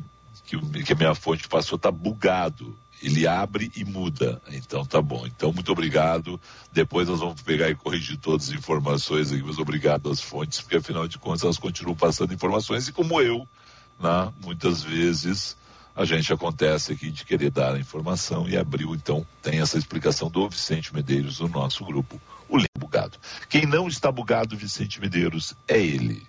que, 0.50 0.84
que 0.84 0.94
a 0.94 0.96
minha 0.96 1.14
fonte 1.14 1.48
passou 1.48 1.76
está 1.76 1.92
bugado. 1.92 2.76
Ele 3.02 3.28
abre 3.28 3.72
e 3.76 3.86
muda. 3.86 4.42
Então 4.50 4.86
tá 4.86 5.02
bom. 5.02 5.26
Então, 5.26 5.54
muito 5.54 5.72
obrigado. 5.72 6.40
Depois 6.72 7.08
nós 7.08 7.20
vamos 7.20 7.42
pegar 7.42 7.70
e 7.70 7.76
corrigir 7.76 8.18
todas 8.18 8.50
as 8.50 8.56
informações 8.56 9.32
aqui, 9.32 9.44
mas 9.44 9.60
obrigado 9.60 10.10
às 10.10 10.20
fontes, 10.20 10.60
porque 10.60 10.78
afinal 10.78 11.08
de 11.08 11.18
contas 11.18 11.44
elas 11.44 11.58
continuam 11.58 11.96
passando 11.96 12.34
informações 12.34 12.88
e 12.88 12.92
como 12.92 13.22
eu, 13.22 13.48
né, 14.00 14.34
muitas 14.44 14.84
vezes 14.84 15.56
a 15.96 16.06
gente 16.06 16.32
acontece 16.32 16.94
aqui 16.94 17.12
de 17.12 17.26
querer 17.26 17.52
dar 17.52 17.76
a 17.76 17.80
informação 17.80 18.48
e 18.48 18.58
abriu, 18.58 18.96
então 18.96 19.26
tem 19.42 19.60
essa 19.60 19.78
explicação 19.78 20.30
do 20.30 20.48
Vicente 20.48 20.94
Medeiros 20.94 21.40
no 21.40 21.50
nosso 21.50 21.84
grupo, 21.84 22.22
o 22.48 22.58
link 22.58 22.70
bugado. 22.78 23.18
Quem 23.50 23.66
não 23.66 23.88
está 23.88 24.10
bugado, 24.12 24.56
Vicente 24.56 25.02
Medeiros, 25.02 25.54
é 25.68 25.78
ele, 25.78 26.26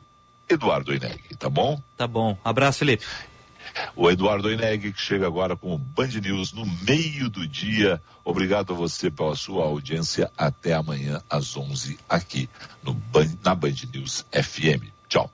Eduardo 0.49 0.93
Eneg, 0.93 1.23
tá 1.39 1.49
bom? 1.49 1.81
Tá 1.97 2.07
bom. 2.07 2.37
Abraço, 2.45 2.81
Felipe. 2.81 3.05
O 3.95 4.11
Eduardo 4.11 4.51
Eneg, 4.51 4.93
que 4.93 5.01
chega 5.01 5.27
agora 5.27 5.57
com 5.57 5.75
o 5.75 5.79
Band 5.79 6.09
News 6.23 6.53
no 6.53 6.67
meio 6.87 7.29
do 7.29 7.47
dia. 7.47 8.01
Obrigado 8.25 8.73
a 8.73 8.77
você 8.77 9.11
pela 9.11 9.35
sua 9.35 9.65
audiência. 9.65 10.31
Até 10.37 10.73
amanhã 10.73 11.23
às 11.29 11.57
11 11.57 11.99
aqui 12.09 12.49
no 12.83 12.95
Band, 12.95 13.31
na 13.45 13.55
Band 13.55 13.75
News 13.93 14.25
FM. 14.33 14.89
Tchau. 15.09 15.31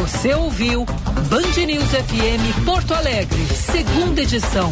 Você 0.00 0.34
ouviu 0.34 0.84
Band 0.84 1.66
News 1.66 1.88
FM 1.90 2.64
Porto 2.64 2.94
Alegre, 2.94 3.44
segunda 3.54 4.22
edição. 4.22 4.70